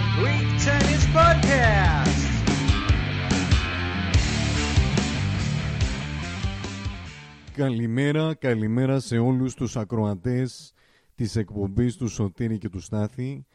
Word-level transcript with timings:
Greek 0.00 0.48
Tennis 0.64 1.04
Podcast. 1.16 2.20
Καλημέρα, 7.52 8.34
καλημέρα 8.34 9.00
σε 9.00 9.18
όλους 9.18 9.54
τους 9.54 9.76
ακροατές 9.76 10.72
της 11.14 11.36
εκπομπής 11.36 11.96
του 11.96 12.08
Σωτήρη 12.08 12.58
και 12.58 12.68
του 12.68 12.80
Στάθη. 12.80 13.46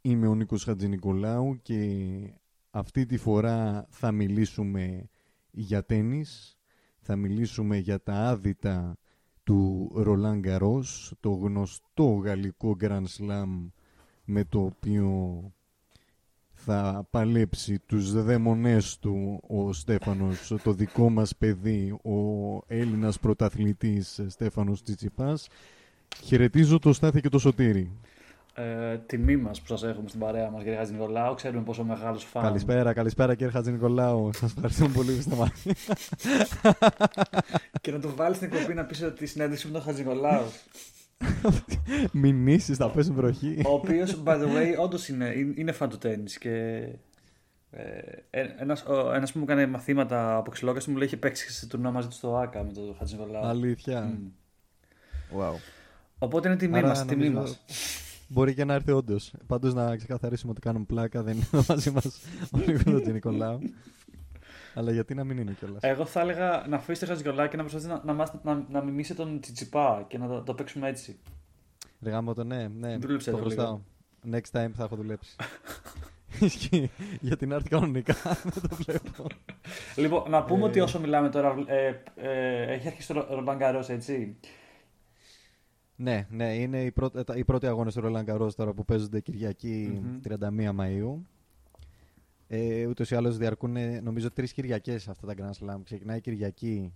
Είμαι 0.00 0.26
ο 0.26 0.34
Νίκος 0.34 0.64
Χατζηνικολάου 0.64 1.58
και 1.62 1.78
αυτή 2.70 3.06
τη 3.06 3.16
φορά 3.16 3.86
θα 3.90 4.12
μιλήσουμε 4.12 5.08
για 5.50 5.84
τένις. 5.84 6.58
Θα 7.00 7.16
μιλήσουμε 7.16 7.76
για 7.76 8.02
τα 8.02 8.14
άδυτα 8.14 8.96
του 9.42 9.90
Ρολάν 9.94 10.40
Γκαρός, 10.40 11.14
το 11.20 11.30
γνωστό 11.30 12.04
γαλλικό 12.04 12.76
Grand 12.80 13.04
Slam 13.18 13.70
με 14.24 14.44
το 14.44 14.60
οποίο 14.60 15.42
θα 16.64 17.06
παλέψει 17.10 17.78
τους 17.86 18.22
δαίμονές 18.22 18.98
του 18.98 19.40
ο 19.48 19.72
Στέφανος, 19.72 20.54
το 20.62 20.72
δικό 20.72 21.10
μας 21.10 21.36
παιδί, 21.36 21.90
ο 21.90 22.58
Έλληνας 22.66 23.18
πρωταθλητής 23.18 24.20
Στέφανος 24.28 24.82
Τσιτσιπάς. 24.82 25.48
Χαιρετίζω 26.22 26.78
το 26.78 26.92
Στάθη 26.92 27.20
και 27.20 27.28
το 27.28 27.38
Σωτήρη. 27.38 27.90
Ε, 28.54 28.98
τιμή 29.06 29.36
μας 29.36 29.60
που 29.60 29.66
σας 29.66 29.82
έχουμε 29.82 30.08
στην 30.08 30.20
παρέα 30.20 30.50
μας, 30.50 30.62
κύριε 30.62 30.78
Χατζη 30.78 30.92
Νικολάου. 30.92 31.34
Ξέρουμε 31.34 31.62
πόσο 31.62 31.84
μεγάλος 31.84 32.24
φαν. 32.24 32.42
Καλησπέρα, 32.42 32.92
καλησπέρα 32.92 33.34
κύριε 33.34 33.52
Χατζη 33.52 33.72
Νικολάου. 33.72 34.30
Σας 34.32 34.52
ευχαριστούμε 34.52 34.88
πολύ 34.94 35.12
που 35.12 35.18
είστε 35.18 35.36
μαζί. 35.36 35.70
και 37.80 37.90
να 37.90 38.00
το 38.00 38.14
βάλεις 38.14 38.36
στην 38.36 38.48
εκπομπή 38.52 38.74
να 38.74 38.84
πεις 38.84 39.02
ότι 39.02 39.24
η 39.24 39.26
συνέντευξη 39.26 39.66
με 39.66 39.72
τον 39.72 39.82
Χατζη 39.82 40.02
Νικολάου. 40.02 40.44
Μηνύσει, 42.12 42.74
θα 42.74 42.90
πέσουν 42.90 43.14
βροχή. 43.14 43.62
Ο 43.66 43.72
οποίος, 43.72 44.22
by 44.24 44.40
the 44.42 44.46
way, 44.46 44.82
όντως 44.82 45.08
είναι, 45.08 45.34
είναι 45.54 45.72
φαν 45.72 45.88
του 45.88 45.98
τέννη. 45.98 46.30
Και 46.40 46.86
ε, 47.70 48.44
ένας, 48.56 48.84
ένας 49.14 49.32
που 49.32 49.38
μου 49.38 49.44
έκανε 49.44 49.66
μαθήματα 49.66 50.36
από 50.36 50.50
ξυλόκαστο 50.50 50.90
μου 50.90 50.96
λέει 50.96 51.06
είχε 51.06 51.16
παίξει 51.16 51.52
σε 51.52 51.66
τουρνά 51.66 51.90
μαζί 51.90 52.08
του 52.08 52.14
στο 52.14 52.36
ΆΚΑ 52.36 52.64
με 52.64 52.72
τον 52.72 52.94
Χατζη 52.98 53.16
Νικολάου. 53.16 53.44
Αλήθεια. 53.44 54.12
Mm. 54.12 55.38
Wow. 55.38 55.54
Οπότε 56.18 56.48
είναι 56.48 56.56
τιμή 56.56 56.82
μας. 56.82 57.04
Τιμή 57.04 57.30
μας. 57.30 57.64
Μπορεί 58.28 58.54
και 58.54 58.64
να 58.64 58.74
έρθει 58.74 58.92
όντως. 58.92 59.32
Πάντως 59.46 59.74
να 59.74 59.96
ξεκαθαρίσουμε 59.96 60.50
ότι 60.50 60.60
κάνουμε 60.60 60.84
πλάκα, 60.84 61.22
δεν 61.22 61.36
είναι 61.36 61.46
μαζί 61.68 61.90
μας 61.90 62.20
ο 62.52 62.58
Νίκο 62.58 63.10
Νικολάου. 63.12 63.60
Αλλά 64.74 64.92
γιατί 64.92 65.14
να 65.14 65.24
μην 65.24 65.38
είναι 65.38 65.52
κιόλας; 65.58 65.82
Εγώ 65.82 66.04
θα 66.04 66.20
έλεγα 66.20 66.64
να 66.68 66.76
αφήσει 66.76 67.00
το 67.00 67.06
Χατζικολά 67.06 67.46
και 67.46 67.56
να 67.56 67.62
προσπαθήσει 67.62 68.00
να, 68.04 68.14
να, 68.14 68.40
να, 68.42 68.64
να 68.68 68.82
μιμήσει 68.82 69.14
τον 69.14 69.40
Τσιτσιπά 69.40 70.04
και 70.08 70.18
να 70.18 70.28
το, 70.28 70.42
το 70.42 70.54
παίξουμε 70.54 70.88
έτσι. 70.88 71.18
Ρεγάμο 72.00 72.34
το 72.34 72.44
ναι, 72.44 72.68
ναι. 72.68 72.96
Δούλεψε 72.96 73.30
το 73.30 73.36
χρωστάω. 73.36 73.80
Next 74.30 74.50
time 74.52 74.70
θα 74.74 74.84
έχω 74.84 74.96
δουλέψει. 74.96 75.36
Γιατί 77.20 77.46
να 77.46 77.54
έρθει 77.54 77.68
κανονικά, 77.68 78.14
δεν 78.52 78.68
το 78.68 78.76
βλέπω. 78.76 79.26
Λοιπόν, 79.96 80.30
να 80.30 80.44
πούμε 80.44 80.64
ότι 80.64 80.80
όσο 80.80 81.00
μιλάμε 81.00 81.28
τώρα, 81.28 81.54
ε, 81.66 82.02
ε, 82.16 82.62
έχει 82.72 82.86
αρχίσει 82.86 83.12
το 83.12 83.26
Ρομπαγκαρό, 83.30 83.84
έτσι. 83.88 84.36
Ναι, 85.96 86.26
ναι, 86.30 86.54
είναι 86.54 86.82
οι, 86.82 86.90
πρώτοι, 86.90 87.22
οι 87.34 87.44
πρώτοι 87.44 87.66
αγώνες 87.66 87.94
του 87.94 88.00
Ρολάν 88.00 88.24
Καρός 88.24 88.54
τώρα 88.54 88.72
που 88.72 88.84
παίζονται 88.84 89.20
Κυριακή 89.20 90.02
mm-hmm. 90.22 90.32
31 90.32 90.80
Μαΐου. 90.80 91.18
Ε, 92.54 92.86
ούτως 92.86 93.10
ή 93.10 93.14
άλλως 93.14 93.36
διαρκούν 93.36 94.02
νομίζω 94.02 94.30
τρεις 94.30 94.52
Κυριακές 94.52 95.08
αυτά 95.08 95.26
τα 95.26 95.34
Grand 95.36 95.64
Slam. 95.64 95.80
Ξεκινάει 95.84 96.16
η 96.16 96.20
Κυριακή 96.20 96.94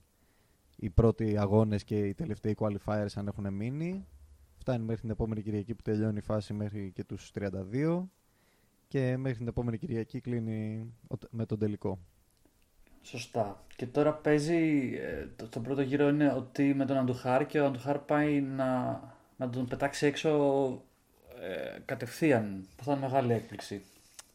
οι 0.76 0.90
πρώτοι 0.90 1.38
αγώνες 1.38 1.84
και 1.84 1.98
οι 2.06 2.14
τελευταίοι 2.14 2.56
qualifiers 2.58 3.06
αν 3.14 3.26
έχουν 3.26 3.52
μείνει. 3.52 4.06
Φτάνει 4.56 4.84
μέχρι 4.84 5.00
την 5.00 5.10
επόμενη 5.10 5.42
Κυριακή 5.42 5.74
που 5.74 5.82
τελειώνει 5.82 6.16
η 6.16 6.20
φάση 6.20 6.52
μέχρι 6.52 6.92
και 6.94 7.04
τους 7.04 7.30
32 7.72 8.02
και 8.88 9.16
μέχρι 9.16 9.38
την 9.38 9.48
επόμενη 9.48 9.78
Κυριακή 9.78 10.20
κλείνει 10.20 10.92
με 11.30 11.46
τον 11.46 11.58
τελικό. 11.58 11.98
Σωστά. 13.02 13.64
Και 13.76 13.86
τώρα 13.86 14.12
παίζει, 14.12 14.92
ε, 14.96 15.26
το, 15.36 15.48
το 15.48 15.60
πρώτο 15.60 15.82
γύρο 15.82 16.08
είναι 16.08 16.32
ότι 16.32 16.74
με 16.74 16.84
τον 16.84 16.96
Αντουχάρ 16.96 17.46
και 17.46 17.60
ο 17.60 17.66
Αντουχάρ 17.66 17.98
πάει 17.98 18.40
να, 18.40 19.00
να 19.36 19.50
τον 19.50 19.66
πετάξει 19.66 20.06
έξω 20.06 20.30
ε, 21.40 21.78
κατευθείαν. 21.84 22.66
που 22.76 22.84
θα 22.84 22.92
είναι 22.92 23.00
μεγάλη 23.00 23.32
έκπληξη. 23.32 23.82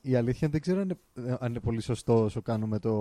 Η 0.01 0.15
αλήθεια 0.15 0.49
δεν 0.49 0.61
ξέρω 0.61 0.81
αν 0.81 0.89
είναι, 0.89 1.37
αν 1.39 1.49
είναι 1.49 1.59
πολύ 1.59 1.81
σωστό 1.81 2.23
όσο 2.23 2.41
κάνουμε 2.41 2.79
το, 2.79 2.93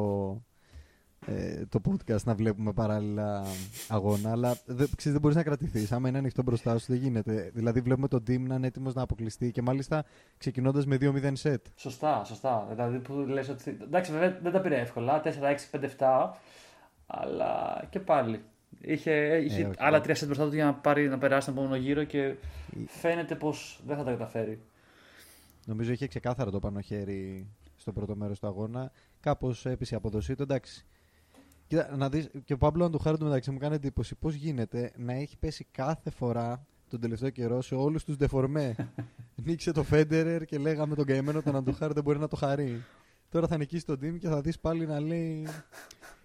ε, 1.27 1.67
το 1.69 1.81
podcast 1.89 2.23
να 2.25 2.35
βλέπουμε 2.35 2.73
παράλληλα 2.73 3.45
αγώνα, 3.89 4.31
αλλά 4.31 4.57
δεν, 4.65 4.89
ξέρεις, 4.97 5.13
δεν 5.13 5.21
μπορείς 5.21 5.37
να 5.37 5.43
κρατηθείς. 5.43 5.93
Άμα 5.93 6.09
είναι 6.09 6.19
ανοιχτό 6.19 6.43
μπροστά 6.43 6.79
σου, 6.79 6.85
δεν 6.89 6.97
γίνεται. 6.97 7.51
Δηλαδή, 7.55 7.81
βλέπουμε 7.81 8.09
τον 8.09 8.21
team 8.21 8.41
να 8.41 8.55
είναι 8.55 8.67
έτοιμος 8.67 8.95
να 8.95 9.03
αποκλειστεί 9.03 9.51
και 9.51 9.63
μάλιστα 9.63 10.05
ξεκινώντας 10.39 10.87
με 10.87 10.97
2-0 11.01 11.33
σετ. 11.33 11.67
Σωστά, 11.75 12.25
σωστά. 12.25 12.67
Δηλαδή, 12.71 12.99
που 12.99 13.15
λες 13.15 13.49
ότι. 13.49 13.79
Εντάξει, 13.83 14.13
βέβαια 14.13 14.39
δεν 14.43 14.53
τα 14.53 14.61
πήρε 14.61 14.77
εύκολα. 14.81 15.23
4-6, 15.25 15.31
5-7. 15.71 16.31
Αλλά 17.07 17.85
και 17.91 18.01
πάλι. 18.01 18.43
Είχε, 18.81 19.41
είχε 19.45 19.63
ε, 19.63 19.71
άλλα 19.79 20.01
τρία 20.01 20.15
σετ 20.15 20.27
μπροστά 20.27 20.49
του 20.49 20.55
για 20.55 20.65
να, 20.65 20.75
πάρει, 20.75 21.09
να 21.09 21.19
περάσει 21.19 21.47
τον 21.47 21.55
επόμενο 21.57 21.77
γύρο 21.77 22.05
και 22.05 22.35
φαίνεται 22.87 23.35
πως 23.35 23.81
δεν 23.87 23.97
θα 23.97 24.05
τα 24.05 24.11
καταφέρει. 24.11 24.61
Νομίζω 25.67 25.93
είχε 25.93 26.07
ξεκάθαρο 26.07 26.51
το 26.51 26.59
πάνω 26.59 26.81
χέρι 26.81 27.51
στο 27.77 27.93
πρώτο 27.93 28.17
μέρος 28.17 28.39
του 28.39 28.47
αγώνα. 28.47 28.93
Κάπως 29.21 29.67
έπεισε 29.67 29.95
η 29.95 29.97
αποδοσή 29.97 30.35
του. 30.35 30.43
Εντάξει, 30.43 30.87
Κοίτα, 31.71 31.97
να 31.97 32.09
δεις, 32.09 32.31
και 32.45 32.53
ο 32.53 32.57
Παύλο 32.57 32.85
Αντουχάρη 32.85 33.17
μεταξύ 33.21 33.51
μου 33.51 33.59
κάνει 33.59 33.75
εντύπωση 33.75 34.15
πώς 34.15 34.35
γίνεται 34.35 34.93
να 34.97 35.13
έχει 35.13 35.39
πέσει 35.39 35.67
κάθε 35.73 36.11
φορά 36.11 36.67
τον 36.89 37.01
τελευταίο 37.01 37.31
καιρό 37.31 37.63
σε 37.63 37.75
όλους 37.75 38.05
τους 38.05 38.17
ντεφορμέ; 38.17 38.75
Νίξε 39.45 39.73
το 39.73 39.83
Φέντερερ 39.83 40.45
και 40.45 40.59
λέγαμε 40.59 40.95
τον 40.95 41.05
καημένο 41.05 41.43
τον 41.43 41.57
Αντουχάρη 41.57 41.93
δεν 41.93 42.03
μπορεί 42.03 42.19
να 42.19 42.29
το 42.29 42.37
χαρεί. 42.37 42.85
Τώρα 43.29 43.47
θα 43.47 43.57
νικήσει 43.57 43.85
τον 43.87 43.99
Τιμ 43.99 44.17
και 44.17 44.29
θα 44.29 44.41
δεις 44.41 44.61
πάλι 44.61 44.87
να 44.87 45.01
λέει 45.01 45.47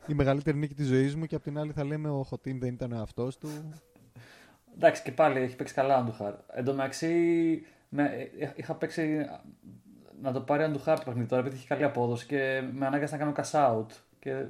η 0.07 0.13
μεγαλύτερη 0.13 0.57
νίκη 0.57 0.74
της 0.74 0.88
ζωής 0.88 1.16
μου 1.16 1.25
και 1.25 1.35
απ' 1.35 1.44
την 1.44 1.57
άλλη 1.57 1.72
θα 1.72 1.84
λέμε 1.84 2.09
ο 2.09 2.24
Χωτίν 2.24 2.59
δεν 2.59 2.74
ήταν 2.74 2.91
ο 2.91 2.95
εαυτός 2.95 3.38
του. 3.38 3.50
Εντάξει 4.75 5.01
και 5.01 5.12
πάλι 5.12 5.40
έχει 5.40 5.56
παίξει 5.56 5.74
καλά 5.74 5.95
ο 5.95 6.00
Αντουχάρ. 6.00 6.34
Εν 6.53 6.63
τω 6.63 6.74
μεταξύ 6.74 7.13
είχα 8.56 8.75
παίξει 8.75 9.25
να 10.22 10.31
το 10.31 10.41
πάρει 10.41 10.63
ο 10.63 10.66
Αντουχάρ 10.66 10.97
το 10.97 11.06
παιχνίδι 11.06 11.28
τώρα 11.28 11.41
επειδή 11.41 11.56
έχει 11.56 11.67
καλή 11.67 11.83
απόδοση 11.83 12.25
και 12.25 12.69
με 12.73 12.85
ανάγκασε 12.85 13.17
να 13.17 13.19
κάνω 13.19 13.33
cash 13.35 13.51
out. 13.51 13.85
Και 14.19 14.45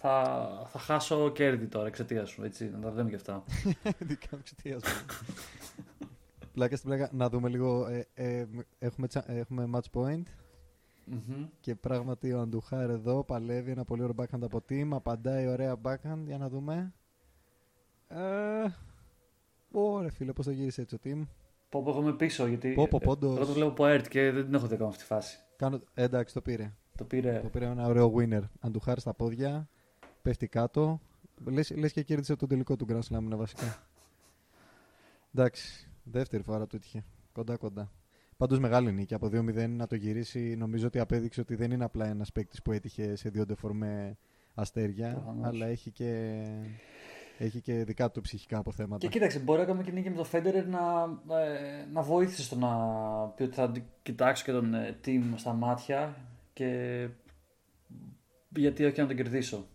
θα, 0.00 0.46
θα 0.68 0.78
χάσω 0.78 1.30
κέρδη 1.30 1.66
τώρα 1.66 1.86
εξαιτίας 1.86 2.30
σου. 2.30 2.44
Έτσι, 2.44 2.70
να 2.70 2.78
τα 2.78 2.90
λέμε 2.90 3.10
και 3.10 3.16
αυτά. 3.16 3.44
Δικά 3.98 4.28
μου 4.30 4.38
εξαιτίας 4.40 4.82
σου. 4.86 5.04
πλάκα 6.52 6.76
στην 6.76 6.88
πλάκα, 6.88 7.08
να 7.12 7.28
δούμε 7.28 7.48
λίγο. 7.48 7.86
Ε, 7.86 8.06
ε, 8.14 8.46
έχουμε, 8.78 9.08
έχουμε 9.26 9.70
match 9.74 10.00
point. 10.00 10.22
Mm-hmm. 11.12 11.48
Και 11.60 11.74
πράγματι 11.74 12.32
ο 12.32 12.40
Αντουχάρ 12.40 12.90
εδώ 12.90 13.24
παλεύει 13.24 13.70
ένα 13.70 13.84
πολύ 13.84 14.02
ωραίο 14.02 14.14
backhand 14.18 14.42
από 14.42 14.62
team. 14.68 14.88
Απαντάει 14.90 15.46
ωραία 15.46 15.76
backhand. 15.82 16.22
Για 16.24 16.38
να 16.38 16.48
δούμε. 16.48 16.92
Ε, 18.08 18.18
Ωραία 19.72 20.10
φίλε, 20.10 20.32
πώς 20.32 20.44
το 20.44 20.50
γύρισε 20.50 20.80
έτσι 20.80 20.94
ο 20.94 20.98
team. 21.04 21.22
Πω 21.70 21.82
πω 21.82 21.90
εγώ 21.90 22.00
είμαι 22.00 22.12
πίσω 22.12 22.46
γιατί 22.46 22.72
πω, 22.72 22.88
πω, 22.88 23.00
πόντος. 23.02 23.34
πρώτο 23.34 23.52
βλέπω 23.52 23.70
από 23.70 23.86
ΕΡΤ 23.86 24.08
και 24.08 24.30
δεν 24.30 24.44
την 24.44 24.54
έχω 24.54 24.66
δει 24.66 24.74
ακόμα 24.74 24.88
αυτή 24.88 25.00
τη 25.02 25.06
φάση. 25.06 25.38
Κάνω... 25.56 25.80
Ε, 25.94 26.02
εντάξει 26.02 26.34
το 26.34 26.40
πήρε. 26.40 26.72
Το 26.96 27.04
πήρε. 27.04 27.40
Το 27.42 27.48
πήρε 27.48 27.64
ένα 27.64 27.86
ωραίο 27.86 28.14
winner. 28.16 28.42
Αντουχάρ 28.60 28.98
στα 28.98 29.14
πόδια 29.14 29.68
πέφτει 30.22 30.48
κάτω. 30.48 31.00
Λες, 31.44 31.70
λες 31.70 31.92
και 31.92 32.02
κέρδισε 32.02 32.36
τον 32.36 32.48
τελικό 32.48 32.76
του 32.76 32.86
Grand 32.88 33.16
Slam, 33.16 33.36
βασικά. 33.36 33.86
Εντάξει, 35.34 35.90
δεύτερη 36.02 36.42
φορά 36.42 36.66
του 36.66 36.76
έτυχε. 36.76 37.04
Κοντά 37.32 37.56
κοντά. 37.56 37.92
Πάντως 38.36 38.58
μεγάλη 38.58 38.92
νίκη. 38.92 39.14
Από 39.14 39.26
2-0 39.26 39.68
να 39.68 39.86
το 39.86 39.94
γυρίσει, 39.94 40.56
νομίζω 40.56 40.86
ότι 40.86 40.98
απέδειξε 40.98 41.40
ότι 41.40 41.54
δεν 41.54 41.70
είναι 41.70 41.84
απλά 41.84 42.06
ένας 42.06 42.32
παίκτης 42.32 42.62
που 42.62 42.72
έτυχε 42.72 43.16
σε 43.16 43.28
δύο 43.28 43.46
ντεφορμέ 43.46 44.16
αστέρια, 44.54 45.36
αλλά 45.42 45.66
έχει 45.66 45.90
και, 45.90 46.42
έχει 47.44 47.60
και 47.60 47.84
δικά 47.84 48.10
του 48.10 48.20
ψυχικά 48.20 48.58
αποθέματα. 48.58 48.98
Και 48.98 49.08
κοίταξε, 49.08 49.38
μπορεί 49.38 49.60
ακόμα 49.60 49.82
και 49.82 49.90
νίκη 49.90 50.10
με 50.10 50.16
το 50.16 50.24
Φέντερερ 50.24 50.66
να, 50.66 50.80
ε, 51.36 51.86
να 51.92 52.02
βοήθησε 52.02 52.42
στο 52.42 52.56
να 52.56 52.68
πει 53.26 53.42
ότι 53.42 53.54
θα 53.54 53.72
κοιτάξω 54.02 54.44
και 54.44 54.52
τον 54.52 54.74
ε, 54.74 54.98
team 55.04 55.32
στα 55.36 55.52
μάτια 55.52 56.16
και 56.52 57.08
γιατί 58.48 58.84
όχι 58.84 59.00
να 59.00 59.06
τον 59.06 59.16
κερδίσω. 59.16 59.66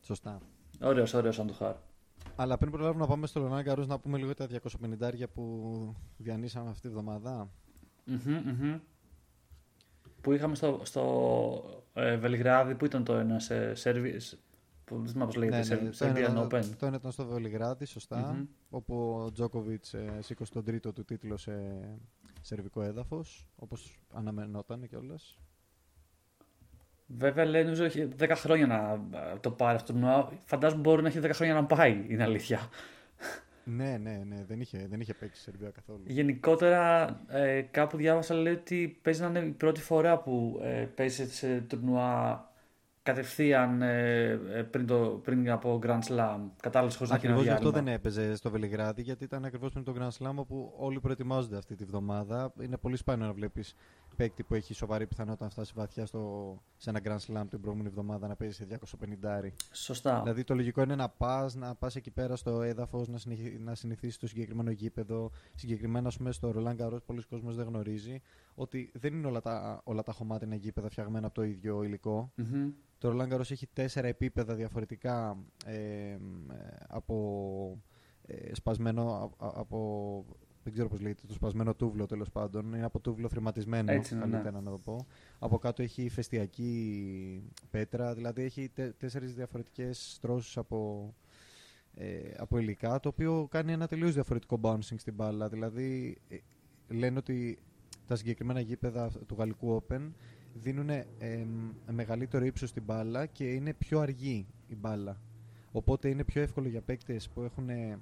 Σωστά. 0.00 0.40
Ωραίος, 0.80 1.14
ωραίος 1.14 1.34
σαν 1.34 1.46
το 1.46 1.52
χάρ. 1.52 1.74
Αλλά 2.36 2.58
πριν 2.58 2.70
προλάβουμε 2.70 3.00
να 3.00 3.06
πάμε 3.06 3.26
στο 3.26 3.40
Λονάγκαρο, 3.40 3.84
να 3.84 3.98
πούμε 3.98 4.18
λίγο 4.18 4.34
τα 4.34 4.48
250 5.00 5.28
που 5.34 5.94
διανύσαμε 6.16 6.70
αυτή 6.70 6.80
τη 6.80 6.88
βδομάδα. 6.88 7.50
Mm-hmm, 8.06 8.80
Που 10.20 10.32
είχαμε 10.32 10.54
στο, 10.54 10.80
στο 10.82 11.84
ε, 11.94 12.16
Βελιγράδι, 12.16 12.74
που 12.74 12.84
ήταν 12.84 13.04
το 13.04 13.14
ένα 13.14 13.38
σε 13.38 13.74
σερβις, 13.74 14.42
που 14.92 15.02
δεν 15.02 15.12
θυμάμαι 15.12 15.32
πώς 15.32 15.36
λέγεται, 15.36 15.74
ναι, 15.74 15.80
ναι, 15.80 15.90
Serbian 15.98 16.46
Open. 16.46 16.64
Το 16.78 16.86
ένα 16.86 16.96
ήταν 16.96 17.12
στο 17.12 17.26
Βελιγράδι, 17.26 17.86
όπου 18.70 19.22
ο 19.24 19.32
Τζόκοβιτς 19.32 19.94
ε, 19.94 20.18
σήκωσε 20.20 20.52
τον 20.52 20.64
τρίτο 20.64 20.92
του 20.92 21.04
τίτλο 21.04 21.36
σε 21.36 21.52
σερβικό 22.40 22.82
έδαφος, 22.82 23.46
όπως 23.56 24.00
αναμενόταν 24.12 24.88
κιόλας. 24.88 25.38
Βέβαια 27.06 27.44
λέει 27.44 27.64
νομίζω 27.64 27.84
έχει 27.84 28.08
10 28.18 28.32
χρόνια 28.34 28.66
να 28.66 29.00
το 29.40 29.50
πάρει 29.50 29.76
αυτό 29.76 29.92
το 29.92 30.32
Φαντάζομαι 30.44 30.80
μπορεί 30.80 31.02
να 31.02 31.08
έχει 31.08 31.20
10 31.22 31.30
χρόνια 31.32 31.54
να 31.54 31.64
πάει, 31.64 32.04
είναι 32.08 32.22
αλήθεια. 32.22 32.68
Ναι, 33.64 33.98
ναι, 34.02 34.22
ναι. 34.26 34.44
Δεν 34.48 34.60
είχε, 34.60 34.86
δεν 34.90 35.00
είχε 35.00 35.14
παίξει 35.14 35.40
Σερβία 35.40 35.70
καθόλου. 35.70 36.02
Γενικότερα, 36.06 37.08
ε, 37.28 37.60
κάπου 37.60 37.96
διάβασα 37.96 38.34
λέει 38.34 38.52
ότι 38.52 38.98
παίζει 39.02 39.20
να 39.20 39.26
είναι 39.26 39.38
η 39.38 39.50
πρώτη 39.50 39.80
φορά 39.80 40.18
που 40.18 40.60
ε, 40.62 40.86
παίζει 40.94 41.30
σε 41.30 41.60
τουρνουά 41.60 42.51
κατευθείαν 43.02 43.82
ε, 43.82 44.30
ε, 44.30 44.62
πριν, 44.62 44.86
το, 44.86 45.20
πριν 45.24 45.50
από 45.50 45.78
Grand 45.82 46.00
Slam. 46.08 46.38
Κατάλαβες 46.62 46.96
χωρίς 46.96 47.10
να 47.10 47.16
Ακριβώς 47.16 47.42
γι' 47.42 47.48
αυτό 47.48 47.70
διάλειμμα. 47.70 47.84
δεν 47.84 47.94
έπαιζε 47.94 48.36
στο 48.36 48.50
Βελιγράδι, 48.50 49.02
γιατί 49.02 49.24
ήταν 49.24 49.44
ακριβώς 49.44 49.72
πριν 49.72 49.84
το 49.84 49.94
Grand 49.98 50.08
Slam 50.18 50.34
όπου 50.34 50.72
όλοι 50.76 51.00
προετοιμάζονται 51.00 51.56
αυτή 51.56 51.74
τη 51.74 51.84
βδομάδα. 51.84 52.52
Είναι 52.62 52.76
πολύ 52.76 52.96
σπάνιο 52.96 53.26
να 53.26 53.32
βλέπεις 53.32 53.74
παίκτη 54.16 54.42
που 54.42 54.54
έχει 54.54 54.74
σοβαρή 54.74 55.06
πιθανότητα 55.06 55.44
να 55.44 55.50
φτάσει 55.50 55.72
βαθιά 55.76 56.06
στο, 56.06 56.62
σε 56.76 56.90
ένα 56.90 57.00
Grand 57.04 57.32
Slam 57.32 57.44
την 57.50 57.60
προηγούμενη 57.60 57.88
εβδομάδα 57.88 58.28
να 58.28 58.36
παίζει 58.36 58.54
σε 58.54 58.66
250. 59.42 59.48
Σωστά. 59.72 60.20
Δηλαδή 60.22 60.44
το 60.44 60.54
λογικό 60.54 60.82
είναι 60.82 60.94
να 60.94 61.08
πας 61.08 61.54
να 61.54 61.74
πας 61.74 61.96
εκεί 61.96 62.10
πέρα 62.10 62.36
στο 62.36 62.62
έδαφος, 62.62 63.08
να, 63.08 63.18
συνηθι... 63.18 63.58
να 63.58 63.74
συνηθίσεις 63.74 64.18
το 64.18 64.26
συγκεκριμένο 64.26 64.70
γήπεδο. 64.70 65.30
Συγκεκριμένα, 65.54 66.08
ας 66.08 66.16
πούμε, 66.16 66.32
στο 66.32 66.50
Ρολάν 66.50 66.76
Καρό, 66.76 67.00
πολλοί 67.06 67.22
κόσμοι 67.26 67.54
δεν 67.54 67.66
γνωρίζει 67.66 68.20
ότι 68.54 68.90
δεν 68.94 69.14
είναι 69.14 69.26
όλα 69.26 69.40
τα, 69.40 69.80
όλα 69.84 70.02
τα 70.02 70.12
χωμάτινα 70.12 70.54
γήπεδα 70.54 70.88
φτιαγμένα 70.90 71.26
από 71.26 71.34
το 71.34 71.42
ίδιο 71.42 71.82
υλικό. 71.82 72.32
Μμμ. 72.34 72.70
Το 73.02 73.10
Roland 73.10 73.32
Garros 73.32 73.50
έχει 73.50 73.66
τέσσερα 73.72 74.06
επίπεδα 74.06 74.54
διαφορετικά 74.54 75.36
ε, 75.66 75.74
ε, 75.74 76.18
από 76.88 77.82
ε, 78.26 78.54
σπασμένο 78.54 79.12
α- 79.12 79.46
α- 79.46 79.52
από 79.54 80.24
δεν 80.62 80.72
ξέρω 80.72 80.88
πώς 80.88 81.00
λέγεται, 81.00 81.22
το 81.26 81.32
σπασμένο 81.32 81.74
τούβλο 81.74 82.06
τέλος 82.06 82.30
πάντων. 82.30 82.74
Είναι 82.74 82.84
από 82.84 83.00
τούβλο 83.00 83.28
θρηματισμένο, 83.28 83.92
Έτσι 83.92 84.14
είναι, 84.14 84.24
ναι. 84.24 84.30
καλύτερα 84.30 84.60
να 84.60 84.70
το 84.70 84.78
πω. 84.78 85.06
Από 85.38 85.58
κάτω 85.58 85.82
έχει 85.82 86.08
φεστιακή 86.08 87.42
πέτρα, 87.70 88.14
δηλαδή 88.14 88.42
έχει 88.42 88.68
τε, 88.68 88.90
τέσσερις 88.90 89.34
διαφορετικές 89.34 90.12
στρώσεις 90.12 90.56
από, 90.56 91.14
ε, 91.94 92.34
από 92.36 92.58
υλικά, 92.58 93.00
το 93.00 93.08
οποίο 93.08 93.48
κάνει 93.50 93.72
ένα 93.72 93.86
τελείως 93.86 94.14
διαφορετικό 94.14 94.60
bouncing 94.62 94.96
στην 94.96 95.14
μπάλα. 95.14 95.48
Δηλαδή 95.48 96.18
ε, 96.28 96.36
λένε 96.88 97.18
ότι 97.18 97.58
τα 98.06 98.16
συγκεκριμένα 98.16 98.60
γήπεδα 98.60 99.10
του 99.26 99.34
Γαλλικού 99.38 99.82
Open 99.82 100.10
δίνουν 100.54 100.90
μεγαλύτερο 101.90 102.44
ύψος 102.44 102.68
στην 102.68 102.82
μπάλα 102.82 103.26
και 103.26 103.44
είναι 103.44 103.72
πιο 103.72 104.00
αργή 104.00 104.46
η 104.68 104.76
μπάλα. 104.76 105.20
Οπότε 105.72 106.08
είναι 106.08 106.24
πιο 106.24 106.42
εύκολο 106.42 106.68
για 106.68 106.80
παίκτες 106.80 107.28
που 107.28 107.42
έχουν 107.42 107.68
ε, 107.68 107.98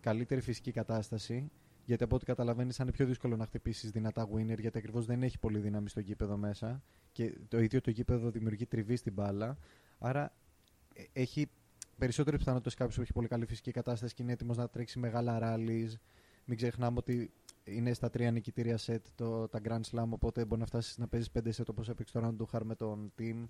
καλύτερη 0.00 0.40
φυσική 0.40 0.72
κατάσταση 0.72 1.50
γιατί 1.84 2.04
από 2.04 2.16
ό,τι 2.16 2.24
καταλαβαίνεις 2.24 2.76
θα 2.76 2.82
είναι 2.82 2.92
πιο 2.92 3.06
δύσκολο 3.06 3.36
να 3.36 3.44
χτυπήσεις 3.44 3.90
δυνατά 3.90 4.28
winner 4.34 4.58
γιατί 4.58 4.78
ακριβώς 4.78 5.06
δεν 5.06 5.22
έχει 5.22 5.38
πολύ 5.38 5.58
δύναμη 5.58 5.88
στο 5.88 6.00
γήπεδο 6.00 6.36
μέσα 6.36 6.82
και 7.12 7.34
το 7.48 7.60
ίδιο 7.60 7.80
το 7.80 7.90
γήπεδο 7.90 8.30
δημιουργεί 8.30 8.66
τριβή 8.66 8.96
στην 8.96 9.12
μπάλα. 9.12 9.58
Άρα 9.98 10.32
ε, 10.94 11.02
έχει 11.12 11.50
περισσότερες 11.98 12.38
πιθανότητες 12.38 12.74
κάποιος 12.74 12.96
που 12.96 13.02
έχει 13.02 13.12
πολύ 13.12 13.28
καλή 13.28 13.46
φυσική 13.46 13.70
κατάσταση 13.70 14.14
και 14.14 14.22
είναι 14.22 14.32
έτοιμος 14.32 14.56
να 14.56 14.68
τρέξει 14.68 14.98
μεγάλα 14.98 15.38
ράλι. 15.38 15.98
Μην 16.44 16.56
ξεχνάμε 16.56 16.98
ότι 16.98 17.30
είναι 17.70 17.92
στα 17.92 18.10
τρία 18.10 18.30
νικητήρια 18.30 18.76
σετ 18.76 19.06
το, 19.14 19.48
τα 19.48 19.60
Grand 19.64 19.80
Slam, 19.90 20.06
οπότε 20.08 20.44
μπορεί 20.44 20.60
να 20.60 20.66
φτάσεις 20.66 20.98
να 20.98 21.08
παίζεις 21.08 21.30
πέντε 21.30 21.50
σετ 21.50 21.68
όπως 21.68 21.88
έπαιξε 21.88 22.12
το 22.12 22.20
Ραντούχαρ 22.20 22.64
με 22.64 22.74
τον 22.74 23.12
team. 23.18 23.48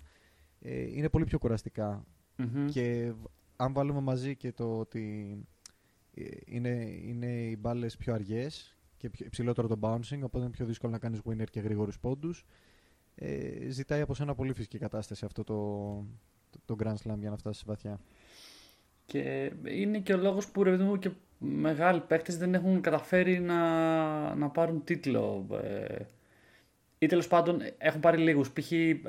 Ε, 0.59 0.81
είναι 0.81 1.09
πολύ 1.09 1.25
πιο 1.25 1.39
κουραστικά. 1.39 2.05
Μμμ. 2.35 2.67
Και 2.67 3.11
β- 3.11 3.25
αν 3.55 3.73
βάλουμε 3.73 3.99
μαζί 4.01 4.35
και 4.35 4.51
το 4.51 4.79
ότι 4.79 5.35
ε, 6.13 6.23
είναι, 6.45 6.69
είναι 7.03 7.25
οι 7.25 7.57
μπάλες 7.59 7.97
πιο 7.97 8.13
αργές 8.13 8.77
και 8.97 9.09
πιο, 9.09 9.25
υψηλότερο 9.25 9.67
το 9.67 9.77
bouncing, 9.81 10.19
οπότε 10.21 10.39
είναι 10.39 10.49
πιο 10.49 10.65
δύσκολο 10.65 10.91
να 10.91 10.99
κάνεις 10.99 11.19
winner 11.25 11.49
και 11.49 11.59
γρήγορους 11.59 11.99
πόντους. 11.99 12.45
Ε, 13.15 13.69
ζητάει 13.69 14.01
από 14.01 14.13
σένα 14.13 14.35
πολύ 14.35 14.53
φυσική 14.53 14.77
κατάσταση 14.77 15.25
αυτό 15.25 15.43
το, 15.43 15.55
το, 16.49 16.59
το 16.65 16.75
Grand 16.83 16.95
Slam 16.95 17.17
για 17.19 17.29
να 17.29 17.37
φτάσεις 17.37 17.63
βαθιά. 17.65 17.99
Και 19.11 19.51
είναι 19.63 19.97
και 19.97 20.13
ο 20.13 20.17
λόγος 20.17 20.47
που 20.47 20.63
ρε 20.63 20.69
παιδί 20.69 20.83
μου 20.83 20.99
και 20.99 21.09
μεγάλοι 21.37 21.99
παίκτες 21.99 22.37
δεν 22.37 22.53
έχουν 22.53 22.81
καταφέρει 22.81 23.39
να, 23.39 24.35
να 24.35 24.49
πάρουν 24.49 24.83
τίτλο. 24.83 25.47
Ε, 25.63 25.95
ή 26.97 27.05
τέλος 27.05 27.27
πάντων 27.27 27.61
έχουν 27.77 27.99
πάρει 27.99 28.17
λίγους. 28.17 28.51
Π.χ. 28.51 28.71
Ε, 28.71 29.01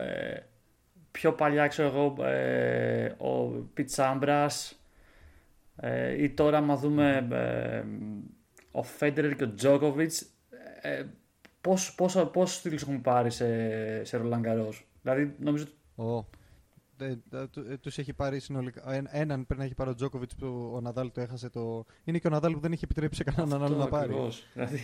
πιο 1.11 1.33
παλιά 1.33 1.67
ξέρω 1.67 1.89
εγώ 1.89 2.25
ε, 2.25 3.15
ο 3.19 3.47
Πιτς 3.75 3.93
Σάμπρας 3.93 4.81
ε, 5.77 6.23
ή 6.23 6.31
τώρα 6.31 6.57
άμα 6.59 6.77
δούμε 6.77 7.29
ε, 7.33 7.83
ο 8.71 8.83
Φέντερερ 8.83 9.37
και 9.37 9.45
ο 9.45 9.55
Τζόκοβιτς 9.55 10.27
ε, 10.81 11.03
πόσους 11.61 11.95
πόσο, 11.95 12.27
πόσους 12.27 12.61
τίτλους 12.61 12.83
έχουν 12.83 13.01
πάρει 13.01 13.31
σε, 13.31 14.05
σε 14.05 14.21
Roland 14.23 14.47
Garros. 14.47 14.83
Δηλαδή 15.03 15.35
νομίζω 15.39 15.65
ότι 15.65 15.77
Oh. 15.97 16.25
Τους 17.81 17.99
έχει 17.99 18.13
πάρει 18.13 18.41
συνολικά. 18.41 18.93
Εν- 18.93 19.09
Έναν 19.11 19.47
πρέπει 19.47 19.61
να 19.61 19.67
έχει 19.67 19.75
πάρει 19.75 19.91
ο 19.91 19.95
Τζόκοβιτς 19.95 20.35
που 20.35 20.71
ο 20.75 20.81
Ναδάλ 20.81 21.13
το 21.13 21.21
έχασε 21.21 21.49
το. 21.49 21.85
Είναι 22.05 22.19
και 22.19 22.27
ο 22.27 22.31
Ναδάλ 22.31 22.53
που 22.53 22.61
δεν 22.61 22.73
έχει 22.73 22.85
επιτρέψει 22.85 23.17
σε 23.17 23.25
κανέναν 23.33 23.63
άλλο 23.63 23.65
αυτό 23.75 23.77
να 23.85 23.89
πάρει. 23.89 24.05
ακριβώς. 24.11 24.47
Δηλαδή, 24.55 24.79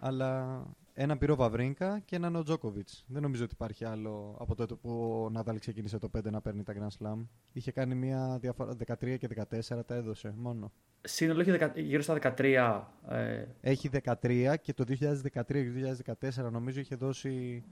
Αλλά 0.00 0.62
έναν 0.94 1.18
πήρε 1.18 1.32
ο 1.32 1.36
Βαβρίνκα 1.36 1.98
και 2.04 2.16
έναν 2.16 2.36
ο 2.36 2.42
Τζόκοβιτς. 2.42 3.04
Δεν 3.08 3.22
νομίζω 3.22 3.44
ότι 3.44 3.52
υπάρχει 3.54 3.84
άλλο 3.84 4.36
από 4.40 4.54
τότε 4.54 4.74
που 4.74 5.22
ο 5.24 5.30
Ναδάλ 5.30 5.58
ξεκίνησε 5.58 5.98
το 5.98 6.08
5 6.18 6.30
να 6.30 6.40
παίρνει 6.40 6.62
τα 6.62 6.74
Grand 6.78 7.04
Slam. 7.06 7.26
Είχε 7.52 7.72
κάνει 7.72 7.94
μια 7.94 8.38
διαφορά 8.40 8.76
13 8.86 9.16
και 9.18 9.28
14, 9.28 9.84
τα 9.86 9.94
έδωσε 9.94 10.34
μόνο. 10.36 10.72
Σύνολο 11.02 11.40
έχει 11.40 11.50
δεκα- 11.50 11.72
γύρω 11.80 12.02
στα 12.02 12.14
13. 12.14 12.82
Ε, 13.08 13.44
Έχει 13.60 13.88
13 13.88 14.56
και 14.62 14.72
το 14.74 14.84
2013 14.84 15.62
και 15.64 15.70
το 15.72 15.72
2014 16.20 16.50
νομίζω 16.50 16.80
είχε 16.80 16.94
δώσει. 16.96 17.64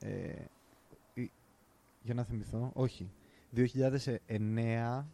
Ε, 0.00 0.08
η- 0.08 0.48
για 2.04 2.14
να 2.14 2.24
θυμηθώ, 2.24 2.70
όχι. 2.74 3.10
2009, 3.56 5.04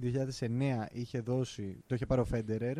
2009 0.00 0.86
είχε 0.92 1.20
δώσει, 1.20 1.82
το 1.86 1.94
είχε 1.94 2.06
πάρει 2.06 2.20
ο 2.20 2.24
Φέντερερ. 2.24 2.78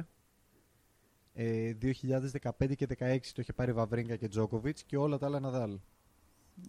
Ε, 1.33 1.75
2015 1.83 2.75
και 2.77 2.87
16 2.99 3.19
το 3.35 3.41
είχε 3.41 3.53
πάρει 3.53 3.73
Βαβρίνκα 3.73 4.17
και 4.17 4.29
Τζόκοβιτς 4.29 4.83
και 4.85 4.97
όλα 4.97 5.19
τα 5.19 5.27
άλλα 5.27 5.41
Ναδάλ. 5.41 5.79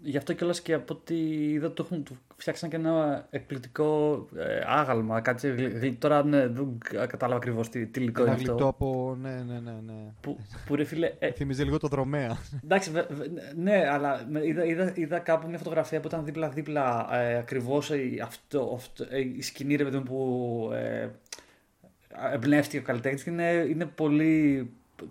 Γι' 0.02 0.18
αυτό 0.18 0.34
κιόλας 0.34 0.62
και 0.62 0.74
από 0.74 0.94
ό,τι 0.94 1.16
είδα 1.52 1.74
το 1.74 1.84
έχουν 1.86 2.04
του 2.04 2.18
φτιάξαν 2.38 2.70
και 2.70 2.76
ένα 2.76 3.28
εκπληκτικό 3.30 4.26
ε, 4.36 4.62
άγαλμα. 4.66 5.22
Κάτι, 5.22 5.50
γλυ- 5.50 5.78
γλυ- 5.78 6.00
τώρα 6.00 6.24
ναι, 6.26 6.48
δεν 6.48 6.78
κατάλαβα 6.92 7.36
ακριβώς 7.36 7.70
τι, 7.70 7.86
τι 7.86 8.02
υλικό 8.02 8.22
Ένα 8.22 8.32
είναι 8.32 8.40
αυτό. 8.42 8.52
γλυπτό 8.52 8.68
από. 8.68 9.18
Ναι, 9.22 9.30
ναι, 9.48 9.60
ναι. 9.60 9.72
ναι. 9.86 9.94
Που, 10.22 10.38
που 10.66 10.76
ρε 10.76 10.84
φίλε. 10.84 11.14
Ε, 11.20 11.32
Θυμίζει 11.32 11.64
λίγο 11.64 11.78
το 11.78 11.88
δρομέα. 11.88 12.38
εντάξει, 12.64 12.92
βε- 12.92 13.14
βε- 13.14 13.30
ναι, 13.56 13.88
αλλά 13.92 14.26
με- 14.30 14.46
είδα, 14.48 14.66
είδα, 14.66 14.92
είδα 14.96 15.20
κάπου 15.20 15.48
μια 15.48 15.58
φωτογραφία 15.58 16.00
που 16.00 16.08
ήταν 16.08 16.26
δίπλα-δίπλα 16.26 17.08
ε, 17.20 17.38
ακριβώς 17.38 17.92
αυτό, 18.24 18.72
αυτό, 18.76 19.06
ε, 19.10 19.20
η 19.20 19.42
σκηνή 19.42 19.76
ρε 19.76 19.84
παιδί 19.84 19.98
μου 19.98 20.04
που 20.04 20.70
ε, 20.74 21.08
εμπνεύστηκε 22.34 22.78
ο 22.80 22.86
καλλιτέχνης 22.86 23.24
και 23.24 23.30
είναι, 23.30 23.66
είναι 23.70 23.86
πολύ 23.86 24.70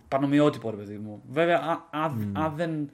πανομοιότυπο 0.09 0.71
ρε 0.71 0.77
παιδί 0.77 0.97
μου. 0.99 1.23
Βέβαια, 1.31 1.59
αν, 1.91 2.03
αν, 2.03 2.33
αν 2.37 2.53
δεν 2.57 2.91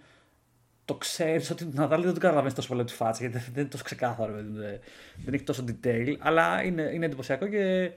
το 0.85 0.95
ξέρεις 0.95 1.51
ότι 1.51 1.65
τον 1.65 1.75
Ναδάλ 1.75 2.03
δεν 2.03 2.15
το 2.15 2.21
καταλαβαίνεις 2.21 2.55
τόσο 2.55 2.69
πολύ 2.69 2.81
από 2.81 2.91
τη 2.91 2.97
φάτσα 2.97 3.27
γιατί 3.27 3.39
δεν 3.39 3.61
είναι 3.61 3.71
τόσο 3.71 3.85
ξεκάθαρο. 3.85 4.35
ρε 4.35 4.37
παιδί 4.43 4.49
μου, 4.49 4.59
δεν, 4.59 4.81
δεν 5.25 5.35
έχει 5.35 5.43
τόσο 5.45 5.65
detail, 5.69 6.17
αλλά 6.19 6.63
είναι, 6.63 6.83
είναι 6.83 7.07
εντυπωσιακό 7.07 7.47
και 7.49 7.91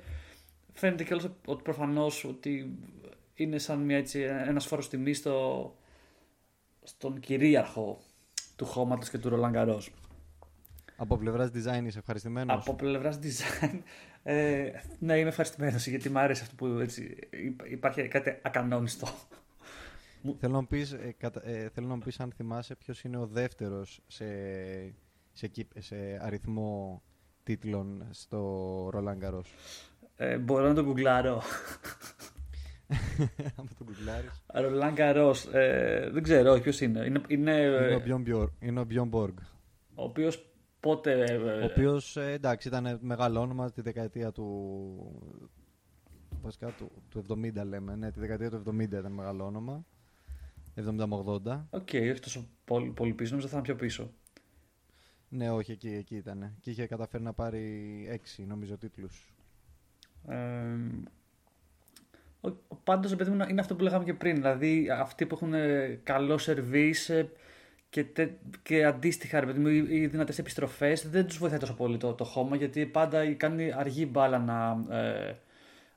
φαίνεται 0.74 1.04
κιόλας 1.04 1.30
ότι 1.46 1.62
προφανώς 1.64 2.24
ότι 2.24 2.78
είναι 3.34 3.58
σαν 3.58 3.80
μια, 3.80 3.98
έτσι, 3.98 4.22
ένας 4.22 4.66
φόρος 4.66 4.90
τιμής 4.90 5.18
στο, 5.18 5.76
στον 6.84 7.20
κυρίαρχο 7.20 8.02
του 8.56 8.66
χώματος 8.66 9.10
και 9.10 9.18
του 9.18 9.30
Roland 9.34 9.56
Garros. 9.56 9.88
από 10.98 11.18
πλευράς 11.18 11.50
design 11.50 11.84
είσαι 11.86 12.00
ευχαριστημένος; 12.00 12.56
Από 12.62 12.74
πλευράς 12.76 13.20
design, 13.24 13.80
ε, 14.24 14.70
ναι, 15.00 15.18
είμαι 15.18 15.30
ευχαριστημένος 15.30 15.88
γιατί 15.88 16.10
μου 16.10 16.20
άρεσε 16.20 16.44
αυτό 16.44 16.56
που 16.56 16.80
έτσι, 16.80 17.18
υπ- 17.30 17.72
υπάρχει 17.72 18.08
κάτι 18.08 18.40
ακανόνιστο. 18.42 19.08
Θέλω 20.40 20.54
να 20.54 20.60
μου 20.60 20.68
πεις, 20.68 20.92
ε, 20.92 21.16
κατα- 21.18 21.48
ε, 21.48 21.70
θέλω 21.70 21.88
να 21.88 21.96
μου 21.96 22.02
πεις 22.02 22.20
αν 22.20 22.32
θυμάσαι 22.32 22.76
ποιος 22.76 23.04
είναι 23.04 23.18
ο 23.18 23.26
δεύτερος 23.26 24.02
σε, 24.08 24.26
σε, 25.34 25.48
κύπ- 25.48 25.80
σε 25.82 25.96
αριθμό 26.22 27.02
τίτλων 27.44 28.08
στο 28.12 28.88
Roland 28.94 29.24
Garros. 29.24 29.46
Ε, 30.16 30.38
μπορώ 30.38 30.68
να 30.68 30.74
το 30.74 30.84
γκουγκλάρω. 30.84 31.42
Αν 33.58 33.68
το 33.78 33.84
γκουγκλάρεις. 33.84 34.44
Roland 34.54 34.96
Garros, 34.98 35.54
ε, 35.54 36.10
δεν 36.10 36.24
ξέρω 36.24 36.60
ποιος 36.60 36.82
είναι. 36.82 37.06
Είναι, 37.06 37.22
είναι, 37.28 37.52
Είναι 37.52 37.96
ο 37.96 38.00
ε, 38.00 38.04
Bjorn 38.06 38.28
Bjorn- 38.28 38.50
Είναι 38.60 38.80
ο 38.80 38.86
Bjorn 38.90 39.10
Borg. 39.10 39.34
ο 39.96 40.04
οποίος 40.04 40.52
πότε. 40.80 41.24
ε, 41.24 41.38
Ο 41.38 41.66
οποίος, 41.66 42.18
ε, 42.18 42.32
εντάξει, 42.32 42.68
ήταν 42.68 42.98
μεγάλο 43.02 43.40
όνομα 43.40 43.72
τη 43.72 43.82
δεκαετία 43.82 44.32
του... 44.32 45.42
Βασικά 46.42 46.68
του, 46.72 46.92
του 47.10 47.26
70 47.30 47.66
λέμε, 47.66 47.96
ναι, 47.96 48.12
τη 48.12 48.20
δεκαετία 48.20 48.50
του 48.50 48.64
70 48.78 48.80
ήταν 48.82 49.12
μεγάλο 49.12 49.46
όνομα. 49.46 49.86
70 50.78 51.06
με 51.08 51.24
80. 51.46 51.66
Οκ, 51.70 51.90
όχι 51.94 52.20
τόσο 52.20 52.48
πολύ, 52.66 52.90
πολύ 52.90 53.14
πίσω, 53.14 53.30
νόμιζα 53.30 53.48
θα 53.50 53.58
ήταν 53.60 53.76
πιο 53.76 53.86
πίσω. 53.86 54.12
Ναι, 55.30 55.52
όχι, 55.52 55.72
εκεί, 55.72 55.90
εκεί 55.90 56.16
ήταν. 56.16 56.56
Και 56.62 56.70
είχε 56.70 56.88
καταφέρει 56.88 57.24
να 57.24 57.34
πάρει 57.34 58.08
6, 58.38 58.44
νομίζω, 58.48 58.78
τίτλους. 58.78 59.34
Ε, 60.28 60.36
ο- 62.42 62.48
ο- 62.68 62.76
πάντως, 62.84 63.16
παιδί 63.16 63.32
μου, 63.32 63.46
είναι 63.50 63.62
αυτό 63.62 63.76
που 63.76 63.84
λέγαμε 63.84 64.04
και 64.04 64.14
πριν. 64.14 64.36
Δηλαδή, 64.36 64.90
αυτοί 64.90 65.26
που 65.26 65.36
έχουν 65.36 65.54
ε, 65.54 66.00
καλό 66.04 66.38
σερβίς 66.38 67.10
ε, 67.10 67.30
και, 67.90 68.04
τε- 68.04 68.38
και 68.64 68.86
αντίστοιχα, 68.86 69.40
ρε 69.40 69.46
παιδί 69.46 69.60
μου, 69.60 69.68
οι, 69.68 69.78
οι 70.02 70.08
δυνατές 70.08 70.38
επιστροφές, 70.40 71.10
δεν 71.10 71.28
τους 71.28 71.38
βοηθάει 71.38 71.60
τόσο 71.60 71.74
πολύ 71.76 71.98
το, 71.98 72.14
το 72.14 72.24
χώμα, 72.24 72.56
γιατί 72.56 72.86
πάντα 72.86 73.34
κάνει 73.34 73.72
αργή 73.74 74.08
μπάλα 74.12 74.38
να, 74.40 74.96
ε, 74.98 75.36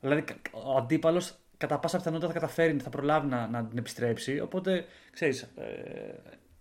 Δηλαδή, 0.00 0.24
ο 0.52 0.76
αντίπαλος 0.76 1.38
κατά 1.60 1.78
πάσα 1.78 1.96
πιθανότητα 1.96 2.32
θα 2.32 2.38
καταφέρει, 2.38 2.78
θα 2.78 2.90
προλάβει 2.90 3.26
να, 3.26 3.46
να 3.46 3.64
την 3.64 3.78
επιστρέψει. 3.78 4.40
Οπότε, 4.40 4.84
ξέρεις, 5.10 5.42
ε, 5.42 6.14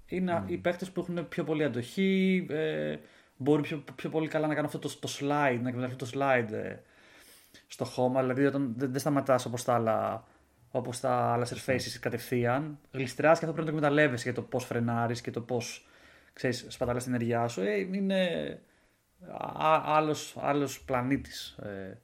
είναι 0.06 0.44
οι 0.46 0.58
παίχτε 0.58 0.86
που 0.94 1.00
έχουν 1.00 1.28
πιο 1.28 1.44
πολύ 1.44 1.64
αντοχή, 1.64 2.46
ε, 2.50 2.96
μπορεί 3.38 3.62
πιο, 3.62 3.84
πιο 3.96 4.10
πολύ 4.10 4.28
καλά 4.28 4.48
να 4.48 4.54
κάνουν 4.54 4.70
αυτό 4.74 4.80
το, 4.80 5.00
το 5.00 5.10
slide, 5.20 5.60
να 5.62 5.70
εκμεταλλευτούν 5.70 5.98
το 5.98 6.10
slide 6.14 6.52
ε, 6.52 6.76
στο 7.68 7.86
χώμα. 7.86 8.22
Δηλαδή, 8.22 8.46
όταν 8.46 8.74
δεν, 8.78 8.92
δεν 8.92 9.00
σταματάς 9.00 9.46
όπως 9.46 9.64
τα 9.64 9.74
άλλα 9.74 10.24
όπως 10.72 11.00
τα 11.00 11.32
άλλα 11.32 11.48
surfaces 11.48 11.98
κατευθείαν. 12.00 12.80
Γλιστράς 12.92 13.40
και 13.40 13.46
αυτό 13.46 13.56
πρέπει 13.56 13.72
να 13.72 13.80
το 13.80 13.86
εκμεταλλεύεσαι 13.86 14.24
για 14.24 14.34
το 14.34 14.42
πώς 14.42 14.66
φρενάρεις 14.66 15.22
και 15.22 15.32
το 15.32 15.42
πώς 15.42 15.88
σπαταλάς 16.68 17.04
την 17.04 17.14
ενέργειά 17.14 17.48
σου. 17.48 17.62
Ε, 17.62 17.76
είναι 17.76 18.62
άλλος 20.36 20.82
πλανήτης 20.86 21.50
ε, 21.50 22.02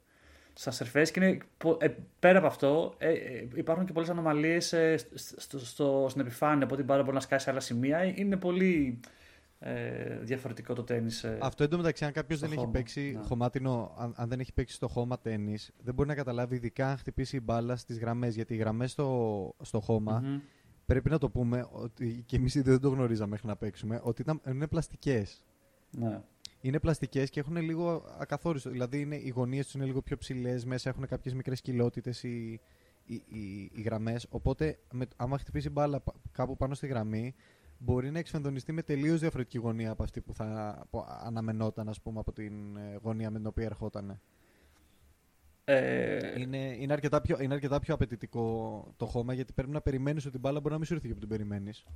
στα 0.58 0.72
surface 0.72 1.08
και 1.12 1.20
είναι, 1.24 1.38
ε, 1.78 1.88
πέρα 2.18 2.38
από 2.38 2.46
αυτό 2.46 2.94
ε, 2.98 3.12
ε, 3.12 3.48
υπάρχουν 3.54 3.86
και 3.86 3.92
πολλές 3.92 4.08
ανομαλίες 4.08 4.72
ε, 4.72 4.96
στο, 5.14 5.58
στο, 5.58 6.06
στην 6.08 6.20
επιφάνεια. 6.20 6.64
Οπότε 6.64 6.82
την 6.82 6.94
μπορεί 6.94 7.12
να 7.12 7.20
σκάσει 7.20 7.44
σε 7.44 7.50
άλλα 7.50 7.60
σημεία. 7.60 8.04
Είναι 8.04 8.36
πολύ 8.36 9.00
ε, 9.58 10.18
διαφορετικό 10.18 10.74
το 10.74 10.82
τέννη. 10.82 11.10
Ε, 11.22 11.38
Αυτό 11.40 11.64
εντωμεταξύ, 11.64 12.04
αν 12.04 12.12
κάποιος 12.12 12.40
δεν 12.40 12.52
έχει 12.52 12.66
παίξει 12.66 13.12
ναι. 13.16 13.24
χωμάτινο, 13.24 13.94
αν, 13.98 14.12
αν, 14.16 14.28
δεν 14.28 14.40
έχει 14.40 14.52
παίξει 14.52 14.74
στο 14.74 14.88
χώμα 14.88 15.18
τέννη, 15.18 15.58
δεν 15.82 15.94
μπορεί 15.94 16.08
να 16.08 16.14
καταλάβει 16.14 16.56
ειδικά 16.56 16.90
αν 16.90 16.96
χτυπήσει 16.96 17.36
η 17.36 17.40
μπάλα 17.42 17.76
στις 17.76 17.98
γραμμές. 17.98 18.34
Γιατί 18.34 18.54
οι 18.54 18.56
γραμμές 18.56 18.90
στο, 18.90 19.54
στο 19.62 19.80
χωμα 19.80 20.22
mm-hmm. 20.24 20.40
πρέπει 20.86 21.10
να 21.10 21.18
το 21.18 21.30
πούμε 21.30 21.66
ότι 21.70 22.22
και 22.26 22.36
εμείς 22.36 22.62
δεν 22.62 22.80
το 22.80 22.88
γνωρίζαμε 22.88 23.30
μέχρι 23.30 23.46
να 23.46 23.56
παίξουμε, 23.56 24.00
ότι 24.02 24.22
ήταν, 24.22 24.40
είναι 24.48 24.66
πλαστικές. 24.66 25.44
Ναι. 25.90 26.20
Είναι 26.66 26.80
πλαστικές 26.80 27.30
και 27.30 27.40
έχουν 27.40 27.56
λίγο 27.56 28.04
ακαθόριστο. 28.18 28.70
Δηλαδή 28.70 29.00
είναι, 29.00 29.16
οι 29.16 29.28
γωνίες 29.28 29.64
τους 29.64 29.74
είναι 29.74 29.84
λίγο 29.84 30.02
πιο 30.02 30.16
ψηλές, 30.16 30.64
μέσα 30.64 30.88
έχουν 30.88 31.06
κάποιες 31.06 31.34
μικρές 31.34 31.60
κοιλότητες 31.60 32.22
οι, 32.22 32.60
οι, 33.04 33.14
οι, 33.14 33.70
οι 33.74 33.82
γραμμές. 33.82 34.26
Οπότε, 34.30 34.78
με, 34.92 35.06
άμα 35.16 35.38
χτυπήσει 35.38 35.70
μπάλα 35.70 36.02
κάπου 36.32 36.56
πάνω 36.56 36.74
στη 36.74 36.86
γραμμή, 36.86 37.34
μπορεί 37.78 38.10
να 38.10 38.18
εξφενδονιστεί 38.18 38.72
με 38.72 38.82
τελείως 38.82 39.20
διαφορετική 39.20 39.58
γωνία 39.58 39.90
από 39.90 40.02
αυτή 40.02 40.20
που 40.20 40.34
θα 40.34 40.78
αναμενόταν 41.24 41.88
ας 41.88 42.00
πούμε, 42.00 42.18
από 42.18 42.32
την 42.32 42.76
ε, 42.76 42.98
γωνία 43.02 43.30
με 43.30 43.38
την 43.38 43.46
οποία 43.46 43.64
ερχόταν. 43.64 44.20
Ε... 45.64 46.40
Είναι, 46.40 46.76
είναι, 46.78 46.92
αρκετά 46.92 47.20
πιο, 47.20 47.40
είναι 47.40 47.54
αρκετά 47.54 47.80
πιο 47.80 47.94
απαιτητικό 47.94 48.86
το 48.96 49.06
χώμα 49.06 49.34
γιατί 49.34 49.52
πρέπει 49.52 49.70
να 49.70 49.80
περιμένεις 49.80 50.22
ότι 50.22 50.32
την 50.32 50.40
μπάλα 50.40 50.60
μπορεί 50.60 50.72
να 50.72 50.78
μην 50.78 50.86
σου 50.86 50.94
έρθει 50.94 51.06
και 51.06 51.14
που 51.14 51.20
την 51.20 51.28
περιμένεις. 51.28 51.86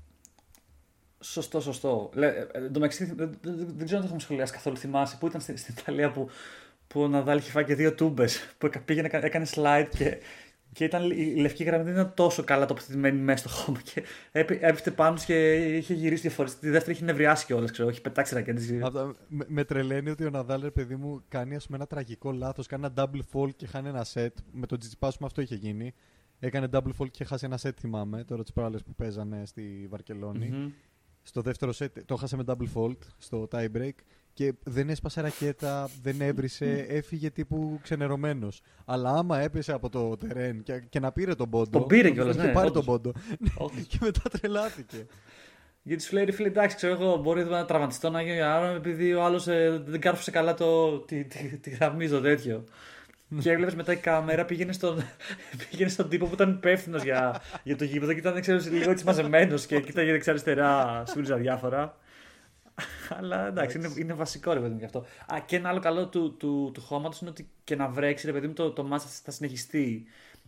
Σωστό, 1.20 1.60
σωστό. 1.60 2.10
Λε, 2.14 2.26
ε, 2.26 2.46
ε 2.52 2.68
δεν, 2.68 2.90
δεν, 3.16 3.38
δεν, 3.76 3.84
ξέρω 3.84 3.96
αν 3.96 4.00
το 4.00 4.04
έχουμε 4.04 4.20
σχολιάσει 4.20 4.52
καθόλου. 4.52 4.76
Θυμάσαι 4.76 5.16
που 5.20 5.26
ήταν 5.26 5.40
στην, 5.40 5.56
στην 5.56 5.74
Ιταλία 5.78 6.10
που, 6.10 6.28
που 6.86 7.00
ο 7.00 7.08
Ναδάλ 7.08 7.38
είχε 7.38 7.50
φάει 7.50 7.64
και 7.64 7.74
δύο 7.74 7.94
τούμπες. 7.94 8.54
Που 8.58 8.70
πήγαινε, 8.84 9.08
έκανε 9.12 9.46
slide 9.54 9.88
και 9.96 10.18
και 10.72 10.84
ήταν, 10.84 11.10
η 11.10 11.36
λευκή 11.36 11.64
γραμμή 11.64 11.84
δεν 11.84 11.92
ήταν 11.92 12.14
τόσο 12.14 12.44
καλά 12.44 12.66
τοποθετημένη 12.66 13.18
μέσα 13.18 13.48
στο 13.48 13.48
χώμα. 13.48 13.80
Και 13.80 14.02
έπεφτε 14.32 14.90
πάνω 14.90 15.18
και 15.26 15.54
είχε 15.76 15.94
γυρίσει 15.94 16.22
δύο 16.22 16.30
φορές. 16.30 16.58
Τη 16.58 16.70
δεύτερη 16.70 16.96
είχε 16.96 17.04
νευριάσει 17.04 17.46
κιόλας, 17.46 17.70
ξέρω. 17.70 17.88
Έχει 17.88 18.00
πετάξει 18.00 18.34
ρακέτες. 18.34 18.70
Με, 19.28 19.44
με 19.48 19.64
τρελαίνει 19.64 20.10
ότι 20.10 20.24
ο 20.24 20.30
Ναδάλ, 20.30 20.70
παιδί 20.70 20.96
μου, 20.96 21.22
κάνει 21.28 21.54
ας 21.54 21.64
πούμε, 21.64 21.76
ένα 21.76 21.86
τραγικό 21.86 22.32
λάθος. 22.32 22.66
Κάνει 22.66 22.86
ένα 22.86 22.94
double 22.96 23.20
fall 23.32 23.54
και 23.56 23.66
χάνει 23.66 23.88
ένα 23.88 24.06
set. 24.14 24.28
Με 24.52 24.66
τον 24.66 24.78
Τζιτσιπά, 24.78 25.12
αυτό 25.22 25.40
είχε 25.40 25.54
γίνει. 25.54 25.94
Έκανε 26.38 26.68
double 26.72 26.92
fall 26.98 27.10
και 27.10 27.24
χάσει 27.24 27.44
ένα 27.44 27.58
set, 27.62 27.72
θυμάμαι. 27.80 28.24
Τώρα 28.24 28.42
τις 28.42 28.52
προάλλες 28.52 28.82
που 28.82 28.94
παίζανε 28.94 29.42
στη 29.46 29.86
βαρκελονη 29.90 30.50
mm-hmm. 30.52 30.72
Στο 31.22 31.40
δεύτερο 31.40 31.72
set 31.78 32.04
το 32.04 32.16
χάσε 32.16 32.36
με 32.36 32.44
double 32.46 32.68
fault 32.74 32.98
στο 33.18 33.48
tie 33.52 33.68
break 33.76 33.94
και 34.32 34.54
δεν 34.62 34.88
έσπασε 34.88 35.20
ρακέτα, 35.20 35.88
δεν 36.02 36.20
έβρισε, 36.20 36.86
έφυγε 36.88 37.30
τύπου 37.30 37.78
ξενερωμένος. 37.82 38.60
Αλλά 38.84 39.10
άμα 39.10 39.38
έπεσε 39.38 39.72
από 39.72 39.88
το 39.88 40.16
τερέν 40.16 40.62
και, 40.62 40.82
και 40.88 41.00
να 41.00 41.12
πήρε 41.12 41.34
τον 41.34 41.50
πόντο. 41.50 41.78
Τον 41.78 41.86
πήρε 41.86 42.10
κιόλας, 42.10 42.36
ναι. 42.36 42.52
πάρει 42.52 42.70
τον 42.70 42.84
πόντο. 42.84 43.12
και 43.88 43.98
μετά 44.00 44.20
τρελάθηκε. 44.40 45.06
Γιατί 45.82 46.02
σου 46.02 46.14
λέει 46.14 46.24
ρε 46.24 46.32
φίλε, 46.32 46.48
εντάξει, 46.48 46.76
ξέρω 46.76 46.92
εγώ, 46.92 47.16
μπορεί 47.16 47.44
να 47.44 47.64
τραυματιστώ 47.64 48.10
να 48.10 48.22
γίνει 48.22 48.40
άρα 48.40 48.70
επειδή 48.70 49.14
ο 49.14 49.24
άλλος 49.24 49.46
ε, 49.46 49.82
δεν 49.86 50.00
κάρφωσε 50.00 50.30
καλά 50.30 50.54
το, 50.54 50.98
τη, 50.98 51.24
τη, 51.24 51.58
τη 51.58 51.70
γραμμή 51.70 52.06
στο 52.06 52.20
τέτοιο. 52.20 52.64
Και 53.38 53.50
έβλεπες 53.50 53.74
μετά 53.74 53.92
η 53.92 53.96
κάμερα 53.96 54.44
πήγαινε 54.44 54.72
στον, 54.72 55.02
πήγαινε 55.70 55.90
στον 55.90 56.08
τύπο 56.08 56.26
που 56.26 56.34
ήταν 56.34 56.50
υπεύθυνος 56.50 57.02
για, 57.02 57.40
για 57.62 57.76
το 57.76 57.84
γήπεδο 57.84 58.12
και 58.12 58.18
ήταν 58.18 58.40
ξέρω, 58.40 58.58
λίγο 58.70 58.90
έτσι 58.90 59.04
μαζεμένος 59.04 59.66
και 59.66 59.80
κοίταγε 59.80 60.10
δεξιά-αριστερά, 60.10 61.02
σφύριζα 61.06 61.36
διάφορα. 61.36 61.96
Αλλά 63.18 63.46
εντάξει, 63.46 63.78
είναι, 63.78 63.92
είναι 63.96 64.12
βασικό 64.12 64.52
ρε 64.52 64.60
παιδί 64.60 64.72
μου 64.72 64.78
γι' 64.78 64.84
αυτό. 64.84 64.98
Α, 65.26 65.40
και 65.46 65.56
ένα 65.56 65.68
άλλο 65.68 65.80
καλό 65.80 66.08
του, 66.08 66.36
του, 66.36 66.70
του 66.74 66.80
χώματος 66.80 67.20
είναι 67.20 67.30
ότι 67.30 67.50
και 67.64 67.76
να 67.76 67.88
βρέξει 67.88 68.26
ρε 68.26 68.32
παιδί 68.32 68.46
μου 68.46 68.52
το, 68.52 68.70
το 68.70 68.84
μάτσα 68.84 69.08
θα 69.24 69.30
συνεχιστεί. 69.30 70.04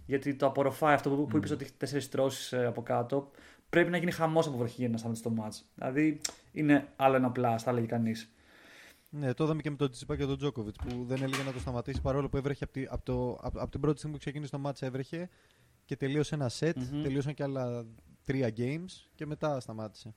Γιατί 0.06 0.34
το 0.34 0.46
απορροφάει 0.46 0.94
αυτό 0.94 1.10
που, 1.10 1.26
που 1.26 1.36
είπες 1.36 1.50
ότι 1.50 1.64
έχει 1.64 1.72
τέσσερις 1.76 2.08
τρώσεις 2.08 2.52
ε, 2.52 2.66
από 2.66 2.82
κάτω. 2.82 3.30
Πρέπει 3.70 3.90
να 3.90 3.96
γίνει 3.96 4.10
χαμός 4.10 4.46
από 4.46 4.56
βροχή 4.56 4.76
για 4.78 4.88
να 4.88 4.96
σταματήσει 4.96 5.24
το 5.24 5.30
μάτς. 5.30 5.64
Δηλαδή 5.74 6.20
είναι 6.52 6.88
άλλο 6.96 7.16
ένα 7.16 7.30
πλά, 7.30 7.58
θα 7.58 7.70
έλεγε 7.70 7.86
κανείς. 7.86 8.31
Ναι, 9.14 9.34
το 9.34 9.44
είδαμε 9.44 9.62
και 9.62 9.70
με 9.70 9.76
τον 9.76 9.90
Τσιπά 9.90 10.16
και 10.16 10.26
τον 10.26 10.36
Τζόκοβιτς 10.36 10.78
που 10.78 11.04
δεν 11.04 11.22
έλεγε 11.22 11.42
να 11.42 11.52
το 11.52 11.58
σταματήσει 11.58 12.00
παρόλο 12.00 12.28
που 12.28 12.36
έβρεχε 12.36 12.64
από, 12.64 12.72
τη, 12.72 12.86
από, 12.88 13.04
το, 13.04 13.32
από, 13.32 13.60
από 13.60 13.70
την 13.70 13.80
πρώτη 13.80 13.98
στιγμή 13.98 14.14
που 14.14 14.20
ξεκίνησε 14.20 14.50
το 14.50 14.58
μάτς 14.58 14.82
έβρεχε 14.82 15.28
και 15.84 15.96
τελείωσε 15.96 16.34
ένα 16.34 16.50
set, 16.58 16.72
mm-hmm. 16.72 17.02
τελείωσαν 17.02 17.34
και 17.34 17.42
άλλα 17.42 17.86
τρία 18.24 18.52
games 18.56 19.10
και 19.14 19.26
μετά 19.26 19.60
σταμάτησε. 19.60 20.14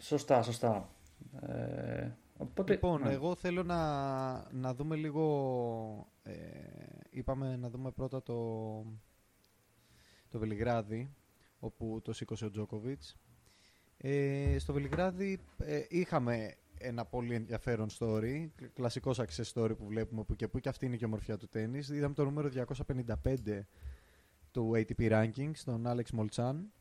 Σωστά, 0.00 0.42
σωστά. 0.42 0.88
Ε, 1.40 2.10
οπότε, 2.36 2.72
λοιπόν, 2.72 3.02
ναι. 3.02 3.12
εγώ 3.12 3.34
θέλω 3.34 3.62
να, 3.62 4.52
να 4.52 4.74
δούμε 4.74 4.96
λίγο. 4.96 6.12
Ε, 6.22 6.34
είπαμε 7.10 7.56
να 7.56 7.70
δούμε 7.70 7.90
πρώτα 7.90 8.22
το, 8.22 8.36
το 10.28 10.38
Βελιγράδι, 10.38 11.14
όπου 11.58 12.00
το 12.04 12.12
σήκωσε 12.12 12.44
ο 12.44 12.50
Τζόκοβιτς. 12.50 13.16
Ε, 13.96 14.56
στο 14.58 14.72
Βελιγράδι 14.72 15.40
ε, 15.58 15.84
είχαμε 15.88 16.54
ένα 16.80 17.04
πολύ 17.04 17.34
ενδιαφέρον 17.34 17.88
story, 17.98 18.48
κλασικό 18.74 19.12
success 19.16 19.52
story 19.54 19.76
που 19.78 19.86
βλέπουμε 19.86 20.24
που 20.24 20.36
και 20.36 20.48
που 20.48 20.58
και 20.58 20.68
αυτή 20.68 20.86
είναι 20.86 20.96
και 20.96 21.04
η 21.04 21.06
ομορφιά 21.06 21.36
του 21.36 21.48
τέννις. 21.48 21.88
Είδαμε 21.88 22.14
το 22.14 22.24
νούμερο 22.24 22.50
255 23.24 23.60
του 24.50 24.72
ATP 24.74 25.10
Ranking, 25.10 25.50
στον 25.52 25.84
Alex 25.86 26.10
Μολτσάν, 26.12 26.72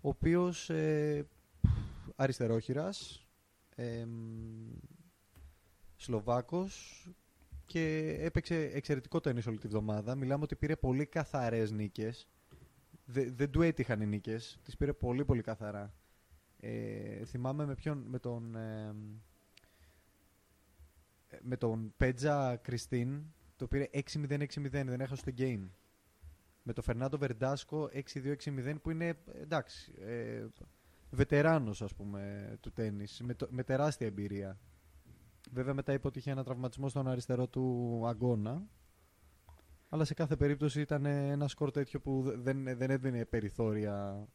ο 0.00 0.08
οποίος 0.08 0.70
ε, 0.70 1.26
αριστερόχειρας, 2.16 3.26
ε, 3.74 4.06
Σλοβάκος 5.96 7.06
και 7.66 8.16
έπαιξε 8.20 8.70
εξαιρετικό 8.74 9.20
τέννις 9.20 9.46
όλη 9.46 9.58
τη 9.58 9.68
βδομάδα. 9.68 10.14
Μιλάμε 10.14 10.42
ότι 10.42 10.56
πήρε 10.56 10.76
πολύ 10.76 11.06
καθαρές 11.06 11.70
νίκες. 11.70 12.28
δεν 13.06 13.50
του 13.50 13.62
έτυχαν 13.62 14.00
οι 14.00 14.06
νίκες, 14.06 14.58
τις 14.62 14.76
πήρε 14.76 14.92
πολύ 14.92 15.24
πολύ 15.24 15.42
καθαρά. 15.42 15.94
Ε, 16.60 17.24
θυμάμαι 17.24 17.66
με 17.66 17.74
ποιον, 17.74 17.98
με 17.98 18.18
τον... 18.18 18.56
με 21.42 21.56
τον 21.56 21.94
Πέτζα 21.96 22.56
Κριστίν 22.56 23.22
το 23.56 23.66
πήρε 23.66 23.88
6-0-6-0, 23.92 24.46
δεν 24.70 25.00
έχασε 25.00 25.24
το 25.24 25.32
game. 25.38 25.68
Με 26.62 26.72
τον 26.72 26.84
Φερνάντο 26.84 27.18
Βερντάσκο 27.18 27.90
6-2-6-0 28.14 28.74
που 28.82 28.90
είναι 28.90 29.18
εντάξει, 29.32 29.92
ε, 30.00 30.46
βετεράνος 31.10 31.82
ας 31.82 31.94
πούμε 31.94 32.52
του 32.60 32.72
τέννις 32.72 33.20
με, 33.24 33.36
με 33.48 33.62
τεράστια 33.62 34.06
εμπειρία. 34.06 34.58
Βέβαια 35.52 35.74
μετά 35.74 35.92
είπε 35.92 36.06
ότι 36.06 36.18
είχε 36.18 36.30
ένα 36.30 36.44
τραυματισμό 36.44 36.88
στον 36.88 37.08
αριστερό 37.08 37.48
του 37.48 38.02
αγώνα 38.06 38.68
αλλά 39.88 40.04
σε 40.04 40.14
κάθε 40.14 40.36
περίπτωση 40.36 40.80
ήταν 40.80 41.04
ένα 41.04 41.48
σκορ 41.48 41.70
τέτοιο 41.70 42.00
που 42.00 42.22
δεν, 42.36 42.76
δεν 42.76 42.90
έδινε 42.90 43.24
περιθώρια 43.24 44.26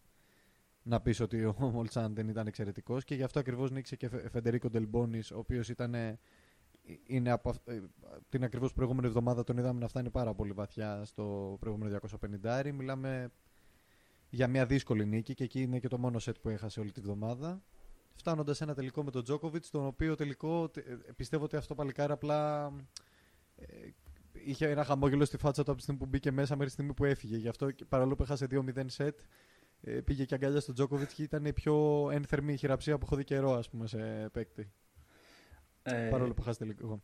να 0.84 1.01
πεις 1.01 1.20
ότι 1.20 1.46
ο 1.46 1.56
Μολτσάν 1.74 2.15
δεν 2.15 2.27
ήταν 2.27 2.48
εξαιρετικός 2.48 3.03
και 3.03 3.15
γι' 3.15 3.24
αυτό 3.24 3.39
ακριβώς 3.39 3.72
νίξε 3.72 3.96
και 3.96 4.10
Φεντερίκο 4.10 4.70
Ντελμπόνης, 4.70 5.32
ο 5.32 5.38
οποίος 5.38 5.70
ήταν. 5.70 5.96
Είναι 7.05 7.31
από, 7.31 7.53
ε, 7.65 7.79
την 8.29 8.43
ακριβώς 8.43 8.74
προηγούμενη 8.74 9.08
εβδομάδα 9.08 9.43
τον 9.43 9.58
είδαμε 9.58 9.79
να 9.79 9.88
φτάνει 9.88 10.10
πάρα 10.10 10.34
πολύ 10.34 10.51
βαθιά 10.51 11.05
στο 11.05 11.58
προηγούμενο 11.60 12.00
250. 12.43 12.72
Μιλάμε 12.74 13.31
για 14.29 14.48
μια 14.48 14.65
δύσκολη 14.65 15.05
νίκη 15.05 15.34
και 15.34 15.43
εκεί 15.43 15.62
είναι 15.62 15.79
και 15.79 15.88
το 15.88 15.98
μόνο 15.98 16.19
σετ 16.19 16.36
που 16.41 16.50
έχασε 16.50 16.79
όλη 16.79 16.91
τη 16.91 17.01
βδομάδα. 17.01 17.62
Φτάνοντας 18.15 18.62
ένα 18.62 18.74
τελικό 18.74 19.03
με 19.03 19.12
τον 19.12 19.24
Τζόκοβιτς, 19.24 19.69
τον 19.69 19.86
οποίο 19.86 20.15
τελικό 20.15 20.63
ε, 20.63 21.12
πιστεύω 21.15 21.43
ότι 21.43 21.55
αυτό 21.55 21.75
παλικάρι 21.75 22.12
απλά 22.12 22.72
ε, 23.55 23.65
είχε 24.34 24.69
ένα 24.69 24.84
χαμόγελο 24.84 25.25
στη 25.25 25.38
φάτσα 25.38 25.63
του 25.63 25.69
από 25.69 25.77
τη 25.77 25.84
στιγμή 25.84 26.01
που 26.01 26.05
μπήκε 26.10 26.31
μέσα 26.31 26.53
μέχρι 26.53 26.65
τη 26.65 26.72
στιγμή 26.72 26.93
που 26.93 27.05
έφυγε. 27.05 27.38
Γι' 27.38 27.48
αυτό 27.48 27.69
παρόλο 27.89 28.15
που 28.15 28.24
έχασε 28.24 28.48
2-0 28.51 28.86
σετ, 28.86 29.19
ε, 29.81 30.01
πήγε 30.01 30.25
και 30.25 30.36
αγκάλια 30.36 30.60
στον 30.60 30.75
Τζόκοβιτς 30.75 31.13
και 31.13 31.24
ήταν 31.24 31.46
η 31.46 31.53
πιο 31.53 32.08
ένθερμη 32.12 32.58
χειραψία 32.58 32.98
που 32.98 33.05
έχω 33.05 33.15
δει 33.15 33.24
καιρό 33.24 33.53
ας 33.53 33.69
πούμε, 33.69 33.88
σε 33.88 34.29
παίκτη. 34.31 34.72
Ε... 35.93 36.10
Παρόλο 36.10 36.34
που 36.34 36.41
χάσει 36.41 36.60
τελικό. 36.60 37.01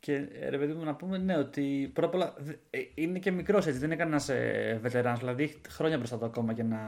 Και 0.00 0.28
ρε 0.48 0.58
παιδί 0.58 0.72
μου, 0.72 0.84
να 0.84 0.94
πούμε 0.94 1.18
ναι, 1.18 1.36
ότι 1.36 1.90
πρώτα 1.92 2.08
απ' 2.08 2.14
όλα 2.14 2.34
ε, 2.70 2.78
είναι 2.94 3.18
και 3.18 3.30
μικρός 3.30 3.66
έτσι, 3.66 3.78
δεν 3.78 3.90
είναι 3.90 3.98
κανένα 3.98 4.22
ε, 4.28 4.74
βετεράν. 4.74 5.16
Δηλαδή 5.16 5.42
έχει 5.42 5.60
χρόνια 5.68 5.96
μπροστά 5.96 6.18
του 6.18 6.24
ακόμα 6.24 6.52
για 6.52 6.64
να, 6.64 6.80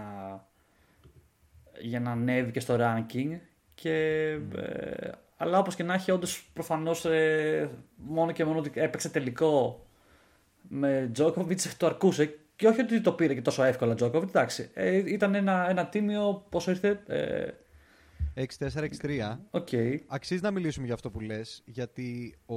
για 1.81 2.01
να 2.01 2.11
ανέβει 2.11 2.51
και 2.51 2.61
στο 2.61 2.77
ranking. 2.81 3.39
Και, 3.75 4.27
ε, 4.57 5.11
αλλά 5.37 5.59
όπως 5.59 5.75
και 5.75 5.83
να 5.83 5.95
έχει, 5.95 6.11
όντως 6.11 6.51
προφανώς 6.53 7.05
ε, 7.05 7.71
μόνο 7.97 8.33
και 8.33 8.45
μόνο 8.45 8.59
ότι 8.59 8.73
έπαιξε 8.75 9.09
τελικό 9.09 9.87
με 10.69 11.11
Τζόκοβιτ 11.13 11.61
το 11.77 11.87
αρκούσε. 11.87 12.39
Και 12.57 12.67
όχι 12.69 12.81
ότι 12.81 13.01
το 13.01 13.13
πήρε 13.13 13.35
και 13.35 13.43
τόσο 13.43 13.63
εύκολα 13.63 13.95
Τζόκοβιτ, 13.95 14.29
εντάξει. 14.29 14.71
Ε, 14.75 15.13
ήταν 15.13 15.35
ένα, 15.35 15.67
ένα 15.71 15.87
τίμιο, 15.87 16.47
πόσο 16.49 16.71
ήρθε. 16.71 17.03
Ε, 18.35 18.45
6-4-6-3. 18.59 19.39
Okay. 19.51 19.99
Αξίζει 20.07 20.43
να 20.43 20.51
μιλήσουμε 20.51 20.85
για 20.85 20.95
αυτό 20.95 21.11
που 21.11 21.21
λες, 21.21 21.63
γιατί 21.65 22.35
ο, 22.47 22.57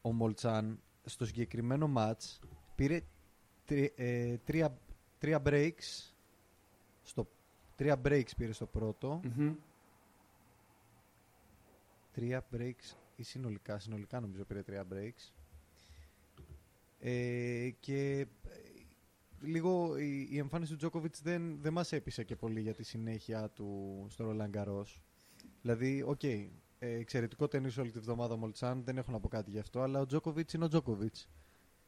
ο 0.00 0.12
Μολτσάν 0.12 0.80
στο 1.04 1.26
συγκεκριμένο 1.26 1.92
match 1.96 2.38
πήρε 2.74 3.00
τρι, 3.64 3.92
ε, 3.96 4.36
τρία, 4.36 4.78
τρία 5.18 5.42
breaks 5.46 6.12
στο, 7.02 7.28
τρία 7.76 8.00
breaks 8.04 8.30
πήρε 8.36 8.52
στο 8.52 8.66
πρώτο 8.66 9.20
Mm-hmm. 9.24 9.54
τρία 12.12 12.46
breaks 12.52 12.96
ή 13.16 13.22
συνολικά, 13.22 13.78
συνολικά 13.78 14.20
νομίζω 14.20 14.44
πήρε 14.44 14.62
τρία 14.62 14.86
breaks 14.92 15.32
ε, 16.98 17.70
και 17.80 18.26
ε, 18.48 18.73
λίγο 19.46 19.96
η, 19.98 20.28
η 20.30 20.38
εμφάνιση 20.38 20.70
του 20.70 20.76
Τζόκοβιτς 20.78 21.22
δεν, 21.22 21.58
δεν 21.60 21.72
μας 21.72 21.92
έπεισε 21.92 22.24
και 22.24 22.36
πολύ 22.36 22.60
για 22.60 22.74
τη 22.74 22.84
συνέχεια 22.84 23.50
του 23.50 24.06
στο 24.08 24.30
Roland 24.30 24.58
Garros. 24.58 25.00
Δηλαδή, 25.62 26.02
οκ, 26.06 26.22
ε, 26.22 26.48
εξαιρετικό 26.78 27.48
τένις 27.48 27.78
όλη 27.78 27.90
τη 27.90 27.98
βδομάδα 27.98 28.34
ο 28.34 28.36
Μολτσάν, 28.36 28.82
δεν 28.84 28.96
έχω 28.98 29.12
να 29.12 29.20
πω 29.20 29.28
κάτι 29.28 29.50
γι' 29.50 29.58
αυτό, 29.58 29.80
αλλά 29.80 30.00
ο 30.00 30.06
Τζόκοβιτς 30.06 30.52
είναι 30.52 30.64
ο 30.64 30.68
Τζόκοβιτς. 30.68 31.28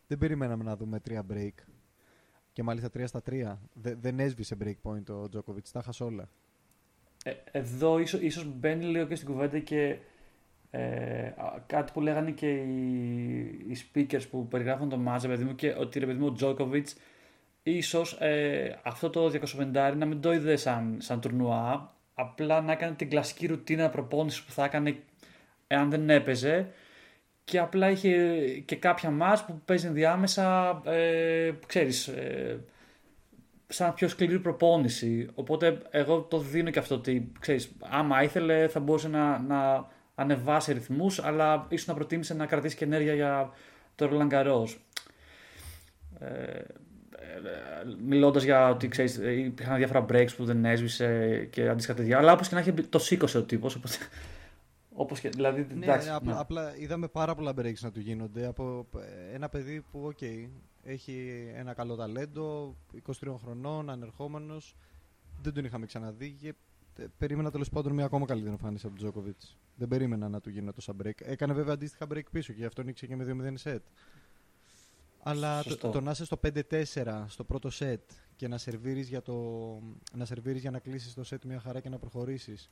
Δεν 0.06 0.18
περιμέναμε 0.18 0.64
να 0.64 0.76
δούμε 0.76 1.00
τρία 1.00 1.26
break. 1.32 1.54
Και 2.52 2.62
μάλιστα 2.62 2.90
τρία 2.90 3.06
στα 3.06 3.22
τρία. 3.22 3.60
Δε- 3.72 3.94
δεν 3.94 4.20
έσβησε 4.20 4.56
break 4.62 4.90
point 4.90 5.08
ο 5.08 5.28
Τζόκοβιτς, 5.28 5.70
τα 5.70 5.82
χάσε 5.82 6.04
όλα. 6.04 6.28
Ε, 7.24 7.32
εδώ 7.50 7.98
ίσως, 7.98 8.20
ίσως 8.20 8.44
μπαίνει 8.44 8.84
λίγο 8.84 9.06
και 9.06 9.14
στην 9.14 9.28
κουβέντα 9.28 9.58
και 9.58 9.98
ε, 10.70 11.26
α, 11.26 11.62
κάτι 11.66 11.92
που 11.92 12.00
λέγανε 12.00 12.30
και 12.30 12.50
οι, 12.50 13.38
οι 13.44 13.76
speakers 13.92 14.22
που 14.30 14.48
περιγράφουν 14.48 14.88
το 14.88 14.96
ματς, 14.96 15.24
ρε 15.24 15.30
παιδί 15.30 15.44
μου, 15.44 15.54
και 15.54 15.74
ότι 15.78 15.98
ρε 15.98 16.06
παιδί 16.06 16.18
μου 16.18 16.26
ο 16.26 16.32
Τζόκοβιτς 16.32 16.96
ίσως 17.70 18.12
ε, 18.12 18.78
αυτό 18.82 19.10
το 19.10 19.32
250 19.58 19.94
να 19.96 20.06
μην 20.06 20.20
το 20.20 20.32
είδε 20.32 20.56
σαν, 20.56 20.96
σαν 21.00 21.20
τουρνουά, 21.20 21.94
απλά 22.14 22.60
να 22.60 22.72
έκανε 22.72 22.94
την 22.94 23.10
κλασική 23.10 23.46
ρουτίνα 23.46 23.90
προπόνησης 23.90 24.42
που 24.42 24.52
θα 24.52 24.64
έκανε 24.64 24.96
εάν 25.66 25.90
δεν 25.90 26.10
έπαιζε 26.10 26.68
και 27.44 27.58
απλά 27.58 27.90
είχε 27.90 28.38
και 28.64 28.76
κάποια 28.76 29.10
μάτς 29.10 29.44
που 29.44 29.60
παίζει 29.64 29.86
ενδιάμεσα, 29.86 30.80
ε, 30.84 31.52
ξέρεις, 31.66 32.06
ε, 32.08 32.60
σαν 33.66 33.94
πιο 33.94 34.08
σκληρή 34.08 34.38
προπόνηση. 34.38 35.28
Οπότε 35.34 35.78
εγώ 35.90 36.20
το 36.20 36.38
δίνω 36.38 36.70
και 36.70 36.78
αυτό 36.78 36.94
ότι, 36.94 37.32
ξέρεις, 37.40 37.72
άμα 37.80 38.22
ήθελε 38.22 38.68
θα 38.68 38.80
μπορούσε 38.80 39.08
να, 39.08 39.38
να 39.38 39.88
ανεβάσει 40.14 40.72
ρυθμούς, 40.72 41.24
αλλά 41.24 41.66
ίσως 41.68 41.86
να 41.86 41.94
προτίμησε 41.94 42.34
να 42.34 42.46
κρατήσει 42.46 42.76
και 42.76 42.84
ενέργεια 42.84 43.14
για 43.14 43.50
το 43.94 44.08
Roland 44.12 44.32
Garros. 44.32 44.76
Ε, 46.20 46.60
Μιλώντας 48.04 48.42
για 48.42 48.68
ότι 48.68 48.88
ξέρεις, 48.88 49.18
ε, 49.18 49.32
υπήρχαν 49.32 49.76
διάφορα 49.76 50.04
breaks 50.08 50.34
που 50.36 50.44
δεν 50.44 50.64
έσβησε 50.64 51.38
και 51.50 51.68
αντίστοιχα 51.68 51.94
τέτοια. 51.94 52.18
Αλλά 52.18 52.32
όπως 52.32 52.48
και 52.48 52.54
να 52.54 52.60
έχει, 52.60 52.72
το 52.72 52.98
σήκωσε 52.98 53.38
ο 53.38 53.42
τύπος. 53.42 53.74
Οπότε, 53.74 53.94
όπως 54.92 55.20
και, 55.20 55.28
δηλαδή, 55.28 55.66
Ναι, 55.74 55.84
εντάξει, 55.84 56.08
απλά, 56.08 56.32
ναι. 56.32 56.40
απλά 56.40 56.76
είδαμε 56.76 57.08
πάρα 57.08 57.34
πολλά 57.34 57.52
breaks 57.56 57.80
να 57.80 57.92
του 57.92 58.00
γίνονται 58.00 58.46
από 58.46 58.86
ε, 58.96 59.34
ένα 59.34 59.48
παιδί 59.48 59.84
που, 59.90 60.00
οκ, 60.04 60.22
έχει 60.82 61.46
ένα 61.54 61.74
καλό 61.74 61.94
ταλέντο, 61.94 62.76
23 63.06 63.34
χρονών, 63.42 63.90
ανερχόμενος, 63.90 64.76
δεν 65.42 65.52
τον 65.52 65.64
είχαμε 65.64 65.86
ξαναδεί 65.86 66.36
και 66.40 66.54
ε, 66.98 67.04
περίμενα 67.18 67.50
τέλος 67.50 67.68
πάντων 67.68 67.92
μια 67.92 68.04
ακόμα 68.04 68.26
καλύτερη 68.26 68.52
εμφάνιση 68.52 68.86
από 68.86 68.96
τον 68.96 69.04
Τζόκοβιτς. 69.04 69.40
Δεν 69.74 69.88
περίμενα 69.88 70.28
να 70.28 70.40
του 70.40 70.50
γίνουν 70.50 70.74
τόσα 70.74 70.92
break. 71.02 71.20
Έκανε 71.22 71.52
βέβαια 71.52 71.74
αντίστοιχα 71.74 72.06
break 72.14 72.30
πίσω 72.30 72.52
και 72.52 72.58
γι' 72.58 72.66
αυτό 72.66 72.82
νίξε 72.82 73.06
και 73.06 73.16
με 73.16 73.24
2-0 73.64 73.70
set. 73.70 73.78
Αλλά 75.28 75.62
το, 75.62 75.68
Σωστό. 75.68 75.90
το 75.90 76.00
να 76.00 76.10
είσαι 76.10 76.24
στο 76.24 76.40
5-4 76.42 77.24
στο 77.28 77.44
πρώτο 77.44 77.68
set 77.78 77.96
και 78.36 78.48
να 78.48 78.58
σερβίρεις 78.58 79.08
για, 79.08 79.22
το, 79.22 79.34
να, 80.14 80.24
σερβίρεις 80.24 80.60
για 80.60 80.70
να 80.70 80.78
κλείσεις 80.78 81.14
το 81.14 81.22
set 81.30 81.44
μια 81.46 81.60
χαρά 81.60 81.80
και 81.80 81.88
να 81.88 81.98
προχωρήσεις. 81.98 82.70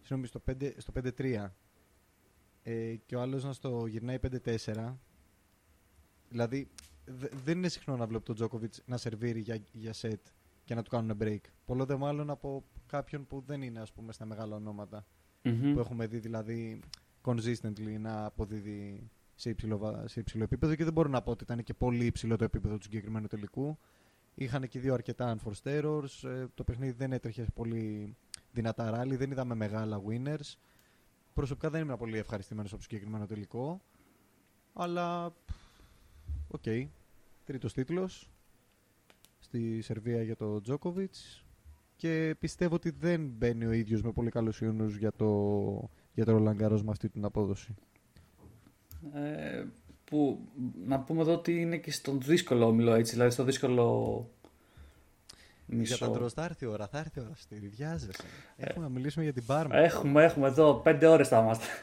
Συγγνώμη, 0.00 0.26
στο 0.26 0.42
5 0.60 0.72
στο 0.76 0.92
5-3 1.18 1.46
ε, 2.62 2.94
και 3.06 3.16
ο 3.16 3.20
άλλος 3.20 3.44
να 3.44 3.52
στο 3.52 3.86
γυρνάει 3.86 4.18
5-4 4.44 4.94
δηλαδή 6.28 6.68
δε- 7.04 7.28
δεν 7.44 7.58
είναι 7.58 7.68
συχνό 7.68 7.96
να 7.96 8.06
βλέπω 8.06 8.24
τον 8.24 8.34
Τζόκοβιτς 8.34 8.82
να 8.86 8.96
σερβίρει 8.96 9.40
για, 9.40 9.62
για 9.72 9.92
set 10.00 10.12
και 10.64 10.74
να 10.74 10.82
του 10.82 10.90
κάνουν 10.90 11.18
break. 11.22 11.40
Πολλό 11.64 11.84
δε 11.84 11.96
μάλλον 11.96 12.30
από 12.30 12.64
κάποιον 12.86 13.26
που 13.26 13.42
δεν 13.46 13.62
είναι 13.62 13.80
ας 13.80 13.92
πούμε 13.92 14.12
στα 14.12 14.24
μεγάλα 14.24 14.56
ονόματα 14.56 15.06
Μμμ. 15.42 15.72
που 15.72 15.78
έχουμε 15.78 16.06
δει 16.06 16.18
δηλαδή 16.18 16.80
consistently 17.24 17.96
να 18.00 18.24
αποδίδει 18.24 19.10
σε 19.42 19.50
υψηλό, 19.50 19.78
βα- 19.78 20.08
σε 20.08 20.20
υψηλό 20.20 20.44
επίπεδο 20.44 20.74
και 20.74 20.84
δεν 20.84 20.92
μπορώ 20.92 21.08
να 21.08 21.22
πω 21.22 21.30
ότι 21.30 21.44
ήταν 21.44 21.62
και 21.62 21.74
πολύ 21.74 22.04
υψηλό 22.04 22.36
το 22.36 22.44
επίπεδο 22.44 22.76
του 22.76 22.82
συγκεκριμένου 22.82 23.26
τελικού. 23.26 23.78
Είχαν 24.34 24.68
και 24.68 24.80
δύο 24.80 24.94
αρκετά 24.94 25.36
unforced 25.36 25.80
errors. 25.80 26.28
ε, 26.28 26.46
το 26.54 26.64
παιχνίδι 26.64 26.92
δεν 26.92 27.12
έτρεχε 27.12 27.46
πολύ 27.54 28.16
δυνατά 28.52 28.90
ράλι, 28.90 29.16
δεν 29.16 29.30
είδαμε 29.30 29.54
μεγάλα 29.54 30.02
winners. 30.08 30.54
Προσωπικά 31.34 31.70
δεν 31.70 31.80
ήμουν 31.82 31.96
πολύ 31.96 32.18
ευχαριστημένος 32.18 32.70
από 32.72 32.80
το 32.80 32.86
συγκεκριμένο 32.88 33.26
τελικό. 33.26 33.80
Αλλά. 34.72 35.34
Οκ. 36.48 36.62
Τρίτος 37.44 37.72
τίτλος 37.72 38.30
στη 39.38 39.80
Σερβία 39.80 40.22
για 40.22 40.36
το 40.36 40.60
Τζόκοβιτς. 40.60 41.14
Και 41.96 42.36
πιστεύω 42.38 42.74
ότι 42.74 42.90
δεν 42.90 43.26
μπαίνει 43.28 43.64
ο 43.64 43.72
ίδιος 43.72 44.02
με 44.02 44.12
πολύ 44.12 44.30
καλούς 44.30 44.60
ιονούς 44.60 44.96
για 44.96 45.12
το, 45.12 45.90
για 46.14 46.24
το 46.24 46.36
Roland 46.36 46.62
Garros 46.62 46.80
με 46.82 46.90
αυτή 46.90 47.08
την 47.08 47.24
απόδοση. 47.24 47.74
Ε, 49.14 49.64
που 50.04 50.48
να 50.86 51.00
πούμε 51.00 51.20
εδώ 51.20 51.32
ότι 51.32 51.60
είναι 51.60 51.76
και 51.76 51.90
στον 51.90 52.20
δύσκολο 52.20 52.66
όμιλο 52.66 52.94
έτσι, 52.94 53.12
δηλαδή 53.12 53.30
στο 53.30 53.44
δύσκολο 53.44 54.28
μισό. 55.66 55.96
Για 55.96 56.06
τα 56.06 56.12
τρως, 56.12 56.32
θα 56.32 56.44
έρθει 56.44 56.64
η 56.64 56.68
ώρα, 56.68 56.86
θα 56.86 56.98
έρθει 56.98 57.18
η 57.18 57.22
ώρα. 57.22 57.32
Στήρι, 57.34 57.68
βιάζεσαι. 57.68 58.22
Ε. 58.56 58.66
Έχουμε 58.68 58.84
να 58.84 58.90
μιλήσουμε 58.90 59.24
για 59.24 59.32
την 59.32 59.44
Πάρμα. 59.46 59.76
Έχουμε, 59.76 60.24
έχουμε 60.24 60.46
εδώ, 60.46 60.74
πέντε 60.74 61.06
ώρες 61.06 61.28
θα 61.28 61.38
είμαστε. 61.38 61.64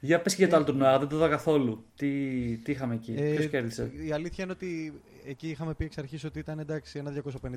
Για 0.00 0.20
πες 0.20 0.34
και 0.34 0.42
για 0.42 0.50
το 0.50 0.56
άλλο 0.56 0.64
τουρνουά, 0.64 0.98
δεν 0.98 1.08
το 1.08 1.16
είδα 1.16 1.28
καθόλου. 1.28 1.84
Τι, 1.96 2.08
τι 2.56 2.72
είχαμε 2.72 2.94
εκεί, 2.94 3.14
Ε, 3.16 3.34
ποιος 3.34 3.46
κέρδισε; 3.46 3.90
Η 4.06 4.12
αλήθεια 4.12 4.44
είναι 4.44 4.52
ότι 4.52 5.00
εκεί 5.24 5.48
είχαμε 5.48 5.74
πει 5.74 5.84
εξ 5.84 5.98
αρχής 5.98 6.24
ότι 6.24 6.38
ήταν 6.38 6.58
εντάξει 6.58 6.98
ένα 6.98 7.12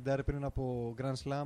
250 0.07 0.19
πριν 0.25 0.43
από 0.43 0.93
Grand 1.01 1.13
Slam. 1.23 1.45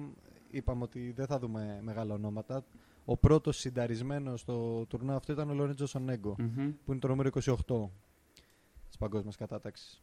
Είπαμε 0.51 0.83
ότι 0.83 1.13
δεν 1.15 1.25
θα 1.25 1.39
δούμε 1.39 1.79
μεγάλα 1.81 2.13
ονόματα. 2.13 2.63
Ο 3.05 3.17
πρώτος 3.17 3.57
σινταρισμένος 3.57 4.39
στο 4.39 4.85
τουρνουά 4.89 5.15
αυτό 5.15 5.31
ήταν 5.33 5.49
ο 5.49 5.53
Λόρεντζο 5.53 5.85
Σονέγκο, 5.87 6.35
Μμμ. 6.39 6.71
που 6.85 6.91
είναι 6.91 6.99
το 6.99 7.07
νούμερο 7.07 7.29
28 7.43 7.89
της 8.87 8.97
παγκόσμιας 8.97 9.35
κατάταξης. 9.35 10.01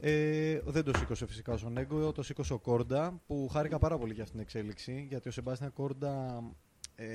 Ε, 0.00 0.60
δεν 0.64 0.84
το 0.84 0.98
σήκωσε 0.98 1.26
φυσικά 1.26 1.52
ο 1.52 1.56
Σονέγκο, 1.56 2.12
το 2.12 2.22
σήκωσε 2.22 2.52
ο 2.52 2.58
Κόρντα, 2.58 3.20
που 3.26 3.48
χάρηκα 3.52 3.78
πάρα 3.78 3.98
πολύ 3.98 4.12
για 4.12 4.22
αυτήν 4.22 4.38
την 4.38 4.46
εξέλιξη, 4.48 5.06
γιατί 5.08 5.28
ο 5.28 5.30
Σεμπάστιαν 5.30 5.72
Κόρντα, 5.72 6.42
ε, 6.94 7.06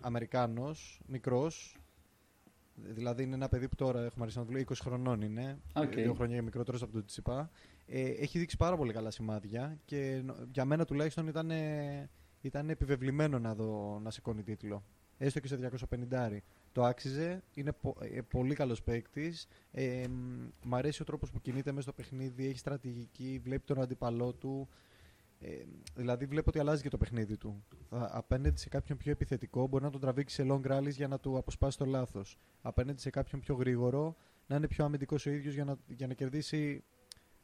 Αμερικάνος, 0.00 1.00
μικρός, 1.06 1.76
δηλαδή 2.74 3.22
είναι 3.22 3.34
ένα 3.34 3.48
παιδί 3.48 3.68
που 3.68 3.74
τώρα 3.74 3.98
έχουμε 4.04 4.20
αρχίσει 4.24 4.38
να 4.38 4.44
δουλεύει, 4.44 4.64
20 4.64 4.74
χρονών 4.80 5.20
είναι, 5.22 5.58
Οκ. 5.74 5.94
δύο 5.94 6.14
χρόνια 6.14 6.42
μικρότερος 6.42 6.82
από 6.82 6.92
τον 6.92 7.04
Τσιτσιπά. 7.04 7.50
Ε, 7.86 8.00
έχει 8.10 8.38
δείξει 8.38 8.56
πάρα 8.56 8.76
πολύ 8.76 8.92
καλά 8.92 9.10
σημάδια 9.10 9.78
και 9.84 10.20
νο- 10.24 10.36
για 10.52 10.64
μένα 10.64 10.84
τουλάχιστον 10.84 11.26
ήταν, 11.26 11.50
ήταν 12.42 12.70
επιβεβλημένο 12.70 13.38
να, 13.38 13.54
δω, 13.54 13.98
να 14.02 14.10
σηκώνει 14.10 14.42
τίτλο. 14.42 14.84
Έστω 15.18 15.40
και 15.40 15.48
σε 15.48 15.70
250. 16.10 16.36
Το 16.72 16.84
άξιζε, 16.84 17.42
είναι 17.54 17.72
πο- 17.72 17.96
ε, 18.00 18.20
πολύ 18.20 18.54
καλός 18.54 18.82
παίκτης. 18.82 19.46
Ε, 19.70 20.08
μ, 20.08 20.48
μ' 20.64 20.74
αρέσει 20.74 21.02
ο 21.02 21.04
τρόπος 21.04 21.30
που 21.30 21.40
κινείται 21.40 21.70
μέσα 21.70 21.82
στο 21.82 21.92
παιχνίδι, 21.92 22.46
έχει 22.46 22.58
στρατηγική, 22.58 23.40
βλέπει 23.44 23.64
τον 23.66 23.80
αντίπαλό 23.80 24.32
του. 24.32 24.68
Ε, 25.40 25.48
δηλαδή 25.94 26.26
βλέπω 26.26 26.48
ότι 26.50 26.58
αλλάζει 26.58 26.82
και 26.82 26.88
το 26.88 26.98
παιχνίδι 26.98 27.36
του. 27.36 27.64
Θα, 27.88 28.10
απέναντι 28.12 28.60
σε 28.60 28.68
κάποιον 28.68 28.98
πιο 28.98 29.10
επιθετικό 29.12 29.66
μπορεί 29.66 29.84
να 29.84 29.90
τον 29.90 30.00
τραβήξει 30.00 30.34
σε 30.34 30.46
long 30.48 30.66
rallies 30.66 30.90
για 30.90 31.08
να 31.08 31.18
του 31.18 31.36
αποσπάσει 31.36 31.78
το 31.78 31.84
λάθος. 31.84 32.38
Απέναντι 32.62 33.00
σε 33.00 33.10
κάποιον 33.10 33.40
πιο 33.40 33.54
γρήγορο 33.54 34.16
να 34.46 34.56
είναι 34.56 34.66
πιο 34.66 34.84
αμυντικός 34.84 35.26
ο 35.26 35.30
ίδιος 35.30 35.54
για 35.54 35.64
να, 35.64 35.76
για 35.86 36.06
να 36.06 36.14
κερδίσει 36.14 36.84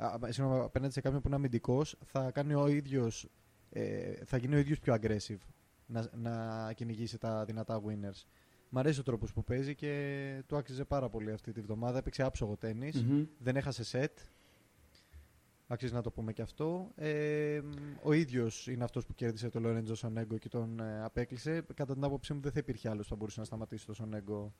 Α, 0.00 0.06
α, 0.06 0.32
συγγνώμη, 0.32 0.60
απέναντι 0.60 0.92
σε 0.92 1.00
κάποιον 1.00 1.20
που 1.20 1.26
είναι 1.26 1.36
αμυντικός, 1.36 1.96
θα, 2.04 2.30
κάνει 2.30 2.54
ο 2.54 2.66
ίδιος, 2.68 3.28
ε, 3.78 4.24
θα 4.24 4.36
γίνει 4.36 4.54
ο 4.54 4.58
ίδιος 4.58 4.78
πιο 4.78 4.94
aggressive 5.00 5.38
να, 5.86 6.08
να 6.14 6.72
κυνηγήσει 6.72 7.18
τα 7.18 7.44
δυνατά 7.44 7.82
winners. 7.86 8.24
Μ' 8.68 8.78
αρέσει 8.78 9.00
ο 9.00 9.02
τρόπος 9.02 9.32
που 9.32 9.44
παίζει 9.44 9.74
και 9.74 10.42
του 10.46 10.56
άξιζε 10.56 10.84
πάρα 10.84 11.08
πολύ 11.08 11.32
αυτή 11.32 11.52
τη 11.52 11.60
βδομάδα. 11.60 11.98
Έπαιξε 11.98 12.22
άψογο 12.22 12.56
τέννις, 12.56 13.02
Μμμ. 13.02 13.24
δεν 13.38 13.56
έχασε 13.56 13.84
σετ. 13.84 14.18
Αξίζει 15.66 15.92
να 15.92 16.02
το 16.02 16.10
πούμε 16.10 16.32
και 16.32 16.42
αυτό. 16.42 16.90
Ε, 16.94 17.60
μ, 17.64 17.72
ο 18.02 18.12
ίδιος 18.12 18.66
είναι 18.66 18.84
αυτός 18.84 19.06
που 19.06 19.14
κέρδισε 19.14 19.48
το 19.48 19.60
Λόρεντζο 19.60 19.94
Σονέγκο 19.94 20.38
και 20.38 20.48
τον 20.48 20.80
ε, 20.80 21.04
απέκλεισε. 21.04 21.64
Κατά 21.74 21.94
την 21.94 22.04
άποψή 22.04 22.32
μου, 22.32 22.40
δεν 22.40 22.52
θα 22.52 22.58
υπήρχε 22.58 22.88
άλλος 22.88 23.02
που 23.02 23.08
θα 23.10 23.16
μπορούσε 23.16 23.40
να 23.40 23.46
σταματήσει 23.46 23.86
το 23.86 23.94
Σονέγκο 23.94 24.54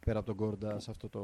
πέρα 0.00 0.18
από 0.18 0.26
τον 0.26 0.36
Γκόρντα 0.36 0.78
σε 0.78 0.90
αυτό 0.90 1.08
το, 1.08 1.20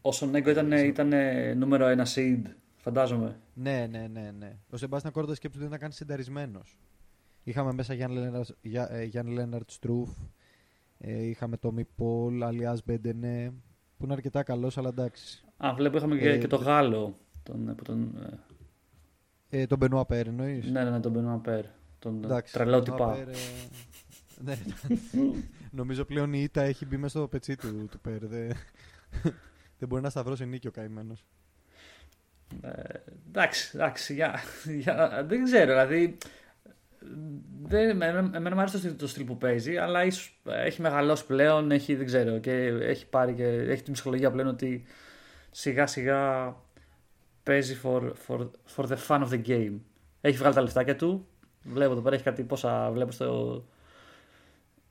Ο 0.00 0.12
Σονέγκο 0.12 0.50
ήταν, 0.50 0.72
ήταν 0.72 1.12
νούμερο 1.58 1.86
ένα 1.86 2.06
seed, 2.14 2.42
φαντάζομαι. 2.78 3.40
Ναι, 3.54 3.86
ναι, 3.90 4.06
ναι, 4.12 4.30
ναι. 4.38 4.58
Ο 4.70 4.76
Σεμπάστιαν 4.76 5.12
Κόρντα 5.12 5.34
σκέψου 5.34 5.58
δεν 5.58 5.66
ήταν 5.66 5.78
καν 5.80 5.92
συνταρισμένος. 5.92 6.78
Είχαμε 7.44 7.72
μέσα 7.72 7.94
Γιάννη 7.94 8.16
Λέναρτ, 8.18 8.48
Γιά- 8.60 8.90
ε, 8.90 9.02
Γιάννη 9.04 9.32
Λέναρτ 9.32 9.70
Στρούφ, 9.70 10.10
ε, 10.98 11.22
είχαμε 11.22 11.56
Τόμι 11.56 11.84
Πολ, 11.84 12.42
Αλιάς 12.42 12.84
Μπέντενε. 12.84 13.52
που 13.96 14.04
είναι 14.04 14.12
αρκετά 14.12 14.42
καλός, 14.42 14.78
αλλά 14.78 14.88
εντάξει. 14.88 15.44
Α, 15.56 15.74
βλέπω 15.74 15.96
είχαμε 15.96 16.16
και, 16.18 16.28
Ε, 16.30 16.38
και 16.38 16.46
το 16.46 16.56
Γάλλο. 16.56 17.14
Τον, 17.42 17.74
που 17.74 17.82
τον, 17.82 18.16
ε, 19.50 19.60
Ε, 19.60 19.66
τον 19.66 19.78
Μπενουά 19.78 20.06
Πέρ 20.06 20.26
εννοείς; 20.26 20.70
ναι, 20.70 20.84
ναι, 20.84 20.90
ναι, 20.90 21.00
τον 21.00 21.12
Μπενουά 21.12 21.36
Πέρ. 21.38 21.64
Τον 21.98 22.24
Εντάξει, 22.24 22.52
τρελό 22.52 22.76
Benoit 22.78 22.84
τυπά. 22.84 23.14
Paire, 23.16 23.28
ε, 23.28 23.34
ναι. 24.44 24.56
Νομίζω 25.70 26.04
πλέον 26.04 26.32
η 26.32 26.40
ήττα 26.42 26.62
έχει 26.62 26.86
μπει 26.86 26.96
μέσα 26.96 27.18
στο 27.18 27.28
πετσί 27.28 27.56
του, 27.56 27.86
του 27.90 28.00
Πέρ. 28.00 28.26
Δεν, 28.26 28.52
δεν 29.78 29.88
μπορεί 29.88 30.02
να 30.02 30.10
σταυρώσει 30.10 30.46
νίκη 30.46 30.66
ο 30.66 30.70
καημένος. 30.70 31.24
Ε, 32.62 32.70
εντάξει, 33.28 33.70
εντάξει, 33.74 34.14
για, 34.14 34.40
για, 34.78 35.24
δεν 35.28 35.44
ξέρω, 35.44 35.66
δηλαδή. 35.66 36.18
Δεν, 37.62 37.88
εμένα, 37.88 38.18
εμένα 38.18 38.54
μου 38.54 38.60
αρέσει 38.60 38.72
το, 38.74 38.78
στυλ- 38.78 38.98
το 38.98 39.08
στυλ 39.08 39.24
που 39.24 39.38
παίζει, 39.38 39.76
αλλά 39.76 40.04
ίσως, 40.04 40.40
ε, 40.44 40.66
έχει 40.66 40.80
μεγαλώσει 40.80 41.26
πλέον, 41.26 41.70
έχει, 41.70 41.94
δεν 41.94 42.06
ξέρω, 42.06 42.38
και 42.38 42.52
έχει 42.66 43.06
πάρει 43.06 43.32
και 43.34 43.44
έχει 43.46 43.82
την 43.82 43.92
ψυχολογία 43.92 44.30
πλέον 44.30 44.48
ότι 44.48 44.84
σιγά 45.50 45.86
σιγά 45.86 46.54
παίζει 47.42 47.78
for, 47.82 48.12
for, 48.26 48.50
for 48.76 48.84
the 48.84 48.96
fun 49.08 49.22
of 49.22 49.28
the 49.28 49.46
game. 49.46 49.78
Έχει 50.20 50.36
βγάλει 50.36 50.54
τα 50.54 50.62
λεφτάκια 50.62 50.96
του, 50.96 51.26
βλέπω 51.62 51.92
εδώ 51.92 52.00
πέρα 52.00 52.14
έχει 52.14 52.24
κάτι 52.24 52.42
πόσα 52.42 52.90
βλέπω 52.90 53.12
στο, 53.12 53.64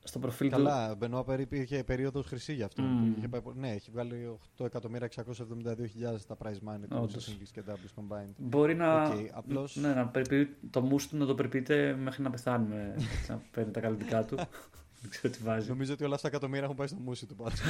στο 0.08 0.20
προφίλ 0.20 0.50
του. 0.50 0.56
Καλά, 0.56 0.92
ο 0.92 0.96
Μπενουά 0.96 1.24
Πέρ 1.24 1.40
υπήρχε 1.40 1.84
περίοδος 1.84 2.26
χρυσή 2.26 2.54
γι' 2.54 2.64
αυτό. 2.64 2.82
Μμμ. 2.82 3.12
που 3.14 3.18
είχε 3.18 3.28
πάει 3.28 3.42
πο- 3.42 3.54
ναι, 3.54 3.72
έχει 3.72 3.92
βγάλει 3.92 4.38
8.672.000 4.58 6.26
τα 6.28 6.38
prize 6.44 6.70
money 6.70 6.88
του 6.90 6.98
Όντως. 7.02 7.24
σε 7.24 7.32
singles 7.32 7.48
και 7.52 7.62
doubles 7.68 8.02
combined. 8.02 8.34
Μπορεί 8.38 8.76
να, 8.76 9.04
Οκ, 9.04 9.14
απλώς- 9.32 9.76
ναι, 9.76 9.94
να, 9.94 10.08
περιποιεί 10.08 10.56
το 10.70 10.82
μούσι 10.92 11.08
του 11.10 11.18
να 11.18 11.26
το 11.26 11.36
περιποιείται 11.36 11.96
μέχρι 11.96 12.24
να 12.24 12.30
πεθάνουμε. 12.30 12.94
έτσι, 12.98 13.32
να 13.32 13.42
παίρνει 13.52 13.72
τα 13.72 13.80
καλλυντικά 13.80 14.26
του. 14.26 14.36
δεν 15.02 15.10
ξέρω 15.10 15.34
τι 15.34 15.44
βάζει. 15.44 15.70
Νομίζω 15.70 15.94
ότι 15.94 16.04
όλα 16.04 16.16
αυτά 16.16 16.30
τα 16.30 16.36
εκατομμύρια 16.36 16.64
έχουν 16.66 16.76
πάει 16.76 16.88
στο 16.88 16.98
μούσι 17.00 17.26
του 17.26 17.36
πάντως. 17.36 17.60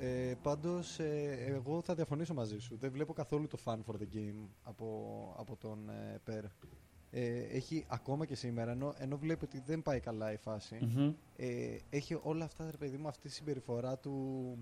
ε, 0.00 0.34
πάντως, 0.42 0.98
ε, 0.98 1.38
εγώ 1.46 1.82
θα 1.82 1.94
διαφωνήσω 1.94 2.34
μαζί 2.34 2.58
σου. 2.58 2.76
Δεν 2.80 2.90
βλέπω 2.92 3.12
καθόλου 3.12 3.46
το 3.46 3.58
fun 3.64 3.76
for 3.86 3.94
the 3.94 4.16
game 4.16 4.48
από, 4.62 4.86
από 5.38 5.56
τον 5.56 5.88
ε, 5.88 6.20
Περ. 6.24 6.44
Ε, 7.14 7.38
έχει 7.40 7.84
ακόμα 7.88 8.26
και 8.26 8.34
σήμερα, 8.34 8.70
ενώ, 8.70 8.94
ενώ 8.98 9.16
βλέπει 9.18 9.44
ότι 9.44 9.62
δεν 9.66 9.82
πάει 9.82 10.00
καλά 10.00 10.32
η 10.32 10.36
φάση, 10.36 10.78
Μμμ. 10.80 11.12
ε, 11.36 11.76
έχει 11.90 12.18
όλα 12.22 12.44
αυτά, 12.44 12.70
ρε 12.70 12.76
παιδί 12.76 12.96
μου, 12.96 13.08
αυτή 13.08 13.28
τη 13.28 13.34
συμπεριφορά 13.34 13.98
του, 13.98 14.56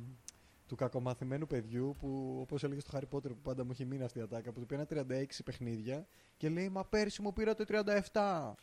του 0.66 0.74
κακομαθημένου 0.76 1.46
παιδιού 1.46 1.94
που, 1.98 2.38
όπως 2.40 2.62
έλεγες 2.64 2.82
στο 2.82 2.98
Harry 2.98 3.16
Potter, 3.16 3.28
που 3.28 3.40
πάντα 3.42 3.64
μου 3.64 3.70
έχει 3.72 3.84
μείνει 3.84 4.02
αυτή 4.02 4.18
η 4.18 4.22
ατάκα, 4.22 4.52
που 4.52 4.60
του 4.60 4.66
πήραν 4.66 4.86
36 4.90 5.24
παιχνίδια 5.44 6.06
και 6.36 6.48
λέει 6.48 6.68
«Μα 6.68 6.84
πέρσι 6.84 7.22
μου 7.22 7.32
πήρα 7.32 7.54
το 7.54 7.64
37». 7.68 8.54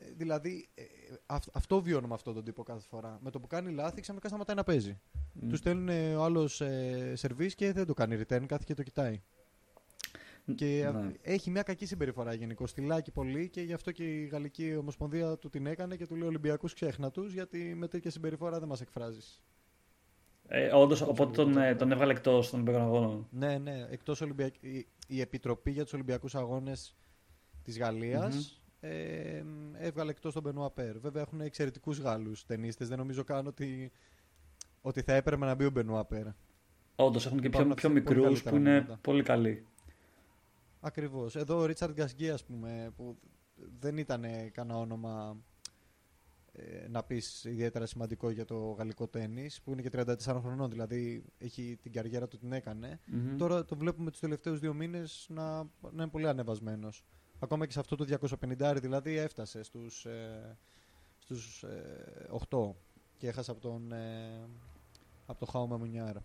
Ε, 0.00 0.12
δηλαδή, 0.16 0.68
ε, 0.74 0.82
αυ- 1.26 1.56
αυτό 1.56 1.82
βιώνω 1.82 2.06
με 2.06 2.14
αυτόν 2.14 2.34
τον 2.34 2.44
τύπο 2.44 2.62
κάθε 2.62 2.86
φορά. 2.88 3.18
Με 3.22 3.30
το 3.30 3.40
που 3.40 3.46
κάνει 3.46 3.72
λάθη, 3.72 4.00
ξαφνικά 4.00 4.28
σταματάει 4.28 4.56
να 4.56 4.64
παίζει. 4.64 5.00
Μμ. 5.32 5.48
Τους 5.48 5.58
στέλνουν 5.58 5.88
ε, 5.88 6.14
ο 6.16 6.22
άλλος 6.24 6.60
ε, 6.60 7.12
σερβίς 7.16 7.54
και 7.54 7.72
δεν 7.72 7.86
το 7.86 7.94
κάνει 7.94 8.16
return, 8.16 8.44
κάθεται 8.46 8.64
και 8.64 8.74
το 8.74 8.82
κοιτάει. 8.82 9.22
Και 10.54 10.84
α- 10.86 10.92
Ναι. 10.92 11.12
έχει 11.22 11.50
μια 11.50 11.62
κακή 11.62 11.86
συμπεριφορά 11.86 12.34
γενικώ. 12.34 12.66
Στυλάκι 12.66 13.10
πολύ 13.10 13.48
και 13.48 13.60
γι' 13.60 13.72
αυτό 13.72 13.90
και 13.92 14.04
η 14.04 14.24
Γαλλική 14.26 14.76
Ομοσπονδία 14.76 15.36
του 15.36 15.48
την 15.50 15.66
έκανε 15.66 15.96
και 15.96 16.06
του 16.06 16.16
λέει 16.16 16.28
Ολυμπιακούς 16.28 16.74
ξέχνα 16.74 17.10
τους, 17.10 17.32
γιατί 17.32 17.74
με 17.76 17.88
τέτοια 17.88 18.10
συμπεριφορά 18.10 18.58
δεν 18.58 18.68
μας 18.68 18.80
εκφράζεις. 18.80 19.42
Ε, 20.48 20.70
όντως, 20.74 21.00
οπότε 21.00 21.32
τον, 21.32 21.56
ε, 21.56 21.74
τον 21.74 21.92
έβγαλε 21.92 22.12
εκτός 22.12 22.50
των 22.50 22.60
Ολυμπιακών 22.60 22.86
Αγώνων. 22.86 23.26
Ναι, 23.30 23.58
ναι. 23.58 23.86
Εκτός 23.90 24.20
Ολυμπιακ... 24.20 24.54
η, 24.62 24.86
η 25.06 25.20
Επιτροπή 25.20 25.70
για 25.70 25.82
τους 25.82 25.92
Ολυμπιακούς 25.92 26.34
Αγώνες 26.34 26.96
της 27.62 27.78
γαλλια 27.78 28.28
Μμμ. 28.32 28.40
ε, 28.80 29.44
έβγαλε 29.78 30.10
εκτός 30.10 30.32
τον 30.32 30.42
Μπενουά 30.42 30.70
Πέρ. 30.70 30.98
Βέβαια 30.98 31.22
έχουν 31.22 31.40
εξαιρετικούς 31.40 31.98
Γάλλους 31.98 32.44
ταινίστες. 32.46 32.88
Δεν 32.88 32.98
νομίζω 32.98 33.24
καν 33.24 33.46
ότι, 33.46 33.92
ότι 34.80 35.02
θα 35.02 35.12
έπρεπε 35.12 35.44
να 35.44 35.54
μπει 35.54 35.64
ο 35.64 35.70
Μπενουά 35.70 36.04
Πέρ. 36.04 36.26
Όντως 36.96 37.26
έχουν 37.26 37.40
και 37.40 37.48
πιο, 37.48 37.60
Υπάρχουν 37.60 37.74
πιο 37.74 37.88
αυτοί 37.88 38.00
πολύ 38.02 38.16
μικρού 38.16 38.22
καλύτερα 38.34 38.50
που 38.50 38.56
είναι 38.56 38.70
ονόματα. 38.76 38.98
πολύ 39.02 39.22
καλοί. 39.22 39.66
Ακριβώς. 40.84 41.36
Εδώ 41.36 41.58
ο 41.58 41.64
Ρίτσαρντ 41.64 41.94
Γκασγκί, 41.94 42.30
ας 42.30 42.44
πούμε, 42.44 42.92
που 42.96 43.18
δεν 43.80 43.96
ήταν 43.96 44.24
κανένα 44.52 44.78
όνομα 44.78 45.36
ε, 46.52 46.88
να 46.88 47.02
πεις 47.02 47.44
ιδιαίτερα 47.44 47.86
σημαντικό 47.86 48.30
για 48.30 48.44
το 48.44 48.70
γαλλικό 48.70 49.08
τέννη, 49.08 49.50
που 49.64 49.72
είναι 49.72 49.82
και 49.82 49.90
34 49.92 50.16
χρονών, 50.40 50.70
δηλαδή 50.70 51.24
έχει 51.38 51.78
την 51.82 51.92
καριέρα 51.92 52.28
του 52.28 52.38
την 52.38 52.52
έκανε. 52.52 53.00
Μμμ. 53.06 53.36
Τώρα 53.36 53.64
το 53.64 53.76
βλέπουμε 53.76 54.10
τους 54.10 54.20
τελευταίους 54.20 54.58
δύο 54.58 54.74
μήνες 54.74 55.26
να, 55.28 55.56
να 55.56 55.68
είναι 55.92 56.08
πολύ 56.08 56.28
ανεβασμένος. 56.28 57.04
Ακόμα 57.38 57.66
και 57.66 57.72
σε 57.72 57.80
αυτό 57.80 57.96
το 57.96 58.18
250 58.58 58.76
δηλαδή 58.80 59.16
έφτασε 59.16 59.62
στους 59.62 60.04
ε, 60.04 60.56
στους, 61.22 61.62
ε, 61.62 62.28
8 62.48 62.70
και 63.16 63.28
έχασε 63.28 63.50
από 63.50 63.60
τον, 63.60 63.92
ε, 63.92 64.48
από 65.26 65.38
το 65.38 65.46
Χάουμα 65.46 65.76
Μουνιάρα. 65.76 66.24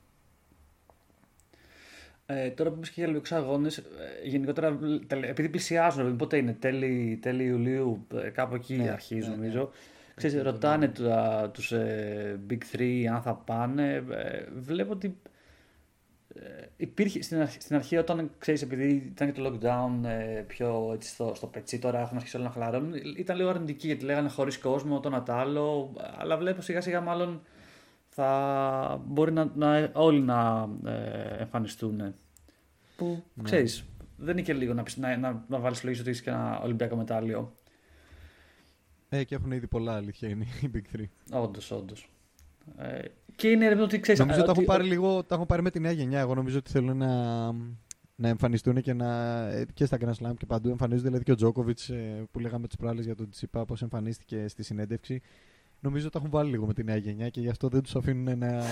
Ε, 2.30 2.50
τώρα 2.50 2.70
που 2.70 2.76
είπες 2.76 2.88
και 2.90 2.94
για 2.96 3.04
Ολυμπιακούς 3.04 3.32
Αγώνες, 3.32 3.78
ε, 3.78 3.84
γενικότερα 4.24 4.80
τελε- 5.08 5.30
επειδή 5.30 5.50
πλησιάζουν, 5.50 6.00
δηλαδή, 6.02 6.18
πότε 6.18 6.38
είναι, 6.38 6.54
τέλη, 6.60 7.20
τέλη 7.22 7.44
Ιουλίου, 7.44 8.08
ε, 8.24 8.30
κάπου 8.30 8.56
εκεί 8.56 8.76
Ναι, 8.76 8.90
αρχίζουν 8.90 9.30
ναι, 9.30 9.36
ναι. 9.36 9.42
νομίζω. 9.42 9.70
Ξέρεις, 10.16 10.36
Εκεί 10.36 10.44
τον 10.46 10.54
ρωτάνε 10.54 10.92
Ιούλιο. 10.98 11.12
του, 11.44 11.52
τους 11.52 11.72
ε, 11.72 12.40
Big 12.50 12.58
Three 12.76 13.04
αν 13.14 13.22
θα 13.22 13.34
πάνε. 13.36 13.94
Ε, 14.12 14.44
βλέπω 14.60 14.92
ότι 14.92 15.18
ε, 16.36 16.42
υπήρχε 16.78 17.22
στην 17.22 17.42
αρχή, 17.42 17.62
στην 17.62 17.76
αρχή 17.76 17.98
όταν 17.98 18.32
ξέρεις 18.38 18.62
επειδή 18.62 18.94
ήταν 19.16 19.32
και 19.34 19.42
το 19.42 19.50
lockdown 19.62 20.06
ε, 20.06 20.42
πιο 20.48 20.92
έτσι 20.94 21.10
στο, 21.10 21.32
στο 21.36 21.48
πετσί 21.48 21.80
τώρα 21.80 22.00
έχουν 22.00 22.18
αρχίσει 22.18 22.36
όλα 22.38 22.46
να 22.46 22.52
χαλαρώνουν 22.52 22.94
ήταν 23.18 23.38
λίγο 23.38 23.50
αρνητική 23.50 23.88
γιατί 23.88 24.06
λέγανε 24.06 24.30
χωρίς 24.30 24.58
κόσμο 24.58 25.00
το 25.00 25.08
ένα 25.08 25.24
τ' 25.24 25.30
άλλο 25.30 25.94
αλλά 26.18 26.38
βλέπω 26.38 26.62
σιγά 26.62 26.82
σιγά 26.82 27.02
μάλλον 27.02 27.42
θα 28.20 29.02
μπορεί 29.08 29.32
να, 29.32 29.52
να, 29.56 29.92
όλοι 29.94 30.20
να 30.22 30.70
ε, 30.86 31.36
εμφανιστούν 31.42 32.14
που 32.96 33.24
Ναι. 33.34 33.44
ξέρεις 33.44 33.84
δεν 34.18 34.30
είναι 34.30 34.42
και 34.42 34.54
λίγο 34.54 34.74
να, 34.74 34.84
πεις- 34.84 34.98
να, 34.98 35.18
να, 35.18 35.44
να 35.48 35.60
βάλεις 35.60 35.84
λογική 35.84 36.02
ότι 36.02 36.10
έχεις 36.10 36.22
και 36.22 36.30
ένα 36.30 36.60
Ολυμπιακό 36.60 36.96
μετάλλιο 36.96 37.54
Ε, 39.10 39.24
και 39.24 39.36
έχουν 39.36 39.52
ήδη 39.52 39.68
πολλά 39.68 39.96
αλήθεια 39.96 40.30
είναι 40.30 40.46
οι 40.62 40.72
Big 40.74 40.98
3. 40.98 41.04
όντως 41.42 41.72
όντως 41.72 42.10
ε, 42.78 43.00
και 43.36 43.48
είναι 43.50 43.64
ρε 43.68 43.70
παιδί, 43.74 43.82
ότι 43.84 44.00
ξέρεις 44.00 44.20
Νομίζω 44.20 44.40
ε, 44.40 44.42
ότι 44.44 44.54
τα 44.54 44.60
έχουν 44.62 44.64
ότι- 44.72 44.78
πάρει 44.78 44.90
λίγο, 44.90 45.24
τα 45.24 45.36
έχουν 45.36 45.48
πάρει 45.48 45.62
με 45.62 45.70
τη 45.72 45.80
νέα 45.80 45.92
γενιά. 45.92 46.20
Εγώ 46.20 46.36
νομίζω 46.36 46.58
ότι 46.58 46.72
θέλουν 46.72 46.98
να, 46.98 47.52
να 48.16 48.28
εμφανιστούν 48.28 48.82
και, 48.82 48.94
να, 48.94 49.38
ε, 49.48 49.66
και 49.74 49.86
στα 49.86 49.98
Grand 50.02 50.14
Slam 50.26 50.34
και 50.38 50.46
παντού. 50.46 50.70
Εμφανίζονται 50.70 51.06
δηλαδή 51.08 51.24
και 51.24 51.32
ο 51.32 51.36
Τζόκοβιτ 51.36 51.80
που 52.32 52.40
λέγαμε 52.40 52.68
τι 52.68 52.78
προάλλες 52.78 53.06
για 53.06 53.16
τον 53.16 53.30
Τσίπα, 53.30 53.66
πώς 53.66 53.82
εμφανίστηκε 53.82 54.48
στη 54.48 54.64
συνέντευξη. 54.64 55.22
Νομίζω 55.80 56.06
ότι 56.06 56.14
τα 56.14 56.20
έχουν 56.20 56.32
βάλει 56.32 56.50
λίγο 56.50 56.66
με 56.66 56.74
τη 56.74 56.84
νέα 56.84 56.96
γενιά 56.96 57.30
και 57.30 57.42
γι' 57.42 57.50
αυτό 57.50 57.68
δεν 57.68 57.82
τους 57.82 57.96
αφήνουν 57.96 58.38
να, 58.38 58.64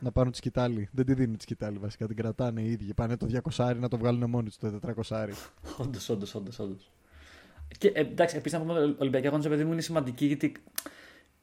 να 0.00 0.12
πάρουν 0.12 0.30
τη 0.30 0.36
σκητάλη. 0.36 0.88
Δεν 0.92 1.04
τη 1.04 1.14
δίνουν 1.14 1.36
τη 1.36 1.42
σκητάλη 1.42 1.78
βασικά, 1.78 2.06
την 2.06 2.16
κρατάνε 2.16 2.60
οι 2.60 2.70
ίδιοι. 2.70 2.94
Πάνε 2.94 3.16
το 3.16 3.40
200 3.56 3.76
να 3.76 3.88
το 3.88 3.98
βγάλουν 3.98 4.30
μόνοι 4.30 4.48
τους 4.48 4.56
το 4.56 4.80
400. 5.10 5.28
Όντως, 5.78 6.08
όντως, 6.08 6.34
όντως. 6.34 6.58
όντως. 6.58 6.90
Και 7.78 7.88
ε, 7.88 8.00
εντάξει, 8.00 8.36
επίσης 8.36 8.58
να 8.58 8.64
πούμε 8.64 8.78
ότι 8.78 8.96
Ολυμπιακοί 8.98 9.26
αγώνες, 9.26 9.48
παιδί 9.48 9.64
μου, 9.64 9.72
είναι 9.72 9.80
σημαντική 9.80 10.26
γιατί 10.26 10.52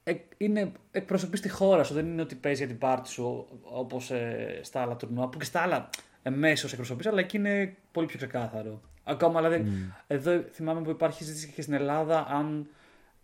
ε, 0.03 0.13
είναι, 0.37 0.71
εκπροσωπείς 0.91 1.41
τη 1.41 1.49
χώρα 1.49 1.83
σου. 1.83 1.93
Δεν 1.93 2.05
είναι 2.05 2.21
ότι 2.21 2.35
παίζει 2.35 2.59
για 2.59 2.67
την 2.67 2.77
πάρτι 2.77 3.09
σου 3.09 3.47
όπως 3.61 4.11
ε, 4.11 4.59
στα 4.63 4.81
άλλα 4.81 4.95
τουρνουά. 4.95 5.27
Που 5.27 5.37
και 5.37 5.45
στα 5.45 5.61
άλλα 5.61 5.89
εμέσω 6.23 6.67
εκπροσωπείς, 6.71 7.05
αλλά 7.05 7.19
εκεί 7.19 7.37
είναι 7.37 7.75
πολύ 7.91 8.07
πιο 8.07 8.17
ξεκάθαρο. 8.17 8.81
Ακόμα 9.03 9.41
δηλαδή, 9.41 9.71
εδώ 10.07 10.43
θυμάμαι 10.51 10.81
που 10.81 10.89
υπάρχει 10.89 11.23
συζήτηση 11.23 11.51
και 11.51 11.61
στην 11.61 11.73
Ελλάδα 11.73 12.27
αν 12.29 12.67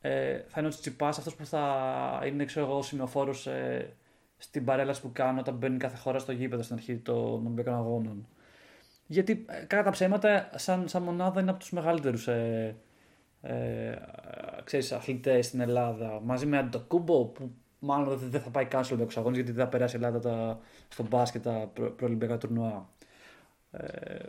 ε, 0.05 0.43
θα 0.47 0.59
είναι 0.59 0.67
ο 0.67 0.71
Τσιπά 0.71 1.07
αυτός 1.07 1.35
που 1.35 1.45
θα 1.45 2.21
είναι 2.25 2.45
ξέρω 2.45 2.65
εγώ, 2.65 2.81
σημειοφόρος 2.81 3.47
ε, 3.47 3.93
στην 4.37 4.65
παρέλαση 4.65 5.01
που 5.01 5.11
κάνω 5.13 5.39
όταν 5.39 5.55
μπαίνει 5.55 5.77
κάθε 5.77 5.97
χώρα 5.97 6.19
στο 6.19 6.31
γήπεδο 6.31 6.63
στην 6.63 6.75
αρχή 6.75 6.95
των 6.95 7.45
Ολυμπιακών 7.45 7.73
Αγώνων. 7.73 8.27
Γιατί 9.07 9.45
ε, 9.49 9.65
κατά 9.65 9.83
τα 9.83 9.89
ψέματα, 9.89 10.49
σαν, 10.55 10.87
σαν 10.87 11.01
μονάδα 11.03 11.41
είναι 11.41 11.49
από 11.49 11.59
τους 11.59 11.71
μεγαλύτερους 11.71 12.27
ε, 12.27 12.75
ε, 13.41 13.95
ξέρεις, 14.63 14.91
αθλητές 14.91 15.45
στην 15.45 15.59
Ελλάδα. 15.59 16.21
Μαζί 16.23 16.45
με 16.45 16.57
Αντοκούμπο, 16.57 17.25
που 17.25 17.51
μάλλον 17.79 18.17
δεν, 18.17 18.29
δεν 18.29 18.41
θα 18.41 18.49
πάει 18.49 18.65
καν 18.65 18.79
στους 18.83 18.89
Ολυμπιακούς 18.89 19.17
Αγώνες 19.17 19.37
γιατί 19.37 19.51
δεν 19.51 19.63
θα 19.63 19.69
περάσει 19.69 19.95
η 19.95 19.99
Ελλάδα 20.03 20.19
τα, 20.19 20.59
στο 20.87 21.03
μπάσκετ 21.03 21.43
τα 21.43 21.71
προ, 21.73 21.91
προολυμπιακά 21.91 22.37
τουρνουά. 22.37 22.89
Ε, 23.71 24.19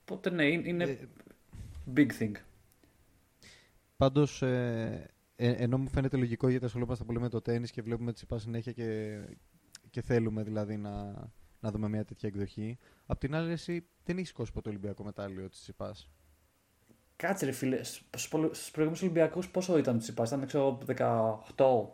οπότε 0.00 0.30
ναι, 0.30 0.44
είναι, 0.44 0.68
είναι 0.68 0.84
Ε, 0.84 0.98
big 1.96 2.08
thing. 2.20 2.32
Πάντως, 3.98 4.42
ε, 4.42 5.10
ε, 5.36 5.50
ενώ 5.50 5.78
μου 5.78 5.88
φαίνεται 5.88 6.16
λογικό 6.16 6.48
γιατί 6.48 6.64
ασχολούμαστε 6.64 7.04
πολύ 7.04 7.20
με 7.20 7.28
το 7.28 7.40
τέννη 7.40 7.68
και 7.68 7.82
βλέπουμε 7.82 8.12
Τσιπά 8.12 8.38
συνέχεια 8.38 8.72
και, 8.72 9.18
και 9.90 10.02
θέλουμε 10.02 10.42
δηλαδή 10.42 10.76
να, 10.76 11.12
να 11.60 11.70
δούμε 11.70 11.88
μια 11.88 12.04
τέτοια 12.04 12.28
εκδοχή. 12.28 12.78
Απ' 13.06 13.18
την 13.18 13.34
άλλη, 13.34 13.52
εσύ 13.52 13.86
δεν 14.04 14.16
έχεις 14.16 14.28
σηκώσει 14.28 14.52
ποτέ 14.52 14.68
Ολυμπιακό 14.68 15.04
μετάλλιο 15.04 15.48
τη 15.48 15.56
Τσιπά. 15.56 15.94
Κάτσε 17.16 17.44
ρε 17.44 17.52
φίλε, 17.52 17.82
στους 17.82 18.70
προηγούμενους 18.70 19.02
Ολυμπιακούς 19.02 19.48
πόσο 19.48 19.78
ήταν 19.78 19.96
ο 19.96 19.98
Τσιπάς, 19.98 20.28
ήταν 20.28 20.46
ξέρω 20.46 20.78
18. 20.86 21.88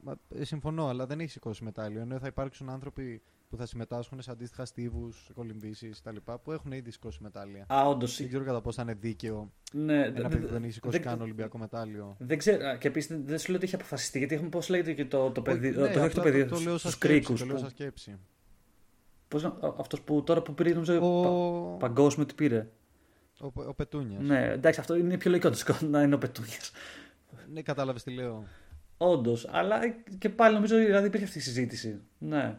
Μα, 0.00 0.16
ε, 0.34 0.44
συμφωνώ, 0.44 0.88
αλλά 0.88 1.06
δεν 1.06 1.20
έχεις 1.20 1.32
σηκώσει 1.32 1.64
μετάλλιο. 1.64 2.00
Ενώ 2.00 2.18
θα 2.18 2.26
υπάρξουν 2.26 2.70
άνθρωποι 2.70 3.22
που 3.50 3.56
θα 3.56 3.66
συμμετάσχουν 3.66 4.22
σε 4.22 4.30
αντίστοιχα 4.30 4.64
στίβους, 4.64 5.30
κολυμπήσεις 5.34 6.00
κτλ. 6.00 6.16
που 6.42 6.52
έχουν 6.52 6.72
ήδη 6.72 6.90
σηκώσει 6.90 7.18
μετάλλια. 7.22 7.64
Α, 7.68 7.86
όντως. 7.88 8.16
Δεν 8.18 8.28
ξέρω 8.28 8.44
κατά 8.44 8.60
πόσο 8.60 8.76
θα 8.76 8.82
είναι 8.82 8.98
δίκαιο 9.00 9.52
Ναι, 9.72 9.94
ένα 10.04 10.12
δε- 10.12 10.22
παιδί 10.22 10.34
δε- 10.38 10.46
που 10.46 10.52
δεν 10.52 10.62
έχει 10.62 10.72
σηκώσει 10.72 10.96
δεν- 10.98 11.06
καν 11.06 11.20
Ολυμπιακό 11.20 11.58
μετάλλιο. 11.58 12.16
Δεν 12.18 12.38
ξέρω. 12.38 12.66
α, 12.66 12.76
Και 12.76 12.88
επίσης 12.88 13.16
δεν 13.24 13.38
σου 13.38 13.46
λέω 13.48 13.56
ότι 13.56 13.64
έχει 13.66 13.74
αποφασιστεί. 13.74 14.18
Γιατί 14.18 14.34
έχουμε 14.34 14.48
πώς 14.50 14.68
λέγεται 14.68 14.92
και 14.92 15.04
το, 15.04 15.30
το 15.30 15.42
παιδί. 15.42 15.66
Όχι, 15.68 15.74
το, 15.76 15.80
ναι, 15.80 15.86
το, 15.92 15.98
όχι 15.98 16.08
απλά 16.08 16.22
το 16.22 16.30
παιδί, 16.30 16.44
το, 16.44 16.54
το 16.54 16.60
λέω 16.60 16.78
σαν 16.78 16.78
στου 16.78 16.90
σκέψη, 16.90 17.16
κρίκους. 17.18 17.40
Το 17.40 17.46
λέω 17.46 17.58
σαν 17.58 17.70
σκέψη. 17.70 18.18
Αυτός 19.78 20.00
που 20.00 20.22
τώρα 20.24 20.42
που 20.42 20.54
πήρε, 20.54 20.70
νομίζω. 20.70 20.98
Ο, 21.02 21.22
πα- 21.22 21.86
παγκόσμιο 21.86 22.26
τι 22.26 22.34
πήρε. 22.34 22.68
ο, 23.40 23.46
ο 23.54 23.74
Πετρούνιας. 23.74 24.22
Ναι, 24.22 24.48
εντάξει, 24.50 24.80
αυτό 24.80 24.94
είναι 24.96 25.16
πιο 25.18 25.30
λογικό 25.30 25.50
το 25.50 25.56
σκο- 25.56 25.80
να 25.80 26.02
είναι 26.02 26.14
ο 26.14 26.18
Πετρούνιας. 26.18 26.72
ναι, 27.52 27.62
κατάλαβες 27.62 28.02
τι 28.02 28.10
λέω. 28.10 28.44
Όντως. 28.96 29.48
Αλλά 29.50 29.78
και 30.18 30.28
πάλι 30.28 30.54
νομίζω 30.54 30.76
δηλαδή 30.76 31.06
υπήρχε 31.06 31.24
αυτή 31.26 31.38
η 31.38 31.40
συζήτηση. 31.40 32.00
Ναι. 32.18 32.58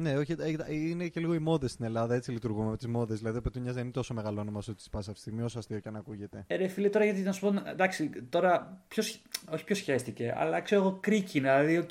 Ναι, 0.00 0.16
όχι, 0.16 0.34
ε, 0.38 0.74
είναι 0.74 1.08
και 1.08 1.20
λίγο 1.20 1.34
οι 1.34 1.38
μόδες 1.38 1.70
στην 1.70 1.84
Ελλάδα, 1.84 2.14
έτσι 2.14 2.30
λειτουργούμε 2.30 2.70
με 2.70 2.76
τις 2.76 2.86
μόδες. 2.86 3.18
Δηλαδή, 3.18 3.38
ο 3.38 3.40
Πετρούνιας 3.40 3.74
δεν 3.74 3.82
είναι 3.82 3.92
τόσο 3.92 4.14
μεγάλο 4.14 4.40
όνομα 4.40 4.58
όσο 4.58 4.74
Τσιτσιπάς 4.74 5.00
αυτή 5.00 5.12
τη 5.12 5.20
στιγμή, 5.20 5.42
όσο 5.42 5.58
αστείο 5.58 5.78
και 5.78 5.88
αν 5.88 5.96
ακούγεται. 5.96 6.44
Ε, 6.46 6.56
ρε 6.56 6.68
φίλε, 6.68 6.88
τώρα 6.88 7.04
γιατί 7.04 7.20
να 7.20 7.32
σου 7.32 7.40
πω. 7.40 7.62
Εντάξει, 7.68 8.10
τώρα. 8.28 8.82
Ποιος, 8.88 9.22
όχι 9.50 9.64
ποιος 9.64 9.78
χέστηκε, 9.78 10.34
αλλά 10.36 10.60
ξέρω 10.60 10.80
εγώ 10.80 10.98
κρίκοι, 11.00 11.38
δηλαδή, 11.38 11.78
οκ. 11.78 11.90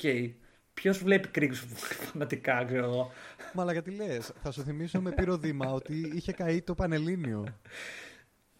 Ποιος 0.74 0.98
βλέπει 0.98 1.28
κρίκους 1.28 1.54
φανατικά, 1.54 2.64
ξέρω 2.64 2.84
εγώ. 2.84 3.10
Μα 3.54 3.62
αλλά 3.62 3.72
γιατί 3.72 3.90
λες, 3.90 4.32
θα 4.42 4.50
σου 4.50 4.62
θυμίσω 4.62 5.00
με 5.00 5.10
Πύρρο 5.10 5.44
Δήμα 5.44 5.72
ότι 5.72 6.12
είχε 6.14 6.32
καεί 6.32 6.62
το 6.62 6.74
Πανελλήνιο. 6.74 7.44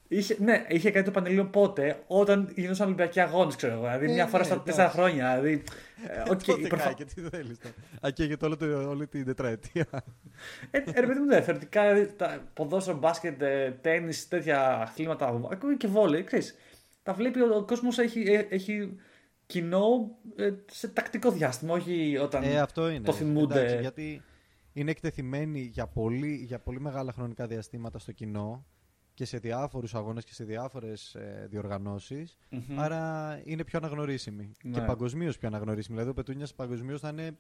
Είχε, 0.09 0.37
ναι, 0.41 0.65
είχε 0.69 0.91
καεί 0.91 1.05
το 1.05 1.11
Πανελλήνιο 1.11 1.45
πότε, 1.47 2.03
όταν 2.07 2.53
γινόταν 2.57 2.87
Ολυμπιακοί 2.87 3.21
αγώνες, 3.21 3.57
ξέρω 3.57 3.73
εγώ. 3.73 3.83
Δηλαδή, 3.83 4.07
Ε, 4.11 4.13
μια 4.13 4.27
φορά 4.27 4.39
ναι, 4.39 4.45
στα 4.45 4.55
εντάξει. 4.55 4.71
τέσσερα 4.77 4.91
χρόνια. 4.95 5.41
Δηλαδή, 5.41 5.63
ε, 6.09 6.31
οκ, 6.31 6.43
Τότε 6.45 6.67
προφα- 6.69 6.85
κάει 6.85 6.95
και 6.95 7.05
τι 7.05 7.21
θέλεις. 7.21 7.57
Να 8.01 8.10
καίγεται 8.10 8.47
όλο 8.47 8.57
το, 8.57 8.89
όλη 8.89 9.07
την 9.07 9.25
τετραετία. 9.25 9.87
Ε, 10.71 10.79
ε, 10.79 11.01
ρε 11.01 11.07
παιδί 11.07 11.19
μου, 11.19 11.25
ναι, 11.25 11.41
θεωρητικά 11.41 11.83
δηλαδή, 11.95 12.13
τα 12.17 12.43
ποδόσφαιρο, 12.55 12.99
μπάσκετ, 12.99 13.43
τένις, 13.81 14.13
τέτοια 14.29 14.81
αθλήματα, 14.81 15.27
ακόμα 15.51 15.77
και 15.77 15.87
βόλεϊ, 15.87 16.25
ξέρεις, 16.25 16.55
τα 17.03 17.13
βλέπει 17.13 17.41
ο, 17.41 17.57
ο 17.57 17.63
κόσμος 17.65 17.99
έχει, 17.99 18.21
ε, 18.21 18.47
έχει 18.49 18.97
κοινό 19.47 20.11
ε, 20.37 20.51
σε 20.71 20.89
τακτικό 20.89 21.31
διάστημα, 21.31 21.75
όχι 21.75 22.19
όταν. 22.23 22.43
Ε, 22.43 22.59
αυτό 22.61 22.89
είναι. 22.89 23.05
το 23.05 23.13
θυμούνται. 23.13 23.59
Εντάξει, 23.61 23.81
γιατί 23.81 24.23
είναι 24.73 24.91
εκτεθειμένοι 24.91 25.61
για 25.61 25.87
πολύ, 25.87 26.35
για 26.35 26.59
πολύ 26.59 26.81
μεγάλα 26.81 27.13
χρονικά 27.13 27.47
διαστήματα 27.47 27.99
στο 27.99 28.13
κοινό 28.13 28.67
και 29.19 29.25
σε 29.25 29.39
διάφορους 29.39 29.95
αγώνες 29.95 30.25
και 30.25 30.35
σε 30.35 30.45
διάφορες 30.45 31.15
ε, 31.15 31.47
διοργανώσεις. 31.51 32.39
Μμμ. 32.51 32.81
Άρα 32.81 33.41
είναι 33.45 33.65
πιο 33.65 33.79
αναγνωρίσιμοι. 33.79 34.53
Ναι. 34.63 34.73
Και 34.73 34.81
παγκοσμίως 34.81 35.39
πιο 35.39 35.49
αναγνωρίσιμοι. 35.49 35.95
Δηλαδή 35.97 36.11
ο 36.11 36.15
Πετούνιας 36.23 36.55
παγκοσμίως 36.55 37.01
θα 37.01 37.09
είναι 37.09 37.37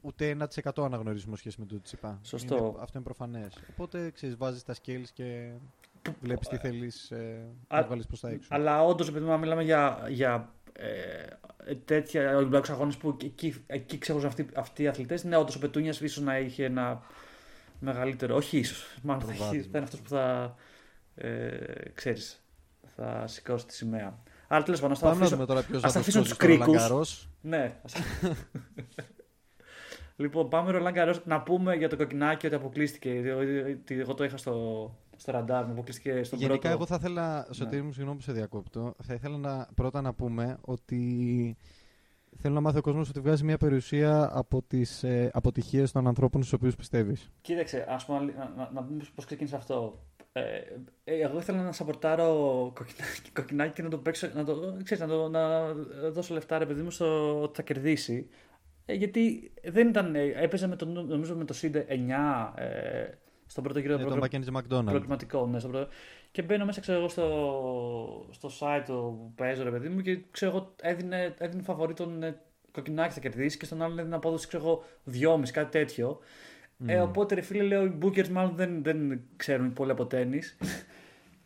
ούτε 0.00 0.36
1% 0.64 0.84
αναγνωρίσιμος 0.84 1.38
σχέση 1.38 1.60
με 1.60 1.66
το 1.66 1.80
Τσιπά. 1.82 2.18
Σωστό. 2.22 2.56
Είναι, 2.56 2.66
αυτό 2.66 2.92
είναι 2.94 3.04
προφανές. 3.04 3.54
Οπότε 3.70 4.10
ξέρεις, 4.10 4.36
βάζεις 4.36 4.62
τα 4.64 4.74
skills 4.74 5.04
και 5.12 5.50
βλέπεις 6.20 6.48
τι 6.48 6.56
θέλεις 6.56 7.10
ε, 7.10 7.46
Α- 7.68 7.80
να 7.80 7.86
βγάλεις 7.86 8.06
προς 8.06 8.20
τα 8.20 8.28
έξω. 8.30 8.48
Αλλά 8.50 8.84
όντως, 8.84 9.08
επειδή 9.08 9.24
μου 9.24 9.38
μιλάμε 9.38 9.62
για, 9.62 10.06
για 10.08 10.52
ε, 10.72 11.74
τέτοια 11.84 12.36
Ολυμπιακούς 12.36 12.70
αγώνες 12.70 12.96
που 12.96 13.16
εκεί, 13.24 13.54
εκεί 13.66 13.98
ξέχωραν 13.98 14.26
αυτοί, 14.28 14.46
αυτοί 14.54 14.82
οι 14.82 14.88
αθλητές, 14.88 15.24
ναι, 15.24 15.36
όντως 15.36 15.56
ο 15.56 15.58
Πετούνιας 15.58 16.00
ίσως 16.00 16.24
να 16.24 16.38
είχε 16.38 16.64
ένα 16.64 17.02
μεγαλύτερο. 17.80 18.36
Όχι 18.36 18.58
ίσως. 18.58 18.98
Μάλλον 19.02 19.22
θα, 19.22 19.28
έχει- 19.28 19.38
Προβάδισμα. 19.38 19.70
θα 19.72 19.78
είναι 19.78 19.86
αυτός 19.86 20.00
που 20.00 20.08
θα. 20.08 20.54
Ε, 21.16 21.56
ξέρεις, 21.94 22.44
θα 22.96 23.26
σηκώσει 23.26 23.66
τη 23.66 23.74
σημαία. 23.74 24.18
Αλλά 24.48 24.62
τέλος 24.64 24.80
πάντων, 24.80 24.92
ας 24.94 24.98
το 25.00 25.04
Πάμε 25.06 25.18
να 25.18 25.24
αφήσω. 25.24 25.36
δούμε 25.36 25.46
τώρα 25.48 25.66
ποιος 25.66 25.84
ας 25.84 25.92
θα 25.92 25.92
το 25.92 25.98
αφήσουμε 25.98 26.24
σώσει 26.24 26.36
τους 26.38 26.46
στο 26.46 26.54
κρίκους. 26.56 26.66
Ρολαγκαρός. 26.66 27.28
Ναι. 27.40 27.76
ας- 27.84 27.94
λοιπόν, 30.16 30.48
πάμε 30.48 30.70
Ρολάν 30.70 30.92
Γκαρός. 30.92 31.20
Να 31.26 31.42
πούμε 31.42 31.74
για 31.74 31.88
το 31.88 31.96
κοκκινάκι 31.96 32.46
ότι 32.46 32.54
αποκλείστηκε. 32.54 33.32
ότι 33.74 34.00
Εγώ 34.00 34.14
το 34.14 34.24
είχα 34.24 34.36
στο, 34.36 34.94
στο 35.16 35.32
ραντάρ 35.32 35.64
μου, 35.64 35.72
αποκλείστηκε 35.72 36.22
στον 36.22 36.38
Γενικά, 36.38 36.58
πρώτο. 36.58 36.74
εγώ 36.74 36.86
θα 36.86 36.94
ήθελα, 36.94 37.44
Ναι. 37.48 37.54
Σωτήρη 37.54 37.82
μου, 37.82 37.92
συγγνώμη 37.92 38.16
που 38.16 38.22
σε 38.22 38.32
διακόπτω, 38.32 38.94
θα 39.02 39.14
ήθελα 39.14 39.36
να, 39.38 39.68
πρώτα 39.74 40.00
να 40.00 40.12
πούμε 40.14 40.58
ότι 40.60 41.56
θέλω 42.38 42.54
να 42.54 42.60
μάθει 42.60 42.78
ο 42.78 42.80
κόσμος 42.80 43.08
ότι 43.08 43.20
βγάζει 43.20 43.44
μια 43.44 43.56
περιουσία 43.58 44.30
από 44.32 44.62
τις 44.62 45.02
ε, 45.02 45.30
αποτυχίες 45.34 45.92
των 45.92 46.06
ανθρώπων 46.06 46.40
στους 46.42 46.52
οποίους 46.52 46.74
πιστεύεις. 46.76 47.30
Κοίταξε, 47.40 47.86
ας 47.88 48.04
πούμε, 48.04 48.18
να, 48.18 48.52
να, 48.56 48.70
να 48.72 48.82
πούμε 48.84 49.02
πώς 49.14 49.24
ξεκίνησε 49.24 49.56
αυτό. 49.56 50.02
Ε, 50.38 50.62
ε, 51.04 51.20
εγώ 51.22 51.38
ήθελα 51.38 51.62
να 51.62 51.72
σαπορτάρω 51.72 52.32
κοκκινάκι, 52.74 53.30
κοκκινάκι 53.32 53.72
και 53.72 53.82
να 53.82 53.88
το 53.88 53.98
παίξω, 53.98 54.28
να, 54.34 54.44
το, 54.44 54.76
ξέρεις, 54.82 55.02
να, 55.04 55.08
το, 55.08 55.28
να 55.28 55.72
δώσω 56.10 56.34
λεφτά 56.34 56.58
ρε 56.58 56.66
παιδί 56.66 56.82
μου 56.82 56.90
στο 56.90 57.40
ότι 57.42 57.54
θα 57.56 57.62
κερδίσει. 57.62 58.28
Ε, 58.86 58.94
γιατί 58.94 59.52
δεν 59.64 59.88
ήταν, 59.88 60.14
ε, 60.14 60.22
έπαιζε 60.34 60.66
με 60.66 60.76
το, 60.76 60.84
νομίζω 60.86 61.34
με 61.36 61.44
το 61.44 61.52
Σίντε 61.52 61.86
9 61.88 61.92
ε, 62.54 63.04
στον 63.46 63.64
πρώτο 63.64 63.78
γύρο 63.78 63.94
Ε, 63.94 63.96
τον 63.96 64.06
προγραμ- 64.06 64.32
Mackenzie 64.44 64.56
McDonald. 64.56 64.84
προκριματικό. 64.84 65.46
Ναι, 65.46 65.58
στον 65.58 65.70
πρώτο... 65.70 65.88
Και 66.30 66.42
μπαίνω 66.42 66.64
μέσα 66.64 66.80
ξέρω 66.80 66.98
εγώ, 66.98 67.08
στο, 67.08 68.26
στο 68.30 68.50
site 68.60 68.82
που 68.86 69.32
παίζω 69.36 69.62
ρε 69.62 69.70
παιδί 69.70 69.88
μου 69.88 70.00
και 70.00 70.18
ξέρω 70.30 70.50
εγώ 70.52 70.74
έδινε, 70.82 71.34
έδινε 71.38 71.62
φαβορή 71.62 71.94
τον 71.94 72.22
ε, 72.22 72.40
κοκκινάκι 72.72 73.12
θα 73.14 73.20
κερδίσει 73.20 73.56
και 73.58 73.64
στον 73.64 73.82
άλλον 73.82 73.98
έδινε 73.98 74.14
απόδοση 74.14 74.46
ξέρω 74.48 74.64
εγώ 74.64 74.84
2,5 75.36 75.48
κάτι 75.52 75.70
τέτοιο. 75.70 76.18
Ε, 76.86 77.00
οπότε 77.00 77.34
ρε 77.34 77.40
φίλε 77.40 77.62
λέω 77.62 77.84
οι 77.84 77.98
bookers 78.02 78.28
μάλλον 78.28 78.56
δεν, 78.56 78.82
δεν 78.82 79.20
ξέρουν 79.36 79.72
πολύ 79.72 79.90
από 79.90 80.06
τέννη. 80.06 80.42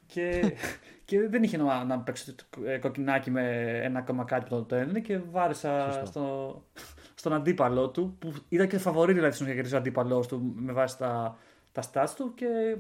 και, 0.06 0.54
και 1.04 1.28
δεν 1.28 1.42
είχε 1.42 1.56
νόημα 1.56 1.84
να 1.84 1.98
παίξω 1.98 2.34
το 2.34 2.44
ε, 2.64 2.78
κοκκινάκι 2.78 3.30
με 3.30 3.76
ένα 3.82 3.98
ακόμα 3.98 4.24
κάτι 4.24 4.48
που 4.48 4.66
το 4.66 4.74
έδινε 4.74 5.00
και 5.00 5.18
βάρεσα 5.18 5.90
Σωστό. 5.92 6.06
στο, 6.06 6.64
στον 7.14 7.32
αντίπαλό 7.32 7.88
του 7.88 8.16
που 8.18 8.32
ήταν 8.48 8.68
και 8.68 8.78
φαβορή 8.78 9.12
δηλαδή 9.12 9.34
στον 9.34 9.46
κερδίσει 9.46 9.74
ο 9.74 9.78
αντίπαλός 9.78 10.26
του 10.26 10.52
με 10.56 10.72
βάση 10.72 10.98
τα, 10.98 11.38
τα 11.72 11.82
stats 11.92 12.12
του 12.16 12.34
και 12.34 12.76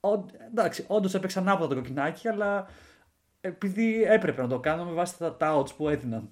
ο, 0.00 0.24
εντάξει, 0.50 0.84
όντως 0.88 1.14
έπαιξα 1.14 1.40
ανάποδα 1.40 1.68
τον 1.68 1.74
Κοκκινάκη 1.74 2.28
αλλά 2.28 2.66
επειδή 3.40 4.02
έπρεπε 4.02 4.42
να 4.42 4.48
το 4.48 4.60
κάνω 4.60 4.84
με 4.84 4.92
βάση 4.92 5.18
τα, 5.18 5.36
τα 5.36 5.60
odds 5.60 5.74
που 5.76 5.88
έδιναν. 5.88 6.30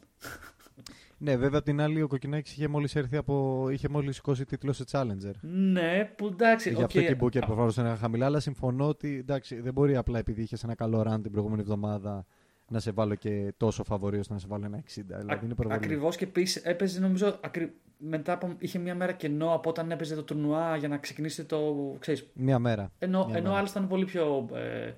Ναι, 1.18 1.36
βέβαια 1.36 1.58
απ' 1.58 1.64
την 1.64 1.80
άλλη 1.80 2.02
ο 2.02 2.06
Κοκκινάκης 2.06 2.52
είχε 2.52 2.68
μόλις 2.68 2.94
έρθει 2.96 3.16
από... 3.16 3.66
είχε 3.70 3.88
μόλις 3.88 4.16
σηκώσει 4.16 4.44
τίτλο 4.44 4.72
σε 4.72 4.84
Challenger. 4.90 5.32
Ναι, 5.40 6.12
που 6.16 6.26
εντάξει. 6.26 6.68
Γι' 6.68 6.76
οκ. 6.76 6.82
αυτό 6.82 7.00
και 7.00 7.06
οι 7.06 7.16
bookers 7.20 7.40
προφανώς 7.46 7.76
είναι 7.76 7.94
χαμηλά, 7.94 8.26
αλλά 8.26 8.40
συμφωνώ 8.40 8.88
ότι 8.88 9.16
εντάξει, 9.18 9.60
δεν 9.60 9.72
μπορεί 9.72 9.96
απλά 9.96 10.18
επειδή 10.18 10.42
είχες 10.42 10.64
ένα 10.64 10.74
καλό 10.74 11.00
run 11.00 11.22
την 11.22 11.30
προηγούμενη 11.30 11.60
εβδομάδα 11.60 12.26
να 12.68 12.78
σε 12.78 12.90
βάλω 12.90 13.14
και 13.14 13.54
τόσο 13.56 13.84
φαβορή 13.84 14.18
ώστε 14.18 14.32
να 14.32 14.38
σε 14.38 14.46
βάλω 14.48 14.64
ένα 14.64 14.78
60. 14.78 14.82
Δηλαδή 15.06 15.44
είναι 15.44 15.52
υπερβολή. 15.52 15.78
Ακριβώς 15.78 16.16
και 16.16 16.24
επίσης 16.24 16.62
έπαιζε 16.62 17.00
νομίζω 17.00 17.38
ακρι... 17.40 17.74
μετά 17.98 18.32
από. 18.32 18.54
είχε 18.58 18.78
μια 18.78 18.94
μέρα 18.94 19.12
κενό 19.12 19.54
από 19.54 19.70
όταν 19.70 19.90
έπαιζε 19.90 20.14
το 20.14 20.22
τουρνουά 20.22 20.76
για 20.76 20.88
να 20.88 20.98
ξεκινήσει 20.98 21.44
το. 21.44 21.74
Ξέρεις, 21.98 22.26
Μία 22.34 22.58
μέρα. 22.58 22.92
ενώ 22.98 23.24
Μια 23.26 23.36
ενώ 23.36 23.48
μέρα. 23.48 23.58
άλλο 23.58 23.68
ήταν 23.70 23.88
πολύ 23.88 24.04
πιο. 24.04 24.48
Ε, 24.52 24.94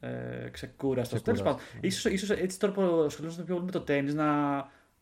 ε, 0.00 0.48
ξεκούραστος. 0.50 1.22
Τέλος 1.22 1.40
Ξεκούραστος, 1.40 1.42
πάντων, 1.42 1.80
ναι. 1.80 1.86
ίσως, 1.86 2.12
ίσως 2.12 2.30
έτσι 2.30 2.58
τώρα 2.58 2.72
που 2.72 2.82
ασχολούμαστε 2.82 3.42
πιο 3.42 3.54
πολύ 3.54 3.66
με 3.66 3.72
το 3.72 3.80
τέννη 3.80 4.12
να, 4.12 4.24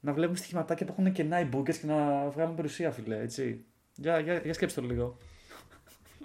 να 0.05 0.13
βλέπουμε 0.13 0.37
στοιχηματάκια 0.37 0.87
που 0.87 0.95
έχουν 0.99 1.13
κενά 1.13 1.41
οι 1.41 1.45
μπουκε 1.45 1.73
και 1.73 1.87
να 1.87 2.29
βγάλουν 2.29 2.55
περιουσία, 2.55 2.91
φιλέ. 2.91 3.19
Έτσι. 3.21 3.65
Για, 3.97 4.19
για, 4.19 4.39
για 4.39 4.53
σκέψτε 4.55 4.81
το 4.81 4.87
λίγο. 4.87 5.17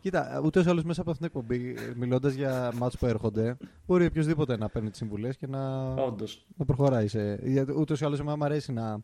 Κοίτα, 0.02 0.42
ούτε 0.44 0.60
ή 0.60 0.64
άλλως 0.68 0.84
μέσα 0.84 1.02
από 1.02 1.12
αυτήν 1.12 1.30
την 1.30 1.40
εκπομπή, 1.42 1.76
μιλώντας 1.96 2.34
για 2.34 2.72
μάτς 2.76 2.98
που 2.98 3.06
έρχονται, 3.06 3.58
μπορεί 3.86 4.06
οποιοδήποτε 4.06 4.58
να 4.58 4.70
παίρνει 4.70 4.90
τις 4.90 4.98
συμβουλές 4.98 5.38
και 5.38 5.48
να, 5.48 5.94
Όντως. 5.94 6.48
να 6.58 6.66
προχωράει. 6.66 7.08
Σε... 7.08 7.40
Γιατί 7.44 7.72
Ούτως 7.72 8.02
ή 8.02 8.06
άλλως, 8.06 8.20
εμένα 8.20 8.38
μου 8.38 8.46
αρέσει 8.46 8.72
να, 8.72 9.00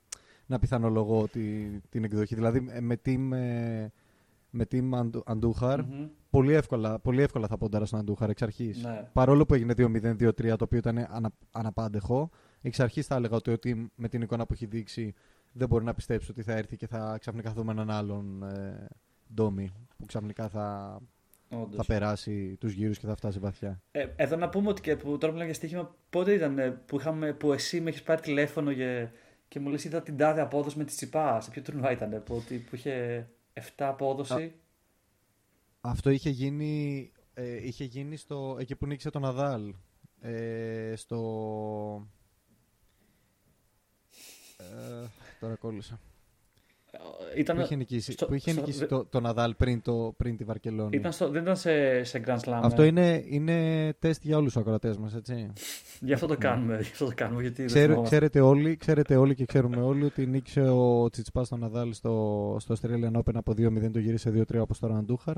να 0.45 0.59
πιθανολογώ 0.59 1.27
τη, 1.27 1.41
την 1.89 2.03
εκδοχή. 2.03 2.35
Δηλαδή, 2.35 2.65
ε, 2.69 2.79
με 2.79 3.01
team, 3.05 3.31
ε, 3.31 3.87
με 4.49 4.65
team 4.71 4.89
Αντου- 4.93 5.23
Αντούχαρ, 5.29 5.79
πολύ, 6.29 6.53
εύκολα, 6.53 6.99
πολύ 6.99 7.21
εύκολα 7.21 7.47
θα 7.47 7.57
πόνταρα 7.57 7.85
στον 7.85 7.99
Αντούχαρ 7.99 8.29
εξ 8.29 8.41
αρχής. 8.41 8.83
Ναι. 8.83 9.09
Παρόλο 9.13 9.45
που 9.45 9.53
έγινε 9.53 9.73
2-0-2-3, 9.77 10.55
το 10.57 10.63
οποίο 10.63 10.77
ήταν 10.77 10.97
ανα, 11.09 11.31
αναπάντεχο, 11.51 12.29
εξ 12.61 12.79
αρχής 12.79 13.05
θα 13.05 13.15
έλεγα 13.15 13.35
ότι 13.35 13.51
ο 13.51 13.57
team 13.63 13.85
με 13.95 14.07
την 14.07 14.21
εικόνα 14.21 14.45
που 14.45 14.53
έχει 14.53 14.65
δείξει 14.65 15.13
δεν 15.51 15.67
μπορεί 15.67 15.83
να 15.83 15.93
πιστέψει 15.93 16.31
ότι 16.31 16.43
θα 16.43 16.53
έρθει 16.53 16.77
και 16.77 16.87
θα 16.87 17.17
ξαφνικά 17.19 17.49
θα 17.49 17.55
δούμε 17.55 17.71
έναν 17.71 17.91
άλλον 17.91 18.43
ε, 18.43 18.87
ντόμι 19.33 19.73
που 19.97 20.05
ξαφνικά 20.05 20.49
θα, 20.49 20.97
Όντως. 21.49 21.75
θα 21.75 21.85
περάσει 21.85 22.55
τους 22.59 22.73
γύρους 22.73 22.99
και 22.99 23.07
θα 23.07 23.15
φτάσει 23.15 23.39
βαθιά. 23.39 23.81
Ε, 23.91 24.07
εδώ 24.15 24.35
να 24.35 24.49
πούμε 24.49 24.69
ότι 24.69 24.81
και 24.81 24.95
που 24.95 25.17
τώρα 25.17 25.33
μιλάμε 25.33 25.45
για 25.45 25.53
στοίχημα, 25.53 25.95
πότε 26.09 26.33
ήταν 26.33 26.59
ε, 26.59 26.71
που, 26.71 26.99
είχαμε, 26.99 27.33
που 27.33 27.53
εσύ 27.53 27.81
με 27.81 27.89
έχεις 27.89 28.03
πάρει 28.03 28.21
τηλέφωνο 28.21 28.73
και, 28.73 29.07
και 29.47 29.59
μου 29.59 29.69
λες 29.69 29.83
είδα 29.83 30.01
την 30.01 30.17
τάδε 30.17 30.41
απόδοση 30.41 30.77
με 30.77 30.83
τη 30.83 30.93
Τσιπά. 30.93 31.41
Σε 31.41 31.49
ποιο 31.49 31.61
τουρνουά 31.61 31.91
ήταν, 31.91 32.23
που, 32.23 32.35
ότι, 32.35 32.57
που 32.57 32.75
είχε 32.75 33.27
7 33.53 33.61
απόδοση. 33.77 34.53
Αυτό 35.81 36.09
είχε 36.09 36.29
γίνει, 36.29 37.11
ε, 37.33 37.67
είχε 37.67 37.83
γίνει 37.83 38.15
στο, 38.15 38.57
εκεί 38.59 38.75
που 38.75 38.85
νίκησε 38.85 39.09
τον 39.09 39.21
Ναδάλ. 39.21 39.73
Ε, 40.21 40.93
στο... 40.95 42.07
Ε, 44.57 44.63
τώρα 45.39 45.55
κόλλησα. 45.55 45.99
ήταν, 47.37 47.55
Που 47.55 47.61
είχε 47.61 47.75
νικήσει, 47.75 48.11
στο- 48.11 48.25
που 48.25 48.33
είχε 48.33 48.51
στο- 48.51 48.59
νικήσει 48.59 48.79
δε- 48.79 48.85
το, 48.85 49.05
το 49.05 49.19
Ναδάλ 49.19 49.53
πριν, 49.55 49.81
το, 49.81 50.13
πριν 50.17 50.37
τη 50.37 50.43
Βαρκελόνη. 50.43 50.95
ήταν 50.97 51.11
στο, 51.11 51.29
δεν 51.29 51.41
ήταν 51.41 51.55
σε, 51.55 52.03
σε 52.03 52.23
Grand 52.27 52.39
Slam. 52.39 52.59
Αυτό 52.63 52.81
ε. 52.81 52.85
είναι, 52.85 53.23
είναι 53.27 53.93
τεστ 53.99 54.23
για 54.23 54.37
όλους 54.37 54.53
τους 54.53 54.61
ακροατές 54.61 54.97
μας, 54.97 55.15
έτσι. 55.15 55.53
Γι' 55.99 56.13
αυτό 56.13 56.27
το 56.27 56.37
κάνουμε. 56.37 56.75
Γι' 56.75 56.81
αυτό 56.91 57.05
το 57.05 57.11
κάνουμε 57.15 57.41
γιατί 57.41 57.55
δεν 57.55 57.65
Ξέρε- 57.65 57.85
θυμόμαστε. 57.87 58.15
ξέρετε, 58.15 58.39
όλοι, 58.41 58.77
ξέρετε 58.77 59.15
όλοι 59.15 59.35
και 59.35 59.45
ξέρουμε 59.45 59.81
όλοι 59.81 60.03
ότι 60.03 60.25
νίκησε 60.25 60.61
ο 60.61 61.09
Τσιτσπάς 61.09 61.47
στον 61.47 61.59
Ναδάλ 61.59 61.93
στο, 61.93 62.57
στο 62.59 62.75
Australian 62.81 63.11
Open 63.17 63.33
από 63.35 63.51
2-0, 63.51 63.91
το 63.91 63.99
γύρισε 63.99 64.29
2-3 64.29 64.59
όπως 64.61 64.79
τώρα 64.79 64.97
Αντούχαρ. 64.97 65.35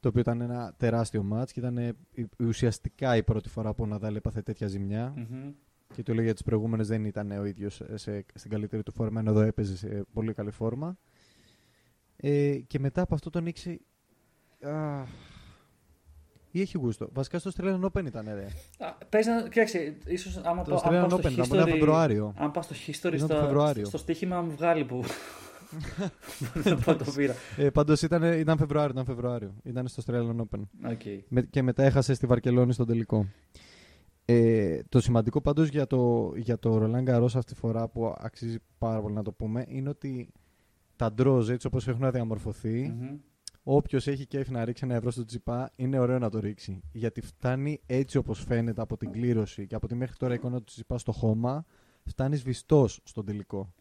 Το 0.00 0.08
οποίο 0.08 0.20
ήταν 0.20 0.40
ένα 0.40 0.74
τεράστιο 0.76 1.22
μάτς 1.22 1.52
και 1.52 1.60
ήταν 1.60 1.78
ε, 1.78 1.92
η- 2.14 2.28
ουσιαστικά 2.44 3.16
η 3.16 3.22
πρώτη 3.22 3.48
φορά 3.48 3.74
που 3.74 3.82
ο 3.82 3.86
Ναδάλ 3.86 4.16
έπαθε 4.16 4.42
τέτοια 4.42 4.66
ζημιά. 4.66 5.12
Μμμ. 5.16 5.50
Και 5.94 6.02
το 6.02 6.14
λέει 6.14 6.24
για 6.24 6.32
τις 6.34 6.42
προηγούμενες 6.42 6.88
δεν 6.88 7.04
ήταν 7.04 7.30
ο 7.30 7.44
ίδιος 7.44 7.74
σε, 7.74 7.96
σε- 7.96 8.24
στην 8.34 8.50
καλύτερη 8.50 8.82
του 8.82 8.92
φόρμα, 8.92 9.20
ενώ 9.20 9.30
εδώ 9.30 9.40
έπαιζε 9.40 9.76
σε 9.76 10.04
πολύ 10.12 10.32
καλή 10.32 10.50
φόρμα. 10.50 10.96
Ε, 12.16 12.56
και 12.66 12.78
μετά 12.78 13.02
από 13.02 13.14
αυτό 13.14 13.30
τον 13.30 13.42
νίξει. 13.42 13.80
Α, 14.60 15.02
ή 16.50 16.60
έχει 16.60 16.78
γούστο. 16.78 17.08
Βασικά 17.12 17.38
στο 17.38 17.50
Australian 17.56 17.80
Open 17.80 18.06
ήταν, 18.06 18.24
ρε. 18.34 18.46
Α, 18.78 18.92
Πες 19.08 19.26
να, 19.26 19.42
κοίταξε, 19.48 19.96
ίσως 20.06 20.36
άμα, 20.36 20.62
Το 20.62 20.70
πάω- 20.70 20.80
αν 20.94 21.04
Australian 21.04 21.08
πάω 21.08 21.18
στο 21.18 21.28
Open 21.28 21.32
ήταν, 21.32 21.48
που 21.48 21.54
ήταν 21.54 21.66
history- 21.66 21.70
Φεβρουάριο. 21.78 22.34
Αν 22.36 22.50
πας 22.50 22.64
στο 22.64 22.74
history 22.86 23.14
Ήταν 23.14 23.28
το 23.28 23.34
στο, 23.34 23.34
Φεβρουάριο. 23.44 23.84
στο 23.84 23.98
στοίχημα 23.98 24.40
μου 24.42 24.50
βγάλει 24.50 24.84
που 24.84 25.04
δεν 26.54 26.82
το 26.84 26.96
το 26.96 27.12
πήρα. 27.16 27.34
Ε, 27.56 27.70
Πάντως 27.70 28.02
ήταν, 28.02 28.22
ήταν 28.22 28.58
Φεβρουάριο, 28.58 28.90
ήταν 28.92 29.04
Φεβρουάριο. 29.04 29.54
Ήταν 29.62 29.88
στο 29.88 30.02
Australian 30.06 30.36
Open. 30.40 30.60
Οκ. 30.90 31.00
Με, 31.28 31.42
και 31.42 31.62
μετά 31.62 31.82
έχασε 31.82 32.14
στη 32.14 32.26
Βαρκελόνη 32.26 32.72
στον 32.72 32.86
τελικό. 32.86 33.26
Ε, 34.24 34.80
το 34.88 35.00
σημαντικό 35.00 35.40
πάντως 35.40 35.68
για 35.68 35.86
το, 35.86 36.32
για 36.36 36.58
το 36.58 36.80
Roland 36.82 37.08
Garros 37.08 37.28
αυτή 37.34 37.52
τη 37.52 37.54
φορά 37.54 37.88
που 37.88 38.14
αξίζει 38.18 38.58
πάρα 38.78 39.00
πολύ 39.00 39.14
να 39.14 39.22
το 39.22 39.32
πούμε 39.32 39.64
είναι 39.68 39.88
ότι 39.88 40.28
τα 40.96 41.14
draws 41.18 41.48
έτσι 41.48 41.66
όπως 41.66 41.88
έχουν 41.88 42.10
διαμορφωθεί 42.10 42.88
Μμμ. 42.88 43.16
όποιος 43.62 44.06
έχει 44.06 44.26
κέφι 44.26 44.52
να 44.52 44.64
ρίξει 44.64 44.84
ένα 44.84 44.94
ευρώ 44.94 45.10
στο 45.10 45.24
τσιπά 45.24 45.70
είναι 45.76 45.98
ωραίο 45.98 46.18
να 46.18 46.30
το 46.30 46.38
ρίξει 46.38 46.82
γιατί 46.92 47.20
φτάνει 47.20 47.80
έτσι 47.86 48.18
όπως 48.18 48.44
φαίνεται 48.44 48.80
από 48.80 48.96
την 48.96 49.12
κλήρωση 49.12 49.66
και 49.66 49.74
από 49.74 49.86
τη 49.86 49.94
μέχρι 49.94 50.16
τώρα 50.16 50.34
εικόνα 50.34 50.58
του 50.58 50.64
τσιπά 50.64 50.98
στο 50.98 51.12
χώμα 51.12 51.64
φτάνει 52.04 52.36
βιστός 52.36 53.00
στον 53.04 53.24
τελικό. 53.24 53.72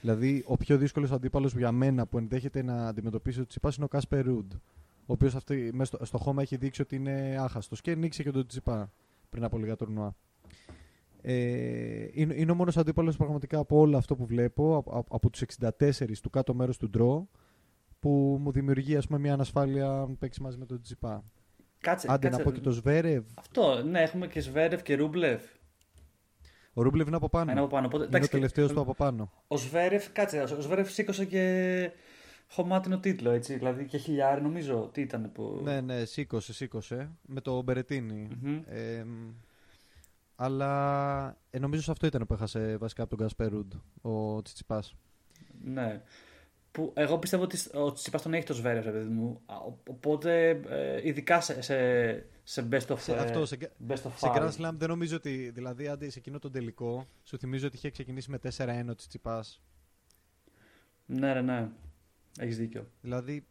Δηλαδή, 0.00 0.44
ο 0.46 0.56
πιο 0.56 0.78
δύσκολος 0.78 1.12
αντίπαλος 1.12 1.54
για 1.54 1.72
μένα 1.72 2.06
που 2.06 2.18
ενδέχεται 2.18 2.62
να 2.62 2.88
αντιμετωπίσει 2.88 3.40
ο 3.40 3.46
Τσιπά 3.46 3.72
είναι 3.76 3.84
ο 3.84 3.88
Κάσπερ 3.88 4.24
Ρουντ. 4.24 4.52
Ο 5.06 5.12
οποίος 5.12 5.32
στο, 5.32 5.98
στο 6.02 6.18
χώμα 6.18 6.42
έχει 6.42 6.56
δείξει 6.56 6.82
ότι 6.82 6.96
είναι 6.96 7.36
άχαστος 7.40 7.80
και 7.80 7.94
νίξε 7.94 8.22
και 8.22 8.30
τον 8.30 8.46
Τσιπά 8.46 8.92
πριν 9.36 9.48
από 9.48 9.58
λίγα 9.58 9.76
τουρνουά. 9.76 10.16
Ε, 11.22 12.06
είναι, 12.12 12.34
είναι 12.36 12.50
ο 12.50 12.54
μόνος 12.54 12.76
αντίπαλος 12.76 13.16
πραγματικά 13.16 13.58
από 13.58 13.78
όλο 13.78 13.96
αυτό 13.96 14.16
που 14.16 14.26
βλέπω, 14.26 14.76
από, 14.76 14.90
από, 14.98 15.14
από 15.16 15.30
τους 15.30 15.42
64 15.60 16.12
του 16.22 16.30
κάτω 16.30 16.54
μέρους 16.54 16.76
του 16.76 16.90
ντρό, 16.90 17.28
που 18.00 18.38
μου 18.40 18.52
δημιουργεί 18.52 18.96
ας 18.96 19.06
πούμε, 19.06 19.18
μια 19.18 19.32
ανασφάλεια 19.32 19.90
αν 20.00 20.18
παίξεις 20.18 20.42
μαζί 20.42 20.58
με 20.58 20.66
τον 20.66 20.80
Τσιπά. 20.82 21.24
Κάτσε, 21.80 22.06
Άντε 22.10 22.26
κάτσε. 22.28 22.38
να 22.38 22.44
πω 22.44 22.52
και 22.56 22.60
το 22.60 22.70
Σβέρευ. 22.70 23.24
Αυτό, 23.34 23.82
ναι, 23.82 24.00
έχουμε 24.02 24.26
και 24.26 24.40
Σβέρευ 24.40 24.82
και 24.82 24.94
Ρούμπλεφ. 24.96 25.42
Ο 26.72 26.82
Ρούμπλεβ 26.82 27.06
είναι 27.06 27.16
από 27.16 27.28
πάνω. 27.28 27.50
Ένα 27.50 27.60
από 27.60 27.68
πάνω. 27.68 27.86
Οπότε, 27.86 28.04
είναι 28.04 28.12
ο 28.12 28.16
εντάξει, 28.16 28.30
τελευταίος 28.30 28.68
και- 28.68 28.74
του 28.74 28.80
από 28.80 28.94
πάνω. 28.94 29.32
Ο 29.46 29.56
Σβέρευ, 29.56 30.12
κάτσε, 30.12 30.40
ο 30.40 30.60
Σβέρευ 30.60 30.88
σήκωσε 30.88 31.24
και 31.24 31.90
χωμάτινο 32.48 32.98
τίτλο, 33.00 33.30
έτσι. 33.30 33.56
Δηλαδή 33.56 33.84
και 33.86 33.98
χιλιάρι, 33.98 34.42
νομίζω. 34.42 34.90
Τι 34.92 35.00
ήταν 35.00 35.32
που. 35.32 35.60
Ναι, 35.62 35.80
ναι, 35.80 36.04
σήκωσε, 36.04 36.52
σήκωσε. 36.52 37.10
Με 37.26 37.40
το 37.40 37.62
Μπερετίνι. 37.62 38.28
Μμμ. 38.42 38.62
Ε, 38.66 39.04
μ, 39.04 39.30
αλλά 40.36 41.38
ε, 41.50 41.58
νομίζω 41.58 41.82
σε 41.82 41.90
αυτό 41.90 42.06
ήταν 42.06 42.26
που 42.26 42.34
έχασε 42.34 42.76
βασικά 42.76 43.02
από 43.02 43.10
τον 43.10 43.18
Κάσπερ 43.18 43.48
Ρουντ 43.48 43.72
ο 44.02 44.42
Τσιτσιπά. 44.42 44.82
Ναι. 45.64 46.02
Που 46.72 46.92
εγώ 46.96 47.18
πιστεύω 47.18 47.42
ότι 47.42 47.58
ο 47.74 47.92
Τσιπάς 47.92 48.22
τον 48.22 48.34
έχει 48.34 48.44
το 48.46 48.54
Σβέρευ, 48.54 48.84
ρε 48.84 48.90
παιδί 48.90 49.08
μου. 49.12 49.40
Α, 49.46 49.56
ο- 49.56 49.78
Οπότε, 49.88 50.48
ε, 50.68 51.06
ειδικά 51.08 51.40
σε, 51.40 51.62
σε, 51.62 51.76
σε 52.42 52.68
best 52.70 52.86
of, 52.86 52.98
Σε, 52.98 53.12
ε, 53.12 53.18
αυτό, 53.18 53.46
σε, 53.46 53.56
best 53.88 53.92
of 53.92 53.96
σε 53.96 54.10
five. 54.20 54.36
Grand 54.36 54.50
Slam 54.50 54.72
δεν 54.74 54.88
νομίζω 54.88 55.16
ότι. 55.16 55.50
Δηλαδή, 55.54 55.88
άντε 55.88 56.10
σε 56.10 56.18
εκείνο 56.18 56.38
τον 56.38 56.52
τελικό, 56.52 57.06
σου 57.22 57.38
θυμίζω 57.38 57.66
ότι 57.66 57.76
είχε 57.76 57.90
ξεκινήσει 57.90 58.30
με 58.30 58.38
4-1 58.56 58.84
ο 58.90 58.94
Τσιτσιπά. 58.94 59.44
Ναι, 61.06 61.32
ρε, 61.32 61.40
ναι. 61.40 61.68
Έχεις 62.38 62.56
δίκιο. 62.56 62.90
Δηλαδή, 63.00 63.46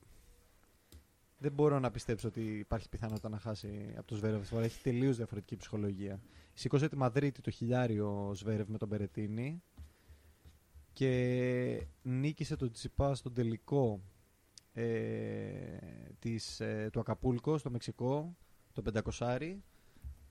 δεν 1.38 1.52
μπορώ 1.52 1.80
να 1.80 1.92
πιστέψω 1.92 2.28
ότι 2.28 2.42
υπάρχει 2.42 2.90
πιθανότητα 2.90 3.30
να 3.30 3.38
χάσει 3.38 3.94
από 3.98 4.08
το 4.08 4.16
Σβέρευ. 4.16 4.48
Φορά 4.48 4.64
έχει 4.64 4.82
τελείως 4.82 5.18
διαφορετική 5.18 5.56
ψυχολογία. 5.56 6.22
Σήκωσε 6.54 6.90
τη 6.90 6.98
Μαδρίτη 6.98 7.42
το 7.42 7.52
χιλιάριο 7.52 8.32
Σβέρευ 8.36 8.68
με 8.68 8.78
τον 8.78 8.90
Περετίνη 8.90 9.64
και 10.94 11.88
νίκησε 12.02 12.56
τον 12.56 12.72
Τσιπά 12.72 13.16
στον 13.16 13.34
τελικό 13.34 14.02
ε, 14.74 14.86
της, 16.20 16.60
ε, 16.60 16.90
του 16.92 17.00
Ακαπούλκο 17.00 17.58
στο 17.58 17.70
Μεξικό, 17.70 18.36
το 18.74 19.02
500 19.20 19.58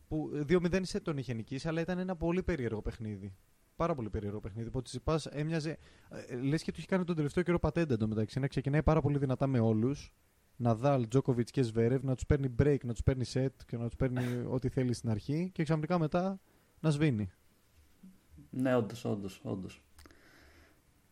που 0.08 0.44
2-0 0.48 0.80
σε 0.82 1.00
τον 1.00 1.16
είχε 1.16 1.34
νικήσει, 1.34 1.68
αλλά 1.68 1.80
ήταν 1.80 1.98
ένα 1.98 2.16
πολύ 2.16 2.42
περίεργο 2.42 2.82
παιχνίδι. 2.82 3.34
Πάρα 3.76 3.94
πολύ 3.94 4.10
περίεργο 4.10 4.40
παιχνίδι. 4.40 4.70
Που 4.70 4.78
ο 4.78 4.82
Τσιπά 4.82 5.20
έμοιαζε. 5.30 5.78
Ε, 6.28 6.36
λες 6.36 6.62
και 6.62 6.72
του 6.72 6.78
έχει 6.78 6.88
κάνει 6.88 7.04
τον 7.04 7.16
τελευταίο 7.16 7.42
καιρό 7.42 7.58
πατέντα 7.58 7.94
εντωμεταξύ. 7.94 8.40
Να 8.40 8.46
ξεκινάει 8.46 8.82
πάρα 8.82 9.00
πολύ 9.00 9.18
δυνατά 9.18 9.46
με 9.46 9.58
όλους. 9.58 10.12
Ναδάλ, 10.56 11.08
Τζόκοβιτς 11.08 11.50
και 11.50 11.62
Σβέρευ, 11.62 12.02
να 12.02 12.14
τους 12.14 12.26
παίρνει 12.26 12.54
break, 12.62 12.78
να 12.84 12.92
τους 12.92 13.02
παίρνει 13.02 13.24
set 13.32 13.46
και 13.66 13.76
να 13.76 13.86
τους 13.86 13.96
παίρνει 13.96 14.22
ό,τι 14.54 14.68
θέλει 14.68 14.92
στην 14.92 15.10
αρχή 15.10 15.50
και 15.54 15.62
ξαφνικά 15.62 15.98
μετά 15.98 16.40
να 16.80 16.90
σβήνει. 16.90 17.30
Ναι, 18.50 18.76
όντως, 18.76 19.04
όντως, 19.04 19.40
όντως. 19.42 19.82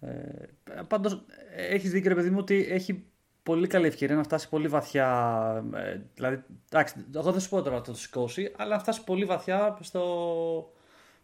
Ε, 0.01 0.47
πάντως, 0.89 1.25
έχεις 1.57 1.91
δίκιο 1.91 2.09
ρε 2.09 2.15
παιδί 2.15 2.31
μου 2.31 2.39
ότι 2.39 2.67
έχει 2.69 3.05
πολύ 3.43 3.67
καλή 3.67 3.87
ευκαιρία 3.87 4.17
να 4.17 4.23
φτάσει 4.23 4.49
πολύ 4.49 4.69
βαθιά. 4.69 5.65
Ε, 5.75 6.01
δηλαδή, 6.15 6.43
εντάξει, 6.71 7.05
εγώ 7.15 7.33
δεν 7.33 7.41
σου 7.41 7.49
πω 7.49 7.63
τώρα 7.63 7.77
να 7.77 7.83
το 7.83 7.95
σηκώσει, 7.95 8.53
αλλά 8.57 8.75
να 8.75 8.81
φτάσει 8.81 9.05
πολύ 9.05 9.25
βαθιά 9.25 9.79
στο, 9.81 10.73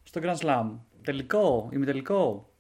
στο 0.09 0.21
Grand 0.23 0.37
Slam. 0.37 0.79
Τελικό, 1.03 1.69
ημιτελικό. 1.73 2.53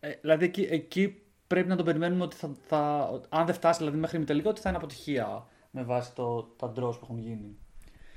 Ε, 0.00 0.12
δηλαδή, 0.20 0.44
εκεί, 0.44 0.66
εκεί 0.70 1.22
πρέπει 1.46 1.68
να 1.68 1.76
τον 1.76 1.84
περιμένουμε 1.84 2.22
ότι 2.22 2.36
θα, 2.36 2.56
θα, 2.66 3.10
αν 3.28 3.46
δεν 3.46 3.54
φτάσει 3.54 3.78
δηλαδή, 3.78 3.98
μέχρι 3.98 4.16
ημιτελικό, 4.16 4.48
ότι 4.50 4.60
θα 4.60 4.68
είναι 4.68 4.78
αποτυχία 4.78 5.46
με 5.70 5.82
βάση 5.82 6.14
το, 6.14 6.42
τα 6.42 6.72
draws 6.72 6.92
που 6.98 7.00
έχουν 7.02 7.18
γίνει. 7.18 7.56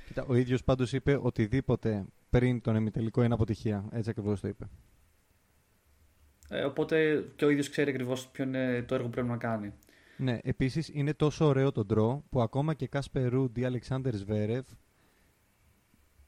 Κοίτα, 0.06 0.24
ο 0.28 0.34
ίδιος 0.34 0.64
πάντως 0.64 0.92
είπε 0.92 1.18
οτιδήποτε 1.22 2.04
πριν 2.30 2.60
τον 2.60 2.76
εμιτελικό 2.76 3.22
είναι 3.22 3.34
αποτυχία. 3.34 3.84
Έτσι 3.92 4.10
ακριβώς 4.10 4.40
το 4.40 4.48
είπε. 4.48 4.68
Ε, 6.48 6.64
οπότε 6.64 7.24
και 7.36 7.44
ο 7.44 7.50
ίδιος 7.50 7.68
ξέρει 7.70 7.90
ακριβώς 7.90 8.28
ποιο 8.28 8.44
είναι 8.44 8.82
το 8.82 8.94
έργο 8.94 9.06
που 9.06 9.12
πρέπει 9.12 9.28
να 9.28 9.36
κάνει. 9.36 9.72
Ναι, 10.16 10.38
επίσης 10.42 10.90
είναι 10.92 11.14
τόσο 11.14 11.44
ωραίο 11.44 11.72
το 11.72 11.84
ντρό 11.84 12.24
που 12.30 12.40
ακόμα 12.40 12.74
και 12.74 12.86
Κάσπερ 12.86 13.28
Ρούντ 13.28 13.58
ή 13.58 13.64
Αλεξάνδρ 13.64 14.14
Σβέρευ. 14.14 14.64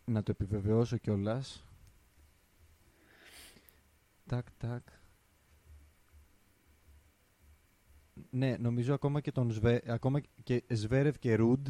Να 0.05 0.23
το 0.23 0.31
επιβεβαιώσω 0.31 0.97
κιόλας. 0.97 1.64
Τάκ, 4.27 4.47
τάκ. 4.59 4.83
Ναι, 8.31 8.57
νομίζω 8.57 8.95
ακόμα 8.95 9.21
και, 9.21 9.33
τον 9.33 9.51
Σβε... 9.51 9.83
ακόμα 9.87 10.21
και 10.43 10.62
Σβέρευ 10.69 11.17
και 11.19 11.35
Ρούντ 11.35 11.69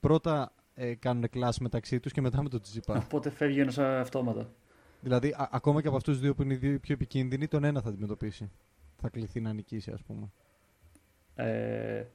πρώτα 0.00 0.52
ε, 0.74 0.94
κάνουν 0.94 1.28
κλάση 1.30 1.62
μεταξύ 1.62 2.00
τους 2.00 2.12
και 2.12 2.20
μετά 2.20 2.42
με 2.42 2.48
τον 2.48 2.60
Τσιπά. 2.60 2.96
Οπότε 3.06 3.30
φεύγει 3.30 3.60
ένας 3.60 3.78
αυτόματα. 3.78 4.52
δηλαδή, 5.00 5.28
α- 5.28 5.48
ακόμα 5.52 5.80
και 5.82 5.88
από 5.88 5.96
αυτούς 5.96 6.12
τους 6.12 6.22
δύο 6.22 6.34
που 6.34 6.42
είναι 6.42 6.54
οι 6.54 6.56
δύο 6.56 6.78
πιο 6.80 6.94
επικίνδυνοι, 6.94 7.48
τον 7.48 7.64
ένα 7.64 7.80
θα 7.80 7.88
αντιμετωπίσει. 7.88 8.50
Θα 8.96 9.08
κληθεί 9.08 9.40
να 9.40 9.52
νικήσει, 9.52 9.90
ας 9.90 10.02
πούμε. 10.02 10.30
Ε, 11.34 11.96
λοιπόν, 11.98 12.06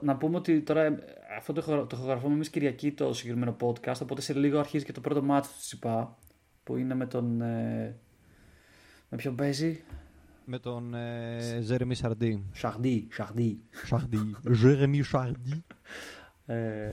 να 0.00 0.16
πούμε 0.16 0.36
ότι 0.36 0.60
τώρα 0.60 0.82
ε, 0.82 0.98
αυτό 1.36 1.52
το, 1.52 1.60
ηχογρα- 1.60 1.86
το 1.86 1.96
ηχογραφούμε 1.96 2.34
εμείς 2.34 2.50
Κυριακή 2.50 2.92
το 2.92 3.12
συγκεκριμένο 3.12 3.56
podcast, 3.60 4.00
οπότε 4.02 4.20
σε 4.20 4.32
λίγο 4.34 4.58
αρχίζει 4.58 4.84
και 4.84 4.92
το 4.92 5.00
πρώτο 5.00 5.22
μάτι 5.22 5.48
του 5.48 5.58
Τσιπά, 5.60 6.18
που 6.64 6.76
είναι 6.76 6.94
με 6.94 7.06
τον... 7.06 7.40
Ε, 7.40 7.96
με 9.08 9.16
ποιον 9.16 9.36
παίζει; 9.36 9.84
Με 10.44 10.58
τον 10.58 10.94
ε, 10.94 11.58
Ζέρεμι 11.60 11.94
Σαρντί. 11.94 12.44
Σαρντί, 12.52 13.08
Σαρντί. 13.12 13.60
Σαρντί. 13.70 14.36
Ζέρεμι 14.50 15.02
Σαρντί. 15.02 15.64
Ε, 16.46 16.90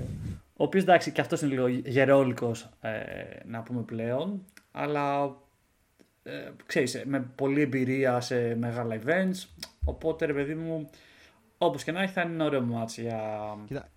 ο 0.56 0.63
οποίος 0.63 0.84
εντάξει 0.84 1.12
και 1.12 1.22
αυτός 1.22 1.42
είναι 1.42 1.52
λίγο 1.52 1.68
γερόλικος 1.68 2.70
ε, 2.82 2.92
να 3.46 3.62
πούμε 3.62 3.82
πλέον, 3.82 4.46
αλλά 4.72 5.36
ε, 6.24 6.50
ξέρεις, 6.65 7.04
με 7.06 7.20
πολλή 7.36 7.62
εμπειρία 7.62 8.20
σε 8.20 8.56
μεγάλα 8.56 9.00
events, 9.04 9.65
οπότε 9.84 10.26
ρε 10.26 10.34
παιδί 10.34 10.56
μου, 10.56 10.89
όπως 11.62 11.84
και 11.84 11.91
να 11.91 12.02
έχει 12.02 12.13
θα 12.13 12.22
είναι 12.22 12.34
ένα 12.34 12.45
ωραίο 12.45 12.62
μάτς 12.62 12.98
για 12.98 13.20
Κοίτα, 13.66 13.89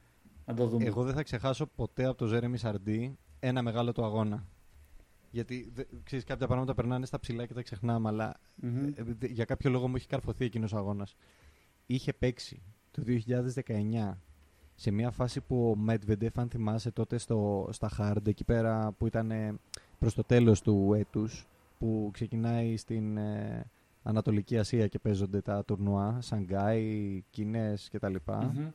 να 0.46 0.54
το 0.54 0.66
δούμε. 0.66 0.84
Εγώ 0.84 1.02
δεν 1.02 1.14
θα 1.14 1.22
ξεχάσω 1.22 1.66
ποτέ 1.66 2.04
από 2.04 2.16
το 2.16 2.26
Ζέρεμι 2.26 2.56
Σαρντί 2.58 3.18
ένα 3.40 3.62
μεγάλο 3.62 3.92
του 3.92 4.04
αγώνα. 4.04 4.46
Γιατί 5.30 5.70
δε- 5.74 5.84
ξέρεις, 6.04 6.24
κάποια 6.24 6.46
πράγματα 6.46 6.74
περνάνε 6.74 7.06
στα 7.06 7.18
ψηλά 7.20 7.46
και 7.46 7.54
τα 7.54 7.62
ξεχνάμε, 7.62 8.08
αλλά 8.08 8.34
Μμμ. 8.54 8.84
ε, 8.86 8.92
δε- 9.18 9.26
για 9.26 9.44
κάποιο 9.44 9.70
λόγο 9.70 9.88
μου 9.88 9.96
έχει 9.96 10.06
καρφωθεί 10.06 10.44
εκείνος 10.44 10.72
ο 10.72 10.76
αγώνας. 10.76 11.14
Είχε 11.86 12.12
παίξει 12.12 12.62
το 12.90 13.02
2019 13.02 14.18
σε 14.74 14.90
μια 14.90 15.10
φάση 15.10 15.40
που 15.40 15.70
ο 15.70 15.84
Medvedev, 15.90 16.28
αν 16.34 16.48
θυμάσαι 16.48 16.90
τότε 16.90 17.18
στο, 17.18 17.68
στα 17.72 17.90
Hard, 17.98 18.26
εκεί 18.26 18.44
πέρα 18.44 18.92
που 18.98 19.06
ήταν 19.06 19.32
προς 19.98 20.14
το 20.14 20.22
τέλος 20.24 20.60
του 20.60 20.92
έτους, 20.96 21.46
που 21.78 22.10
ξεκινάει 22.12 22.76
στην, 22.76 23.16
ε, 23.16 23.70
Ανατολική 24.02 24.58
Ασία 24.58 24.86
και 24.88 24.98
παίζονται 24.98 25.40
τα 25.40 25.64
τουρνουά, 25.64 26.20
Σανγκάι, 26.20 27.22
Κίνες 27.30 27.88
κτλ. 27.92 28.14
Μμμ. 28.26 28.68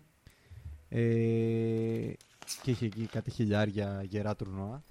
Ε, 0.89 2.13
και 2.61 2.71
είχε 2.71 2.85
εκεί 2.85 3.05
κάτι 3.05 3.31
χιλιάρια 3.31 4.03
γερά 4.03 4.35
τουρνουά. 4.35 4.83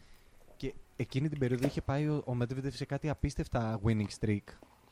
Και 0.56 0.74
εκείνη 0.96 1.28
την 1.28 1.38
περίοδο 1.38 1.66
είχε 1.66 1.80
πάει 1.80 2.08
ο, 2.08 2.22
ο 2.26 2.36
Medvedev 2.40 2.72
σε 2.72 2.84
κάτι 2.84 3.08
απίστευτα 3.08 3.80
winning 3.84 4.06
streak. 4.20 4.44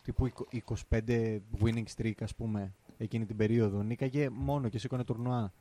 Τύπου 0.02 0.30
20 0.52 0.58
25 0.90 1.38
winning 1.60 1.84
streak, 1.96 2.14
ας 2.20 2.34
πούμε, 2.34 2.74
εκείνη 2.98 3.26
την 3.26 3.36
περίοδο. 3.36 3.82
Νίκαγε 3.82 4.28
μόνο 4.30 4.68
και 4.68 4.78
σήκωνε 4.78 5.04
τουρνουά. 5.04 5.52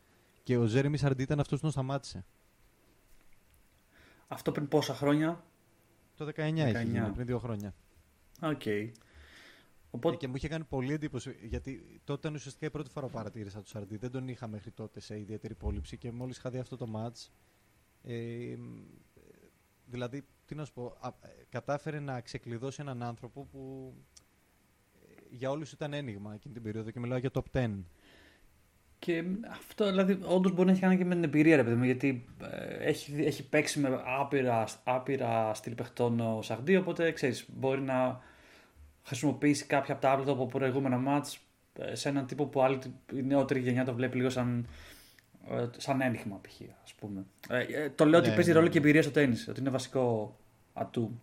Και 0.44 0.58
ο 0.58 0.66
Ζέρεμι 0.66 0.98
Σαρντί 0.98 1.24
ήταν 1.24 1.40
αυτός 1.40 1.58
που 1.58 1.64
τον 1.64 1.72
σταμάτησε. 1.72 2.26
Αυτό 4.28 4.52
πριν 4.52 4.68
πόσα 4.68 4.94
χρόνια; 4.94 5.44
Το 6.16 6.26
19, 6.26 6.30
είχε 6.38 6.72
19. 6.72 6.84
γίνει, 6.84 7.10
πριν 7.14 7.26
δύο 7.26 7.40
χρόνια. 7.40 7.74
Οκ. 8.42 8.62
Οπότε, 9.96 10.16
Και 10.16 10.28
μου 10.28 10.36
είχε 10.36 10.48
κάνει 10.48 10.64
πολύ 10.64 10.94
εντύπωση, 10.94 11.36
γιατί 11.42 12.00
τότε 12.04 12.20
ήταν 12.20 12.34
ουσιαστικά 12.34 12.66
η 12.66 12.70
πρώτη 12.70 12.90
φορά 12.90 13.06
που 13.06 13.12
παρατήρησα 13.12 13.62
τον 13.62 13.68
Σαρντί. 13.68 13.98
Δεν 13.98 14.12
τον 14.12 14.28
είχα 14.28 14.48
μέχρι 14.48 14.72
τότε 14.72 15.00
σε 15.00 15.20
ιδιαίτερη 15.20 15.54
υπόληψη 15.54 15.98
και 15.98 16.12
μόλις 16.12 16.38
είχα 16.38 16.50
δει 16.50 16.58
αυτό 16.58 16.78
το 16.78 16.88
match. 16.96 17.30
Ε, 18.04 18.56
δηλαδή, 19.86 20.24
τι 20.46 20.56
να 20.56 20.66
σου 20.66 20.74
πω, 20.74 20.98
α, 21.00 21.08
ε, 21.22 21.28
κατάφερε 21.50 22.00
να 22.00 22.22
ξεκλειδώσει 22.22 22.82
έναν 22.82 23.04
άνθρωπο 23.04 23.48
που 23.52 23.94
ε, 24.94 25.22
για 25.30 25.50
όλους 25.50 25.72
ήταν 25.72 25.94
ένιγμα 25.94 26.34
εκείνη 26.34 26.54
την 26.54 26.64
περίοδο 26.64 26.92
και 26.92 27.00
μιλάω 27.00 27.18
για 27.18 27.32
top 27.34 27.58
10. 27.58 27.70
Και 29.00 29.24
αυτό 29.50 29.86
δηλαδή 29.86 30.20
όντως 30.24 30.52
μπορεί 30.52 30.66
να 30.66 30.72
έχει 30.72 30.82
κάνει 30.82 30.98
και 30.98 31.06
με 31.06 31.14
την 31.16 31.24
εμπειρία, 31.24 31.56
ρε 31.56 31.64
παιδί 31.64 31.76
μου, 31.76 31.84
γιατί 31.84 32.26
ε, 32.42 32.76
έχει, 32.76 33.24
έχει 33.24 33.50
παίξει 33.50 33.80
με 33.80 34.02
άπειρα, 34.06 34.68
άπειρα 34.84 35.54
στυλ 35.54 35.76
παιχτών 35.76 36.20
ο 36.20 36.42
Σαχντή, 36.42 36.76
οπότε 36.76 37.12
ξέρεις, 37.12 37.46
μπορεί 37.50 37.82
να 37.82 38.32
χρησιμοποιήσει 39.04 39.66
κάποια 39.66 39.94
από 39.94 40.02
τα 40.02 40.12
άπλυτα 40.12 40.32
από 40.32 40.46
προηγούμενα 40.46 40.98
μάτς 40.98 41.40
ε, 41.80 41.96
σε 41.96 42.10
έναν 42.10 42.26
τύπο 42.26 42.46
που 42.46 42.62
άλλη 42.62 42.80
η 43.14 43.22
νεότερη 43.22 43.60
γενιά 43.60 43.86
το 43.86 43.94
βλέπει 43.94 44.18
λίγο 44.18 44.30
σαν, 44.30 44.68
ε, 45.50 45.68
σαν 45.78 46.02
ένιγμα 46.02 46.40
π.χ. 46.42 46.62
ας 46.84 46.94
πούμε. 46.94 47.26
Ε, 47.50 47.60
ε, 47.60 47.90
το 47.90 48.06
λέω 48.06 48.20
ότι 48.20 48.30
Ναι, 48.30 48.36
παίζει 48.36 48.50
ναι, 48.50 48.56
ρόλο 48.56 48.66
ναι. 48.66 48.72
και 48.72 48.78
εμπειρία 48.78 49.02
στο 49.02 49.12
τέννις, 49.12 49.48
ότι 49.48 49.60
είναι 49.60 49.70
βασικό 49.70 50.36
ατού, 50.74 51.20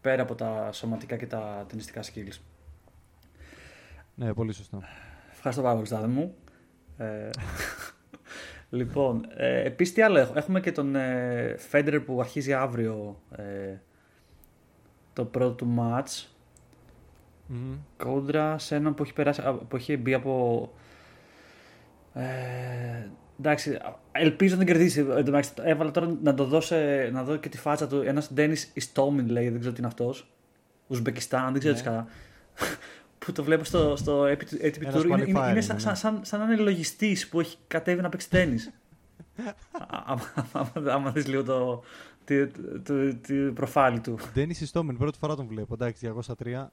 πέρα 0.00 0.22
από 0.22 0.34
τα 0.34 0.72
σωματικά 0.72 1.16
και 1.16 1.26
τα 1.26 1.64
ταινιστικά 1.68 2.02
skills. 2.02 2.38
Ναι, 4.14 4.34
πολύ 4.34 4.52
σωστό. 4.52 4.82
Ευχαριστώ 5.30 5.62
πάρα 5.62 5.74
πολύ, 5.74 5.86
Στάδε 5.86 6.06
μου. 6.06 6.34
Ε, 6.98 7.30
λοιπόν, 8.78 9.26
ε, 9.36 9.62
επίσης 9.64 9.94
τι 9.94 10.02
άλλο 10.02 10.18
έχουμε. 10.18 10.38
Έχουμε 10.38 10.60
και 10.60 10.72
τον 10.72 10.94
ε, 10.94 11.56
Federer 11.72 12.02
που 12.06 12.20
αρχίζει 12.20 12.52
αύριο 12.52 13.22
ε, 13.36 13.76
το 15.12 15.24
πρώτο 15.24 15.54
του 15.54 15.74
match 15.78 16.33
Μμμ. 17.46 17.74
κόντρα 17.96 18.58
σε 18.58 18.74
έναν 18.74 18.94
που 18.94 19.02
έχει, 19.02 19.12
περάσει, 19.12 19.40
α, 19.40 19.52
που 19.52 19.76
έχει 19.76 19.96
μπει 19.96 20.14
από... 20.14 20.72
Ε, 22.14 22.22
εντάξει, 23.38 23.78
ελπίζω 24.12 24.52
να 24.56 24.64
την 24.64 24.66
κερδίσει. 24.72 25.00
Εν 25.00 25.06
τω 25.06 25.30
μεταξύ, 25.30 25.52
έβαλα 25.62 25.90
τώρα 25.90 26.16
να 26.22 26.34
το 26.34 26.44
δώσω, 26.44 26.76
να 27.12 27.24
δω 27.24 27.36
και 27.36 27.48
τη 27.48 27.58
φάτσα 27.58 27.86
του. 27.88 27.96
Ένας 28.00 28.32
Ντένις 28.34 28.70
Ιστόμιν 28.74 29.28
λέει, 29.28 29.48
δεν 29.48 29.58
ξέρω 29.58 29.72
τι 29.74 29.78
είναι 29.78 29.88
αυτός. 29.88 30.28
Ουσμπεκιστάν, 30.86 31.50
δεν 31.52 31.58
ξέρω 31.58 31.74
Ναι. 31.74 31.80
τι 31.80 31.86
καλά. 31.86 32.06
που 33.18 33.32
το 33.32 33.44
βλέπω 33.44 33.64
στο, 33.64 33.96
στο 33.96 34.22
ATP 34.22 34.64
ATP 34.64 34.80
Ένας 34.80 34.94
Tour. 34.94 35.04
Είναι, 35.04 35.14
είναι, 35.14 35.24
qualifier 35.24 35.28
είναι 35.28 35.50
είναι, 35.50 35.60
σαν, 35.60 35.74
ναι. 35.76 35.80
σαν, 35.82 35.96
σαν, 35.96 36.20
σαν 36.24 36.40
να 36.40 36.44
είναι 36.52 36.56
λογιστής 36.62 37.28
που 37.28 37.40
έχει 37.40 37.56
κατέβει 37.66 38.00
να 38.02 38.08
παίξει 38.08 38.30
τέννις. 38.30 38.66
Α- 39.72 40.02
άμα- 40.06 40.32
άμα- 40.52 40.92
Άμα 40.92 41.10
δεις 41.10 41.26
λίγο 41.26 41.42
το, 41.42 41.82
το, 42.24 42.46
το, 42.82 43.14
το 43.16 43.52
προφάλι 43.54 44.00
του. 44.00 44.18
Ντένις 44.34 44.60
Ιστόμεν, 44.60 44.96
πρώτη 44.96 45.18
φορά 45.18 45.34
τον 45.36 45.46
βλέπω. 45.46 45.74
Εντάξει, 45.74 46.12
203. 46.36 46.66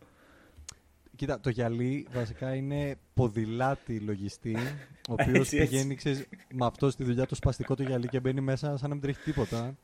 Κοίτα, 1.22 1.40
το 1.40 1.50
γυαλί 1.50 2.08
βασικά 2.14 2.56
είναι 2.56 2.96
ποδηλάτη 3.14 4.00
λογιστή, 4.00 4.58
ο 5.10 5.14
οποίος 5.20 5.38
Έτσι, 5.38 5.58
έτσι. 5.58 5.70
πηγαίνει 5.70 5.96
ξέρεις, 5.96 6.28
με 6.54 6.66
αυτό 6.66 6.90
στη 6.90 7.04
δουλειά 7.04 7.26
το 7.26 7.36
σπαστικό 7.36 7.76
το 7.76 7.84
γυαλί 7.84 8.08
και 8.08 8.20
μπαίνει 8.20 8.42
μέσα 8.42 8.78
σαν 8.78 8.90
να 8.90 8.96
μην 8.96 9.04
τρέχει 9.04 9.20
τίποτα. 9.24 9.76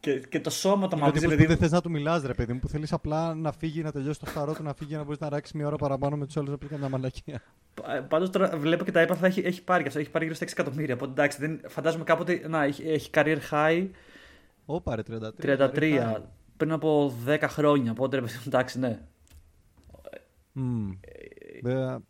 Και, 0.00 0.18
και 0.18 0.40
το 0.40 0.50
σώμα 0.50 0.88
το 0.88 0.96
Είναι 0.96 1.04
ο 1.04 1.06
μαγαζί, 1.06 1.20
τύπος 1.20 1.30
παιδί 1.36 1.42
που 1.42 1.48
δεν 1.48 1.56
μου. 1.60 1.62
θες 1.62 1.72
να 1.72 1.80
του 1.80 1.90
μιλάς, 1.90 2.22
ρε 2.22 2.34
παιδί 2.34 2.52
μου, 2.52 2.58
που 2.58 2.68
θέλεις 2.68 2.92
απλά 2.92 3.34
να 3.34 3.52
φύγει, 3.52 3.82
να 3.82 3.92
τελειώσει 3.92 4.20
το 4.20 4.26
χταρό 4.26 4.54
του, 4.54 4.62
να 4.62 4.74
φύγει, 4.74 4.94
να 4.94 5.02
μπορείς 5.04 5.18
να 5.18 5.28
ράξεις 5.28 5.54
μια 5.54 5.66
ώρα 5.66 5.76
παραπάνω 5.76 6.16
με 6.16 6.26
τους 6.26 6.36
άλλους 6.36 6.50
να 6.50 6.58
πεις 6.58 6.68
καμιά 6.68 6.88
μαλακία. 6.88 7.42
Πάντως 8.08 8.30
τώρα 8.30 8.56
βλέπω 8.56 8.84
και 8.84 8.92
τα 8.92 9.00
έπαθα 9.00 9.26
έχει, 9.26 9.40
έχει 9.40 9.62
πάρει 9.62 9.82
και 9.82 9.88
αυτό. 9.88 10.00
Έχει 10.00 10.10
πάρει 10.10 10.24
γύρω 10.24 10.36
στα 10.36 10.46
6 10.46 10.48
εκατομμύρια. 10.52 10.94
Οπότε 10.94 11.10
εντάξει, 11.10 11.38
δεν, 11.40 11.60
φαντάζομαι 11.68 12.04
κάποτε 12.04 12.42
να, 12.48 12.62
έχει, 12.64 12.88
έχει 12.88 13.10
career 13.14 13.38
high 13.50 13.88
Ωπα 14.66 14.96
ρε, 14.96 15.02
33. 15.42 15.70
33 15.74 16.16
πριν 16.56 16.72
από 16.72 17.14
10 17.26 17.38
χρόνια. 17.42 17.90
Οπότε 17.90 18.16
ρε 18.16 18.22
παιδί 18.22 18.34
μου, 18.36 18.42
εντάξει, 18.46 18.78
ναι. 18.78 18.98
Μμμ. 20.60 20.90
Βέβαια, 21.62 22.00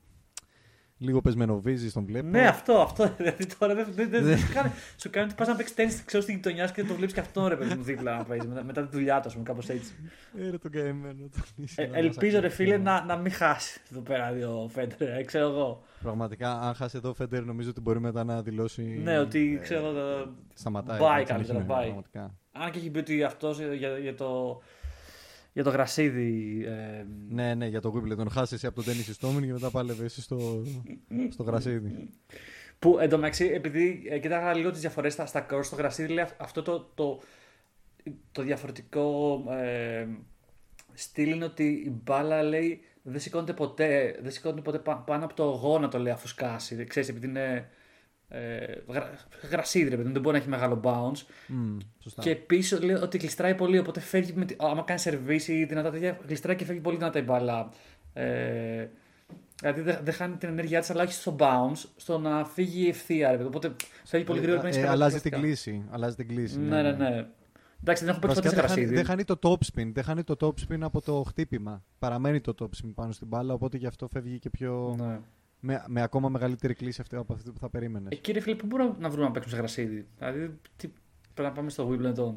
λίγο 1.02 1.20
πεσμενοβίζει 1.20 1.92
τον 1.92 2.04
βλέπω. 2.04 2.26
Ναι, 2.28 2.46
αυτό, 2.46 2.80
αυτό. 2.80 3.14
Δηλαδή 3.16 3.46
τώρα 3.58 3.74
δεν, 3.74 3.86
δεν, 3.94 4.10
δεν, 4.10 4.24
δεν 4.24 4.38
σου 4.38 4.52
κάνει, 4.54 4.70
σου 4.96 5.10
κάνει 5.10 5.26
ότι 5.26 5.34
πας 5.34 5.48
να 5.48 5.54
παίξεις 5.56 5.74
τέννη 5.76 5.92
ξέρω 6.04 6.22
στην 6.22 6.34
γειτονιά 6.34 6.66
σου 6.66 6.74
και 6.74 6.84
το 6.84 6.94
βλέπεις 6.94 7.14
και 7.14 7.20
αυτό 7.20 7.48
ρε 7.48 7.56
παιδί 7.56 7.74
μου 7.74 7.82
δίπλα 7.82 8.16
να 8.16 8.24
παίζεις 8.24 8.48
μετά, 8.48 8.64
μετά 8.64 8.82
τη 8.82 8.96
δουλειά 8.96 9.20
του, 9.20 9.26
ας 9.26 9.32
πούμε, 9.32 9.44
κάπως 9.44 9.68
έτσι. 9.68 9.92
Ε, 10.38 10.50
ρε, 10.50 10.58
τον 10.58 10.70
καημένο. 10.70 11.28
τον 11.32 11.42
Ε, 11.56 11.62
ήσυχα, 11.62 11.86
να 11.86 11.96
ελπίζω 11.96 12.32
μας 12.34 12.42
ρε 12.42 12.48
φίλε 12.48 12.74
ακούσω. 12.74 12.90
να, 12.90 13.04
να 13.04 13.16
μην 13.16 13.32
χάσεις 13.32 13.82
εδώ 13.92 14.00
πέρα 14.00 14.48
ο 14.48 14.68
Φέντερ, 14.68 15.08
ε, 15.18 15.22
ξέρω 15.22 15.46
εγώ. 15.48 15.82
Πραγματικά, 16.02 16.60
αν 16.60 16.74
χάσει 16.74 16.96
εδώ 16.96 17.08
ο 17.08 17.14
Φέντερ, 17.14 17.44
νομίζω 17.44 17.70
ότι 17.70 17.80
μπορεί 17.80 18.00
μετά 18.00 18.24
να 18.24 18.42
δηλώσει. 18.42 18.82
Ναι, 18.82 19.18
ότι 19.18 19.56
ε, 19.58 19.62
ξέρω. 19.62 19.92
το- 19.92 20.32
Σταματάει. 20.54 20.98
Bye 21.02 21.14
δεν 21.16 21.24
καλύτερα, 21.26 21.42
συνεχίζει, 21.58 21.66
bye. 21.68 21.82
πραγματικά. 21.84 22.34
Αν 22.52 22.70
και 22.70 22.78
έχει 22.78 22.90
πει 22.90 22.98
ότι 22.98 23.22
αυτός 23.24 23.60
για, 23.60 23.98
για, 23.98 24.14
το. 24.14 24.60
Για 25.52 25.64
το 25.64 25.70
γρασίδι. 25.70 26.62
Ε, 26.66 27.04
Ναι, 27.28 27.54
ναι, 27.54 27.66
για 27.66 27.80
το 27.80 27.92
Wimbledon. 27.96 28.16
Τον 28.16 28.30
χάσεις 28.30 28.52
εσύ 28.52 28.66
από 28.66 28.74
τον 28.74 28.84
τέννη 28.84 29.02
Στόμιν 29.02 29.44
και 29.46 29.52
μετά 29.52 29.70
πάλευε 29.70 30.04
εσύ 30.04 30.20
στο, 30.22 30.62
στο 31.30 31.42
γρασίδι. 31.42 32.08
Που 32.78 32.98
εντωμεταξύ, 32.98 33.44
επειδή 33.44 34.02
ε, 34.10 34.18
κοίταγα 34.18 34.54
λίγο 34.54 34.70
τις 34.70 34.80
διαφορές 34.80 35.12
στα, 35.12 35.26
στα 35.26 35.46
course, 35.50 35.64
στο 35.64 35.76
γρασίδι 35.76 36.12
λέει 36.12 36.24
αυ- 36.24 36.42
αυτό 36.42 36.62
το, 36.62 36.90
το, 36.94 37.20
το 38.32 38.42
διαφορετικό 38.42 39.44
ε, 39.50 40.06
στυλ 40.92 41.30
είναι 41.30 41.44
ότι 41.44 41.64
η 41.64 42.00
μπάλα 42.04 42.42
λέει 42.42 42.80
δεν 43.02 43.20
σηκώνεται 43.20 43.52
ποτέ, 43.52 44.18
δεν 44.22 44.30
σηκώνεται 44.30 44.60
ποτέ 44.60 44.78
πα- 44.78 44.96
πάνω 45.06 45.24
από 45.24 45.34
το 45.34 45.44
γόνατο 45.44 45.98
λέει 45.98 46.12
αφού 46.12 46.28
σκάσει. 46.28 46.84
Ξέρεις, 46.84 47.08
επειδή 47.08 47.26
είναι 47.26 47.68
ε, 48.32 48.74
γρα, 48.88 49.10
γρασίδι, 49.50 49.88
ρε 49.88 49.96
παιδί 49.96 50.06
μου, 50.06 50.12
δεν 50.12 50.22
μπορεί 50.22 50.36
να 50.36 50.40
έχει 50.40 50.50
μεγάλο 50.50 50.80
bounce. 50.84 51.24
Μμ, 51.46 51.76
σωστά. 52.02 52.22
Και 52.22 52.30
επίσης 52.30 52.80
λέει 52.82 52.94
ότι 52.94 53.18
γλιστράει 53.18 53.54
πολύ, 53.54 53.78
οπότε 53.78 54.00
φεύγει. 54.00 54.32
Με, 54.36 54.44
τη- 54.44 54.56
άμα 54.58 54.82
κάνει 54.82 54.98
σερβίς 55.00 55.48
ή 55.48 55.64
δυνατά 55.64 55.90
τέτοια, 55.90 56.18
γλιστράει 56.26 56.56
και 56.56 56.64
φεύγει 56.64 56.80
πολύ 56.80 56.96
δυνατά 56.96 57.18
η 57.18 57.22
μπάλα. 57.22 57.68
Ε, 58.12 58.86
δηλαδή 59.60 59.80
δεν 59.80 59.98
δεν 60.02 60.14
χάνει 60.14 60.36
την 60.36 60.48
ενέργειά 60.48 60.80
της, 60.80 60.90
αλλά 60.90 61.02
όχι 61.02 61.12
στο 61.12 61.36
bounce, 61.38 61.84
στο 61.96 62.18
να 62.18 62.44
φύγει 62.44 62.88
ευθεία. 62.88 63.30
Ρε, 63.30 63.36
παιδί. 63.36 63.46
οπότε 63.48 63.74
φεύγει 64.04 64.26
πολύ 64.26 64.40
γρήγορα. 64.40 64.58
Ε, 64.58 64.62
παίρνεις 64.62 64.78
ε, 64.78 64.80
καλά 64.80 64.92
αλλάζει 64.92 65.20
την 65.20 65.30
κλασικά. 65.30 65.46
κλίση. 65.48 65.84
Αλλάζει 65.90 66.16
την 66.16 66.28
κλίση. 66.28 66.58
Ναι, 66.58 66.82
ναι, 66.82 66.92
ναι. 66.92 67.26
Εντάξει, 67.82 68.04
δεν 68.04 68.12
έχω 68.12 68.20
παίξει 68.20 68.36
Βασικά 68.40 68.42
ποτέ 68.42 68.48
σε 68.48 68.54
δεν 68.54 68.64
χάνει, 68.68 68.80
γρασίδι. 68.80 68.94
δεν 68.94 69.04
χάνει 69.04 69.24
το 69.24 69.38
top 69.42 69.80
spin. 69.80 69.90
Δεν 69.92 70.04
χάνει 70.04 70.22
το 70.24 70.36
top 70.40 70.72
spin 70.72 70.78
από 70.80 71.00
το 71.00 71.22
χτύπημα. 71.22 71.84
Παραμένει 71.98 72.40
το 72.40 72.54
top 72.60 72.64
spin 72.64 72.90
πάνω 72.94 73.12
στην 73.12 73.26
μπάλα, 73.26 73.54
οπότε 73.54 73.76
γι' 73.76 73.86
αυτό 73.86 74.08
φεύγει 74.08 74.38
και 74.38 74.50
πιο. 74.50 74.94
Ναι. 74.98 75.18
Με, 75.60 75.84
με 75.86 76.02
ακόμα 76.02 76.28
μεγαλύτερη 76.28 76.74
κλίση 76.74 77.00
αυτή, 77.00 77.16
από 77.16 77.32
αυτή 77.32 77.50
που 77.50 77.58
θα 77.58 77.68
περίμενες. 77.70 78.12
Ε, 78.12 78.14
κύριε 78.16 78.40
φίλε, 78.40 78.54
πού 78.54 78.66
μπορούμε 78.66 78.94
να 78.98 79.08
βρούμε 79.10 79.26
να 79.26 79.30
παίξουμε 79.30 79.54
σε 79.54 79.60
γρασίδι. 79.60 80.06
Δηλαδή, 80.18 80.58
τι, 80.76 80.88
πρέπει 81.34 81.48
να 81.48 81.54
πάμε 81.54 81.70
στο 81.70 81.90
Wimbledon. 81.90 82.34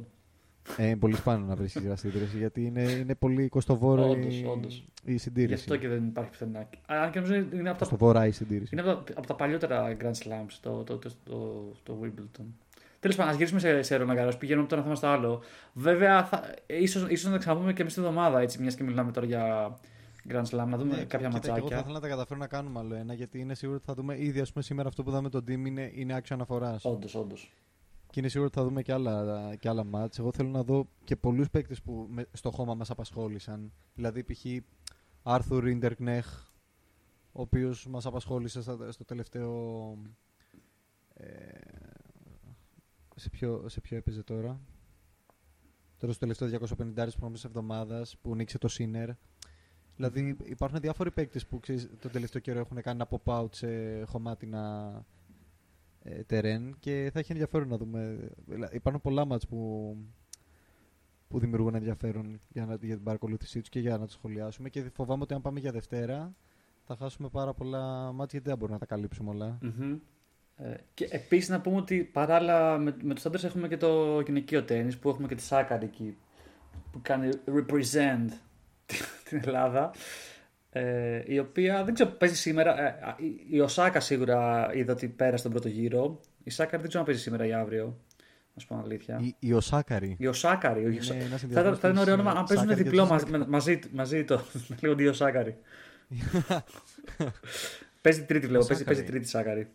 Ε, 0.78 0.96
πολύ 1.00 1.16
σπάνιο 1.16 1.46
να 1.46 1.56
βρεις 1.56 1.78
γρασίδι, 1.78 2.38
γιατί 2.38 2.66
είναι, 2.66 2.82
είναι 2.82 3.16
πολύ 3.16 3.48
κοστοβόρο 3.50 4.10
Όντως, 4.10 4.40
η, 4.40 4.46
όντως. 4.46 4.86
η 5.06 5.12
Γι' 5.12 5.18
συντήρηση. 5.18 5.54
αυτό 5.54 5.78
και 5.78 5.88
δεν 5.88 6.06
υπάρχει 6.06 6.30
πουθενά. 6.30 6.70
Αν 6.86 7.12
και 7.12 7.20
νομίζω 7.20 7.36
είναι 7.36 7.70
από 7.70 7.80
τα 7.80 7.86
Κοστοβόρα 7.86 8.28
η 8.28 8.32
συντήρηση. 8.32 8.76
Είναι 8.76 8.90
από 8.90 9.04
τα, 9.04 9.14
από 9.18 9.28
τα 9.28 9.36
παλιότερα 9.36 9.98
Grand 10.02 10.06
Slams 10.12 10.58
το, 10.62 10.84
το, 10.84 10.98
το, 10.98 11.10
το, 11.24 11.72
το 11.84 11.98
Wimbledon. 12.04 12.46
Τέλος 13.00 13.18
πάντων, 13.18 13.32
ας 13.32 13.38
γυρίσουμε 13.38 13.60
σε, 13.60 13.82
σε 13.82 13.98
Roland 14.02 14.18
Garros. 14.18 14.40
Πηγαίνουμε 14.40 14.66
από 14.66 14.70
το 14.70 14.76
ένα 14.76 14.84
θέμα 14.84 14.96
στο 14.96 15.08
άλλο. 15.08 15.42
Βέβαια, 15.74 16.26
θα, 16.26 16.54
ίσως, 16.68 17.10
ίσως 17.10 17.26
να 17.26 17.32
τα 17.32 17.38
ξαναπούμε 17.38 17.74
και 17.74 17.82
εμείς 17.82 17.94
την 17.94 18.04
εβδομάδα, 18.04 18.40
έτσι, 18.40 18.62
μιας 18.62 18.76
και 18.76 18.84
μιλάμε 18.84 19.12
τώρα 19.12 19.26
για 19.26 19.78
Grand 20.28 20.44
Slam, 20.46 20.66
να 20.68 20.78
δούμε 20.78 20.96
Ναι, 20.96 21.04
κάποια 21.06 21.28
κοίτα, 21.28 21.40
και 21.40 21.48
Εγώ 21.48 21.54
θα 21.54 21.54
ματσάκια. 21.54 21.78
ήθελα 21.78 21.94
να 21.94 22.00
τα 22.00 22.08
καταφέρω 22.08 22.40
να 22.40 22.48
κάνουμε 22.48 22.80
άλλο 22.80 22.96
ένα, 22.96 23.14
γιατί 23.14 23.40
είναι 23.40 23.54
σίγουρο 23.56 23.78
ότι 23.78 23.86
θα 23.86 23.94
δούμε 23.94 24.22
ήδη 24.24 24.40
ας 24.40 24.52
πούμε, 24.52 24.64
σήμερα 24.64 24.88
αυτό 24.88 25.04
που 25.04 25.10
είδαμε 25.10 25.30
τον 25.30 25.44
team 25.44 25.66
είναι, 25.66 25.92
είναι 25.94 26.14
άξιο 26.14 26.36
αναφοράς. 26.36 26.86
Όντως, 26.86 27.16
όντως. 27.16 27.52
Και 28.10 28.20
είναι 28.20 28.30
σίγουρο 28.30 28.48
ότι 28.54 28.60
θα 28.60 28.66
δούμε 28.68 28.82
και 28.82 28.94
άλλα, 28.94 29.56
και 29.56 29.70
άλλα 29.70 29.84
μάτς. 29.84 30.20
Εγώ 30.20 30.32
θέλω 30.32 30.50
να 30.50 30.64
δω 30.64 30.88
και 31.04 31.16
πολλούς 31.16 31.50
παίκτες 31.50 31.82
που 31.82 32.08
με- 32.10 32.28
στο 32.34 32.52
χώμα 32.52 32.74
μας 32.76 32.90
απασχόλησαν. 32.90 33.72
Δηλαδή 33.96 34.24
π.χ. 34.24 34.46
Άρθουρ 35.24 35.68
Ιντερκνέχ, 35.68 36.42
ο 37.32 37.42
οποίος 37.42 37.88
μας 37.88 38.06
απασχόλησε 38.06 38.62
στα- 38.62 38.92
στο 38.92 39.06
τελευταίο... 39.06 39.98
Ε, 41.14 41.28
σε, 43.16 43.30
ποιο, 43.30 43.64
σε 43.70 43.82
ποιο 43.82 43.98
έπαιζε 43.98 44.24
τώρα. 44.24 44.60
Τώρα 45.98 46.14
στο 46.14 46.20
τελευταίο 46.28 46.48
250 46.48 47.04
της 47.06 47.16
προηγούμενης 47.16 47.44
εβδομάδας 47.44 48.18
που 48.22 48.36
νίξε 48.36 48.58
το 48.58 48.68
Σίνερ. 48.68 49.10
Δηλαδή 49.96 50.38
υπάρχουν 50.44 50.80
διάφοροι 50.80 51.12
παίκτες 51.12 51.46
που 51.46 51.60
ξέρεις, 51.60 51.90
τον 52.00 52.12
τελευταίο 52.12 52.42
καιρό 52.42 52.60
έχουν 52.60 52.82
κάνει 52.82 53.02
ένα 53.02 53.08
pop-out 53.10 53.56
σε 53.56 54.04
χωμάτινα 54.04 55.06
ε, 56.04 56.24
τερέν 56.24 56.76
και 56.80 57.10
θα 57.14 57.20
έχει 57.20 57.32
ενδιαφέρον 57.32 57.68
να 57.68 57.78
δούμε. 57.78 58.30
Δηλαδή, 58.46 58.76
Υπάρχουν 58.76 59.02
πολλά 59.02 59.26
μάτς 59.26 59.48
που, 59.48 59.96
που 61.28 61.40
δημιουργούν 61.40 61.76
ενδιαφέρον 61.76 62.40
για, 62.48 62.66
να, 62.66 62.78
για 62.82 62.96
την 62.96 63.04
παρακολούθησή 63.04 63.60
τους 63.60 63.70
και 63.70 63.80
για 63.80 63.98
να 63.98 64.06
του 64.06 64.12
σχολιάσουμε. 64.12 64.70
Και 64.70 64.90
φοβάμαι 64.94 65.24
ότι 65.24 65.34
αν 65.34 65.42
πάμε 65.42 65.60
για 65.60 65.72
Δευτέρα 65.72 66.36
θα 66.84 66.96
χάσουμε 66.96 67.30
πάρα 67.30 67.54
πολλά 67.54 68.12
μάτια 68.12 68.28
γιατί 68.32 68.50
δεν 68.50 68.58
μπορούμε 68.58 68.78
να 68.80 68.86
τα 68.86 68.96
καλύψουμε 68.96 69.30
όλα. 69.30 69.58
Μμμ. 69.62 69.98
Ε, 70.56 70.74
και 70.94 71.08
επίσης 71.12 71.50
να 71.50 71.62
πούμε 71.62 71.78
ότι 71.78 72.04
παράλληλα 72.04 72.78
με, 72.78 72.96
με 73.02 73.14
τους 73.14 73.26
άντρε 73.26 73.48
έχουμε 73.48 73.68
και 73.68 73.78
το 73.78 74.20
γυναικείο 74.20 74.64
τέννη 74.64 74.96
που 74.96 75.10
έχουμε 75.10 75.28
και 75.28 75.36
τη 75.36 75.42
Σάκαρη 75.42 75.86
εκεί 75.86 76.18
που 76.92 77.00
κάνει 77.02 77.30
represent 77.46 78.28
την 79.30 79.42
Ελλάδα. 79.46 79.92
Ε, 80.76 81.22
η 81.26 81.40
οποία 81.40 81.84
δεν 81.84 81.94
ξέρω, 81.94 82.10
παίζει 82.10 82.36
σήμερα. 82.36 82.82
Ε, 82.82 82.86
α, 82.86 83.16
η- 83.20 83.46
η 83.50 83.60
Οσάκα 83.60 84.00
σίγουρα 84.00 84.70
είδα 84.74 84.94
ότι 84.94 85.08
πέρασε 85.08 85.44
τον 85.44 85.52
πρώτο 85.52 85.68
γύρο. 85.68 86.20
Η 86.44 86.50
Σάκαρη 86.50 86.78
δεν 86.78 86.88
ξέρω 86.88 87.00
αν 87.00 87.06
παίζει 87.06 87.22
σήμερα 87.22 87.46
ή 87.46 87.54
αύριο. 87.54 87.98
Να 88.54 88.62
σου 88.62 88.68
πω 88.68 88.82
αλήθεια. 88.84 89.20
Η, 89.22 89.36
η 89.40 89.54
Οσάκαρη. 89.54 90.16
Η 90.20 90.28
Οσάκαρη. 90.28 90.80
η 90.82 90.84
Είναι 90.88 90.98
Οσα- 91.00 91.14
ένας 91.16 91.30
Θα, 91.30 91.38
συνδυασμός 91.38 91.80
θα 91.80 91.88
είναι 91.88 91.98
της, 91.98 92.04
ωραίο 92.08 92.14
όνομα 92.14 92.32
ε, 92.32 92.38
αν 92.38 92.44
παίζουν 92.46 92.66
Σάκαρη 92.68 92.84
και 92.84 92.90
διπλό 92.90 93.02
της 93.02 93.12
μαζί, 93.12 93.26
με- 93.38 93.48
μαζί, 93.48 93.80
μαζί 93.92 94.24
το. 94.24 94.36
Να 94.68 94.76
λέγονται 94.82 95.04
η 95.04 95.08
Οσάκαρη. 95.08 95.56
παίζει 98.02 98.24
τρίτη, 98.26 98.48
βλέπω. 98.48 98.66
Παίζει, 98.66 98.84
Οσάκαρη. 98.84 98.96
παίζει 98.96 99.04
τρίτη 99.12 99.28
Σάκαρη. 99.28 99.68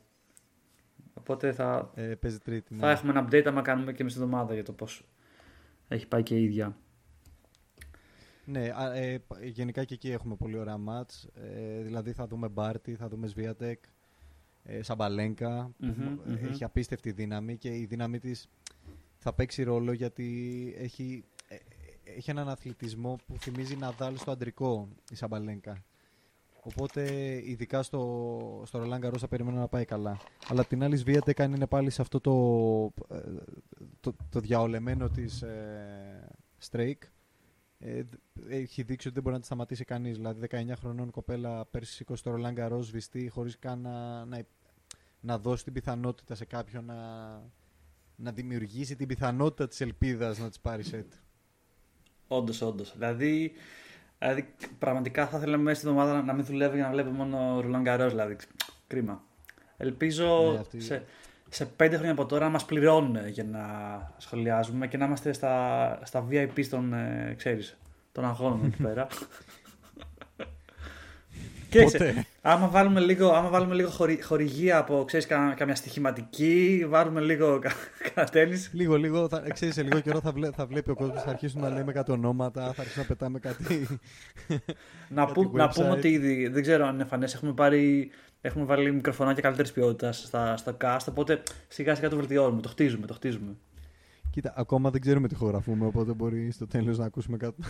Οπότε 1.15 1.53
θα, 1.53 1.91
Ε, 1.95 2.03
παίζει 2.03 2.39
τρίτη. 2.39 2.75
ναι. 2.75 2.81
θα 2.81 2.91
έχουμε 2.91 3.11
ένα 3.13 3.29
update 3.29 3.45
άμα 3.47 3.63
κάνουμε 3.63 3.93
και 3.93 4.03
εμείς 4.03 4.13
την 4.15 4.23
εβδομάδα 4.23 4.55
για 4.55 4.63
το 4.63 4.73
πώς 4.73 5.05
έχει 5.89 6.07
πάει 6.07 6.23
και 6.23 6.35
η 6.37 6.43
ίδια. 6.45 6.77
Ναι, 8.51 8.71
α, 8.75 8.95
ε, 8.95 9.19
π- 9.19 9.45
γενικά 9.45 9.85
και 9.85 9.95
εκεί 9.95 10.11
έχουμε 10.11 10.37
πολύ 10.37 10.59
ωραία 10.59 10.77
μάτς. 10.77 11.29
Ε, 11.35 11.83
δηλαδή 11.83 12.13
θα 12.13 12.27
δούμε 12.27 12.49
Μπάρτι, 12.49 12.95
θα 12.95 13.09
δούμε 13.09 13.27
Σβίατεκ, 13.27 13.85
ε, 14.63 14.83
Σαμπαλένκα. 14.83 15.71
που 15.79 15.85
Μμμ, 15.87 16.19
ε, 16.27 16.31
μμμ. 16.31 16.45
Έχει 16.45 16.65
απίστευτη 16.65 17.11
δύναμη 17.13 17.57
και 17.57 17.77
η 17.77 17.85
δύναμη 17.85 18.19
της 18.19 18.49
θα 19.19 19.33
παίξει 19.33 19.63
ρόλο 19.63 19.93
γιατί 19.93 20.75
έχει, 20.79 21.25
ε, 21.49 21.55
ε, 21.55 21.59
έχει 22.17 22.31
έναν 22.31 22.49
αθλητισμό 22.49 23.19
που 23.27 23.37
θυμίζει 23.39 23.77
Ναδάλ 23.77 24.17
στο 24.17 24.31
αντρικό 24.31 24.89
η 25.11 25.15
Σαμπαλένκα. 25.15 25.83
Οπότε 26.63 27.03
ειδικά 27.45 27.83
στο, 27.83 28.63
στο 28.67 28.79
Ρολάν 28.79 29.01
Γκαρός 29.01 29.21
θα 29.21 29.29
περιμένω 29.29 29.59
να 29.59 29.69
πάει 29.69 29.85
καλά. 29.85 30.19
Αλλά 30.49 30.61
απ' 30.61 30.69
την 30.69 30.83
άλλη 30.83 30.97
Σβίατεκ 30.97 31.41
αν 31.41 31.53
είναι 31.53 31.67
πάλι 31.67 31.91
σε 31.91 32.03
αυτό 32.03 32.21
το, 32.21 32.35
ε, 33.17 33.21
το, 34.01 34.15
το 34.31 34.41
διαολεμένο 34.41 35.09
της 35.09 35.43
ε, 35.43 36.29
streak 36.59 37.03
ε, 37.79 38.03
δ- 38.03 38.15
έχει 38.49 38.83
δείξει 38.83 39.07
ότι 39.07 39.15
δεν 39.15 39.23
μπορεί 39.23 39.35
να 39.35 39.41
τη 39.41 39.47
σταματήσει 39.47 39.85
κανείς. 39.85 40.17
Δηλαδή, 40.17 40.47
19 40.51 40.73
χρονών 40.79 41.11
κοπέλα 41.11 41.65
πέρσι 41.65 41.93
σήκωσε 41.93 42.23
το 42.23 42.31
Ρολάν 42.31 42.53
Γκαρό 42.55 42.83
σβηστή 42.83 43.29
χωρίς 43.29 43.59
καν 43.59 43.81
να, 43.81 44.25
να, 44.25 44.43
να 45.21 45.39
δώσει 45.39 45.65
την 45.65 45.73
πιθανότητα 45.73 46.35
σε 46.35 46.45
κάποιον 46.45 46.85
να, 46.85 46.97
να 48.17 48.33
δημιουργήσει 48.33 48.97
την 48.97 49.07
πιθανότητα 49.07 49.69
της 49.69 49.81
ελπίδας 49.81 50.39
να 50.39 50.49
της 50.49 50.61
πάρει 50.61 50.83
σετ. 50.83 51.13
Όντως, 52.29 52.61
όντως. 52.63 52.93
Δηλαδή, 52.93 53.53
δηλαδή, 54.19 54.55
πραγματικά 54.79 55.27
θα 55.27 55.37
ήθελα 55.37 55.57
μέσα 55.57 55.77
στην 55.79 55.89
εβδομάδα 55.91 56.15
να, 56.17 56.23
να 56.23 56.33
μην 56.33 56.45
δουλεύει 56.45 56.75
για 56.77 56.85
να 56.85 56.91
βλέπει 56.93 57.11
μόνο 57.11 57.61
Ρολάν 57.61 57.83
Γκαρό. 57.83 58.09
Δηλαδή, 58.09 58.37
κρίμα. 58.87 59.23
Ελπίζω 59.77 60.51
Ναι, 60.53 60.59
αυτή- 60.59 60.81
σε, 60.81 61.05
σε 61.49 61.65
πέντε 61.65 61.97
χρόνια 61.97 62.13
από 62.13 62.27
τώρα 62.27 62.45
να 62.45 62.51
μας 62.51 62.65
πληρώνουν 62.65 63.29
για 63.29 63.45
να 63.45 63.61
σχολιάζουμε 64.17 64.87
και 64.87 64.97
να 64.97 65.05
είμαστε 65.05 65.33
στα, 65.33 65.99
στα 66.05 66.27
VIP 66.31 66.65
των, 66.71 66.93
ε, 66.93 67.35
ξέρεις, 67.37 67.77
των 68.13 68.25
αγώνων 68.25 68.65
εκεί 68.65 68.83
πέρα. 68.87 69.07
και 71.69 71.83
Ποτέ. 71.83 72.27
Σε, 72.43 72.49
άμα 72.55 72.69
βάλουμε 72.69 73.01
λίγο, 73.01 73.29
άμα 73.33 73.49
βάλουμε 73.49 73.75
λίγο 73.75 73.89
χορη, 73.91 74.23
χορηγία 74.23 74.79
από 74.79 75.05
ξέρεις, 75.07 75.27
κα, 75.27 75.55
καμιά 75.57 75.75
στοιχηματική, 75.75 76.87
βάλουμε 76.89 77.21
λίγο 77.21 77.59
κα, 77.59 77.73
κανένα 78.15 78.33
τένις, 78.33 78.71
Λίγο, 78.73 78.97
λίγο, 78.97 79.29
θα, 79.29 79.43
ξέρεις, 79.53 79.75
σε 79.75 79.83
λίγο 79.83 80.01
καιρό 80.01 80.21
θα, 80.21 80.33
βλέ, 80.33 80.51
θα 80.51 80.67
βλέπει 80.67 80.91
ο 80.91 80.95
κόσμος, 80.95 81.23
θα 81.23 81.31
αρχίσουν 81.31 81.61
να 81.61 81.69
λέμε 81.69 81.93
κάτι 81.93 82.13
ονόματα, 82.13 82.73
θα 82.73 82.81
αρχίσουν 82.81 83.03
να 83.03 83.07
πετάμε 83.09 83.39
κάτι. 83.39 83.87
Να, 85.09 85.25
Κάτι 85.25 85.33
που, 85.33 85.57
να 85.57 85.69
πούμε 85.69 85.89
website. 85.89 85.97
ότι 85.97 86.09
ήδη, 86.09 86.49
δεν 86.49 86.63
ξέρω 86.63 86.87
αν 86.87 86.95
είναι 86.95 87.05
φανές, 87.05 87.35
έχουμε, 87.35 87.53
πάρει, 87.53 88.11
έχουμε 88.41 88.65
βάλει 88.65 88.93
μικροφωνάκια 88.93 89.43
καλύτερης 89.43 89.73
ποιότητας 89.73 90.19
στα, 90.27 90.57
στα 90.57 90.77
cast. 90.81 91.07
Οπότε 91.09 91.43
σιγά 91.69 91.95
σιγά 91.95 92.09
το 92.09 92.17
βελτιώνουμε, 92.17 92.61
το 92.63 92.69
χτίζουμε, 92.69 93.07
το 93.07 93.15
χτίζουμε. 93.15 93.57
Κοίτα, 94.31 94.53
ακόμα 94.57 94.91
δεν 94.91 95.01
ξέρουμε 95.01 95.29
τι 95.29 95.35
χωραφούμε, 95.35 95.87
οπότε 95.87 96.13
μπορεί 96.13 96.51
στο 96.51 96.67
τέλος 96.67 96.99
να 96.99 97.05
ακούσουμε 97.05 97.37
κάτι. 97.37 97.63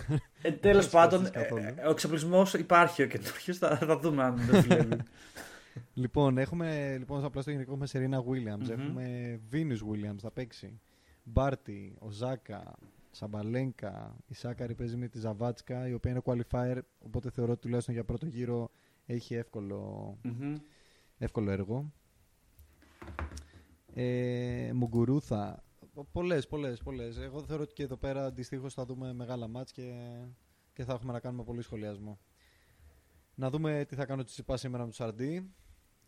Ε, 0.43 0.53
Τέλος 0.53 0.83
Δεν 0.91 1.01
πάντων, 1.01 1.27
σπάσεις 1.27 1.49
καθόλου. 1.49 1.63
ε, 1.77 1.87
ο 1.87 1.91
εξοπλισμός 1.91 2.55
υπάρχει 2.55 3.03
ο 3.03 3.07
καινούριο, 3.07 3.55
θα, 3.55 3.77
θα 3.77 3.99
δούμε 3.99 4.23
αν 4.23 4.37
δεν 4.37 4.63
δουλεύει. 4.63 4.97
Λοιπόν, 5.95 6.39
έχουμε 6.39 6.97
λοιπόν 6.99 7.25
απλά 7.25 7.41
στο 7.43 7.51
γενικό 7.51 7.71
έχουμε 7.71 7.87
Σερίνα 7.87 8.23
Williams, 8.23 8.69
Μμμ. 8.69 8.71
έχουμε 8.71 9.41
Venus 9.53 9.57
Williams, 9.93 10.17
θα 10.19 10.31
παίξει. 10.31 10.81
Μπάρτι, 11.25 11.95
Οζάκα, 11.99 12.75
Σαμπαλένκα, 13.11 14.17
η 14.27 14.35
Σάκαρη 14.35 14.75
παίζει 14.75 14.97
με 14.97 15.09
τη 15.09 15.19
Ζαβάτσκα, 15.19 15.89
η 15.89 15.93
οποία 15.95 16.11
είναι 16.11 16.21
qualifier, 16.25 16.79
οπότε 16.99 17.31
θεωρώ 17.31 17.53
ότι 17.53 17.61
τουλάχιστον 17.61 17.95
για 17.95 18.05
πρώτο 18.05 18.27
γύρο 18.27 18.71
έχει 19.07 19.35
εύκολο, 19.35 20.17
Μμμ. 20.23 20.55
εύκολο 21.19 21.51
έργο. 21.51 21.93
Ε, 23.95 24.71
Μουγκουρούθα, 24.75 25.63
πολλές, 26.05 26.47
πολλές, 26.49 26.83
πολλές. 26.83 27.19
Εγώ 27.19 27.43
θεωρώ 27.43 27.63
ότι 27.63 27.73
και 27.73 27.83
εδώ 27.83 27.97
πέρα 27.97 28.25
αντιστοίχως 28.25 28.75
θα 28.75 28.85
δούμε 28.85 29.13
μεγάλα 29.13 29.49
μάτς 29.49 29.73
και, 29.73 29.93
και 30.73 30.85
θα 30.85 30.93
έχουμε 30.93 31.13
να 31.13 31.21
κάνουμε 31.21 31.45
πολύ 31.45 31.63
σχολιασμό. 31.63 32.19
Να 33.35 33.51
δούμε 33.51 33.85
τι 33.89 33.95
θα 33.95 34.05
κάνω 34.05 34.23
τη 34.25 34.31
Τσιπά 34.31 34.57
σήμερα 34.57 34.85
με 34.85 34.91
τον 34.91 35.07
Σαρντί. 35.07 35.51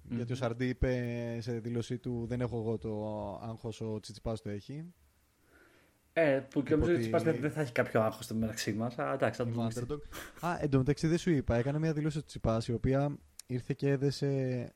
Γιατί 0.09 0.32
ο 0.32 0.34
Μμμ. 0.34 0.41
Σαρντί 0.41 0.68
είπε 0.68 1.38
σε 1.41 1.59
δήλωσή 1.59 1.99
του 1.99 2.26
δεν 2.26 2.41
έχω 2.41 2.59
εγώ 2.59 2.78
το 2.78 3.05
άγχος, 3.43 3.80
ο 3.80 4.01
Τσιτσιπάς 4.01 4.43
το 4.43 4.49
έχει. 4.51 4.93
Ε, 6.12 6.41
που 6.51 6.62
και 6.62 6.74
νομίζω 6.74 6.93
Ότι- 6.93 7.14
ότι 7.14 7.24
δεν 7.24 7.41
δεν 7.41 7.51
θα 7.51 7.61
έχει 7.61 7.72
κάποιο 7.72 8.01
άγχος 8.03 8.24
στο 8.24 8.34
μεταξύ 8.34 8.72
μας. 8.72 8.99
Εντάξει, 8.99 9.43
θα 9.43 9.45
το 9.45 9.51
Είμαι 9.51 9.68
δούμε. 9.68 9.86
underdog. 9.86 10.01
Α, 10.47 10.59
εντωμεταξύ 10.61 11.07
δεν 11.07 11.18
σου 11.18 11.30
είπα, 11.30 11.57
έκανε 11.57 11.78
μια 11.78 11.93
δήλωση 11.93 12.18
ο 12.18 12.24
Τσιπάς 12.24 12.68
η 12.68 12.72
οποία 12.72 13.16
ήρθε 13.47 13.74
και 13.76 13.88
έδεσε 13.88 14.72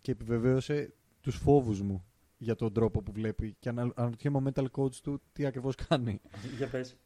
και 0.00 0.10
επιβεβαίωσε 0.12 0.92
τους 1.20 1.36
φόβους 1.36 1.80
μου 1.82 2.04
για 2.36 2.54
τον 2.54 2.72
τρόπο 2.72 3.02
που 3.02 3.12
βλέπει 3.12 3.56
και 3.58 3.68
ανα- 3.68 3.92
αναρωτιέμαι 3.96 4.36
ο 4.36 4.42
mental 4.44 4.66
coach 4.70 4.94
του 4.94 5.22
τι 5.32 5.46
ακριβώς 5.46 5.74
κάνει. 5.74 6.20
Για 6.56 6.68
πες. 6.68 6.96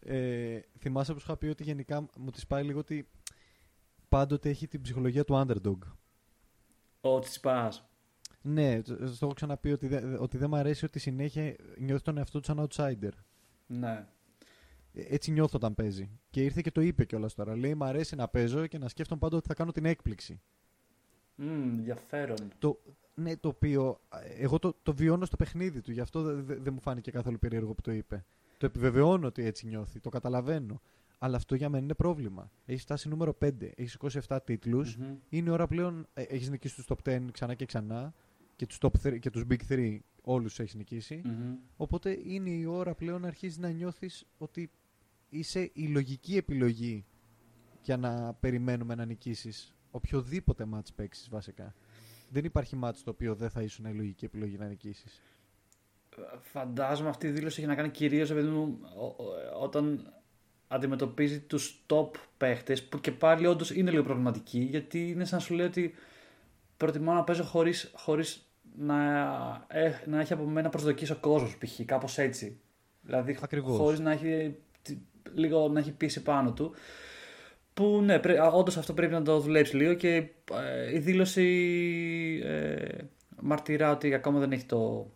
Ε, 0.00 0.60
θυμάσαι 0.78 1.12
που 1.12 1.18
σου 1.18 1.24
είχα 1.28 1.36
πει 1.36 1.46
ότι 1.46 1.62
γενικά 1.62 2.06
μου 2.18 2.30
της 2.30 2.46
πάει 2.46 2.64
λίγο 2.64 2.78
ότι 2.78 3.08
πάντοτε 4.08 4.48
έχει 4.48 4.66
την 4.68 4.80
ψυχολογία 4.80 5.24
του 5.24 5.44
underdog. 5.46 5.78
Ο 7.00 7.18
Τσιπά. 7.18 7.72
Ναι, 8.42 8.82
το 8.82 8.96
το 8.96 9.16
έχω 9.20 9.32
ξαναπεί 9.32 9.72
ότι, 9.72 9.86
δε- 9.86 10.16
ότι 10.18 10.38
δεν 10.38 10.48
μου 10.50 10.56
αρέσει 10.56 10.84
ότι 10.84 10.98
συνέχεια 10.98 11.56
νιώθει 11.78 12.02
τον 12.02 12.16
εαυτό 12.18 12.40
του 12.40 12.44
σαν 12.46 12.66
outsider. 12.70 13.10
Ναι. 13.66 14.06
Ε, 14.92 15.14
Έτσι 15.14 15.30
νιώθω 15.30 15.56
όταν 15.56 15.74
παίζει. 15.74 16.10
Και 16.30 16.42
ήρθε 16.44 16.60
και 16.60 16.70
το 16.70 16.80
είπε 16.80 17.04
κιόλας 17.04 17.34
τώρα. 17.34 17.56
Λέει: 17.56 17.74
Μ' 17.74 17.82
αρέσει 17.84 18.14
να 18.16 18.28
παίζω 18.28 18.66
και 18.66 18.78
να 18.78 18.88
σκέφτομαι 18.88 19.20
πάντα 19.20 19.36
ότι 19.36 19.46
θα 19.48 19.54
κάνω 19.54 19.72
την 19.72 19.84
έκπληξη. 19.84 20.40
Μμμ, 21.40 21.62
ενδιαφέρον. 21.62 22.52
Το, 22.58 22.80
ναι, 23.14 23.36
το 23.36 23.48
οποίο 23.48 24.00
ε, 24.14 24.42
εγώ 24.42 24.58
το, 24.58 24.76
το 24.82 24.94
βιώνω 24.94 25.24
στο 25.24 25.36
παιχνίδι 25.36 25.80
του. 25.80 25.92
Γι' 25.92 26.00
αυτό 26.00 26.22
δεν 26.22 26.44
δε, 26.44 26.54
δεν 26.54 26.72
μου 26.72 26.80
φάνηκε 26.80 27.10
καθόλου 27.10 27.38
περίεργο 27.38 27.74
που 27.74 27.82
το 27.82 27.92
είπε. 27.92 28.24
Το 28.58 28.66
επιβεβαιώνω 28.66 29.26
ότι 29.26 29.44
έτσι 29.44 29.66
νιώθει. 29.66 30.00
Το 30.00 30.08
καταλαβαίνω. 30.08 30.80
Αλλά 31.18 31.36
αυτό 31.36 31.54
για 31.54 31.68
μένα 31.68 31.84
είναι 31.84 31.94
πρόβλημα. 31.94 32.50
Έχεις 32.66 32.82
φτάσει 32.82 33.08
νούμερο 33.08 33.36
5. 33.44 33.50
Έχεις 33.74 33.98
27 34.28 34.38
τίτλους. 34.44 34.96
Μμμ. 34.96 35.16
Είναι 35.28 35.50
ώρα 35.50 35.66
πλέον. 35.66 36.06
Ε, 36.14 36.22
έχεις 36.22 36.50
νικήσει 36.50 36.74
τους 36.74 36.86
top 36.88 37.10
10 37.10 37.30
ξανά 37.32 37.54
και 37.54 37.64
ξανά. 37.64 38.14
Και 38.56 38.66
τους 38.66 38.78
top 38.80 38.90
3 39.02 39.18
και 39.18 39.30
τους 39.30 39.44
big 39.50 39.58
3 39.68 39.98
όλους 40.22 40.58
έχεις 40.58 40.74
νικήσει. 40.74 41.20
Μμμ. 41.24 41.56
Οπότε 41.76 42.18
είναι 42.24 42.50
η 42.50 42.64
ώρα 42.64 42.94
πλέον 42.94 43.20
να 43.20 43.26
αρχίσεις 43.26 43.58
να 43.58 43.70
νιώθεις 43.70 44.26
ότι 44.38 44.70
είσαι 45.28 45.70
η 45.72 45.86
λογική 45.86 46.36
επιλογή 46.36 47.04
για 47.82 47.96
να 47.96 48.34
περιμένουμε 48.34 48.94
να 48.94 49.04
νικήσεις 49.04 49.74
οποιοδήποτε 49.90 50.64
μάτς 50.64 50.92
παίξεις 50.92 51.28
βασικά. 51.28 51.74
Δεν 52.30 52.44
υπάρχει 52.44 52.76
μάτς 52.76 53.02
το 53.02 53.10
οποίο 53.10 53.34
δεν 53.34 53.50
θα 53.50 53.62
ήσουν 53.62 53.84
η 53.84 53.94
λογική 53.94 54.24
επιλογή 54.24 54.56
να 54.58 54.66
νικήσεις. 54.66 55.20
Φαντάζομαι 56.40 57.08
αυτή 57.08 57.26
η 57.26 57.30
δήλωση 57.30 57.58
έχει 57.60 57.68
να 57.68 57.74
κάνει 57.74 57.88
κυρίως 57.90 58.30
όταν 59.60 60.12
αντιμετωπίζει 60.68 61.40
τους 61.40 61.84
top 61.86 62.10
παίχτες 62.36 62.84
που 62.84 63.00
και 63.00 63.12
πάλι 63.12 63.46
όντως 63.46 63.70
είναι 63.70 63.90
λίγο 63.90 64.02
προβληματική 64.02 64.58
γιατί 64.58 65.10
είναι 65.10 65.24
σαν 65.24 65.38
να 65.38 65.44
σου 65.44 65.54
λέει 65.54 65.66
ότι 65.66 65.94
προτιμώ 66.76 67.12
να 67.12 67.24
παίζω 67.24 67.42
χωρίς 67.44 67.90
χωρίς 67.94 68.44
να, 68.76 68.96
ε, 69.68 69.92
να 70.06 70.20
έχει 70.20 70.32
από 70.32 70.44
μένα 70.44 70.68
προσδοκίες 70.68 71.10
ο 71.10 71.16
κόσμος 71.16 71.56
π.χ. 71.58 71.80
κάπως 71.84 72.18
έτσι. 72.18 72.60
Δηλαδή 73.02 73.38
Ακριβώς. 73.42 73.76
χωρίς 73.76 74.00
να 74.00 74.10
έχει 74.12 74.56
τι- 74.82 74.98
λίγο 75.34 75.68
να 75.68 75.78
έχει 75.80 75.92
πίεση 75.92 76.22
πάνω 76.22 76.52
του. 76.52 76.74
Που 77.74 78.00
ναι, 78.04 78.20
όντως 78.52 78.76
αυτό 78.76 78.92
πρέπει 78.92 79.12
να 79.12 79.22
το 79.22 79.40
δουλέψει 79.40 79.76
λίγο 79.76 79.94
και 79.94 80.14
ε, 80.52 80.94
η 80.94 80.98
δήλωση 80.98 81.46
ε, 82.44 82.96
μαρτυρά 83.40 83.90
ότι 83.90 84.14
ακόμα 84.14 84.38
δεν 84.38 84.52
έχει 84.52 84.64
το 84.64 85.10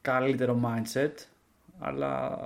καλύτερο 0.00 0.60
mindset, 0.64 1.12
αλλά 1.78 2.38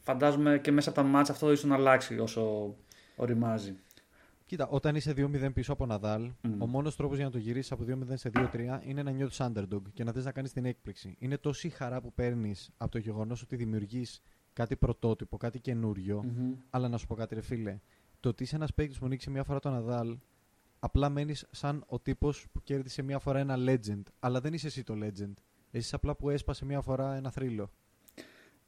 φαντάζομαι 0.00 0.58
και 0.58 0.72
μέσα 0.72 0.90
από 0.90 1.00
τα 1.00 1.06
μάτια 1.06 1.34
αυτό 1.34 1.52
ίσως 1.52 1.64
να 1.64 1.74
αλλάξει 1.74 2.18
όσο 2.18 2.74
οριμάζει. 3.16 3.74
Κοίτα, 4.46 4.68
όταν 4.68 4.94
είσαι 4.94 5.14
2-0 5.16 5.50
πίσω 5.52 5.72
από 5.72 5.86
Ναδάλ, 5.86 6.30
Μμμ. 6.42 6.62
ο 6.62 6.66
μόνος 6.66 6.96
τρόπος 6.96 7.16
για 7.16 7.24
να 7.24 7.30
το 7.30 7.38
γυρίσεις 7.38 7.72
από 7.72 7.84
2-0 7.88 7.94
σε 8.14 8.30
2-3 8.34 8.80
είναι 8.84 9.02
να 9.02 9.10
νιώθεις 9.10 9.40
underdog 9.42 9.82
και 9.92 10.04
να 10.04 10.12
θες 10.12 10.24
να 10.24 10.32
κάνεις 10.32 10.52
την 10.52 10.64
έκπληξη. 10.64 11.16
Είναι 11.18 11.36
τόση 11.38 11.66
η 11.66 11.70
χαρά 11.70 12.00
που 12.00 12.12
παίρνεις 12.12 12.70
από 12.76 12.90
το 12.90 12.98
γεγονός 12.98 13.42
ότι 13.42 13.56
δημιουργείς 13.56 14.22
κάτι 14.52 14.76
πρωτότυπο, 14.76 15.36
κάτι 15.36 15.60
καινούριο. 15.60 16.22
Μμμ. 16.24 16.52
Αλλά 16.70 16.88
να 16.88 16.98
σου 16.98 17.06
πω 17.06 17.14
κάτι, 17.14 17.34
ρε 17.34 17.40
φίλε. 17.40 17.78
Το 18.20 18.28
ότι 18.28 18.42
είσαι 18.42 18.56
ένας 18.56 18.74
παίκτης 18.74 18.98
που 18.98 19.08
νίκησε 19.08 19.30
μία 19.30 19.44
φορά 19.44 19.58
τον 19.58 19.72
Ναδάλ, 19.72 20.18
απλά 20.78 21.08
μένεις 21.08 21.46
σαν 21.50 21.84
ο 21.86 21.98
τύπος 21.98 22.46
που 22.52 22.62
κέρδισε 22.62 23.02
μία 23.02 23.18
φορά 23.18 23.38
ένα 23.38 23.56
legend. 23.58 24.02
Αλλά 24.18 24.40
δεν 24.40 24.52
είσαι 24.52 24.66
εσύ 24.66 24.82
το 24.82 24.94
legend. 24.94 25.32
Εσύ 25.72 25.84
είσαι 25.86 25.94
απλά 25.94 26.14
που 26.14 26.30
έσπασε 26.30 26.64
μία 26.64 26.80
φορά 26.80 27.14
ένα 27.14 27.30
θρύλο. 27.30 27.70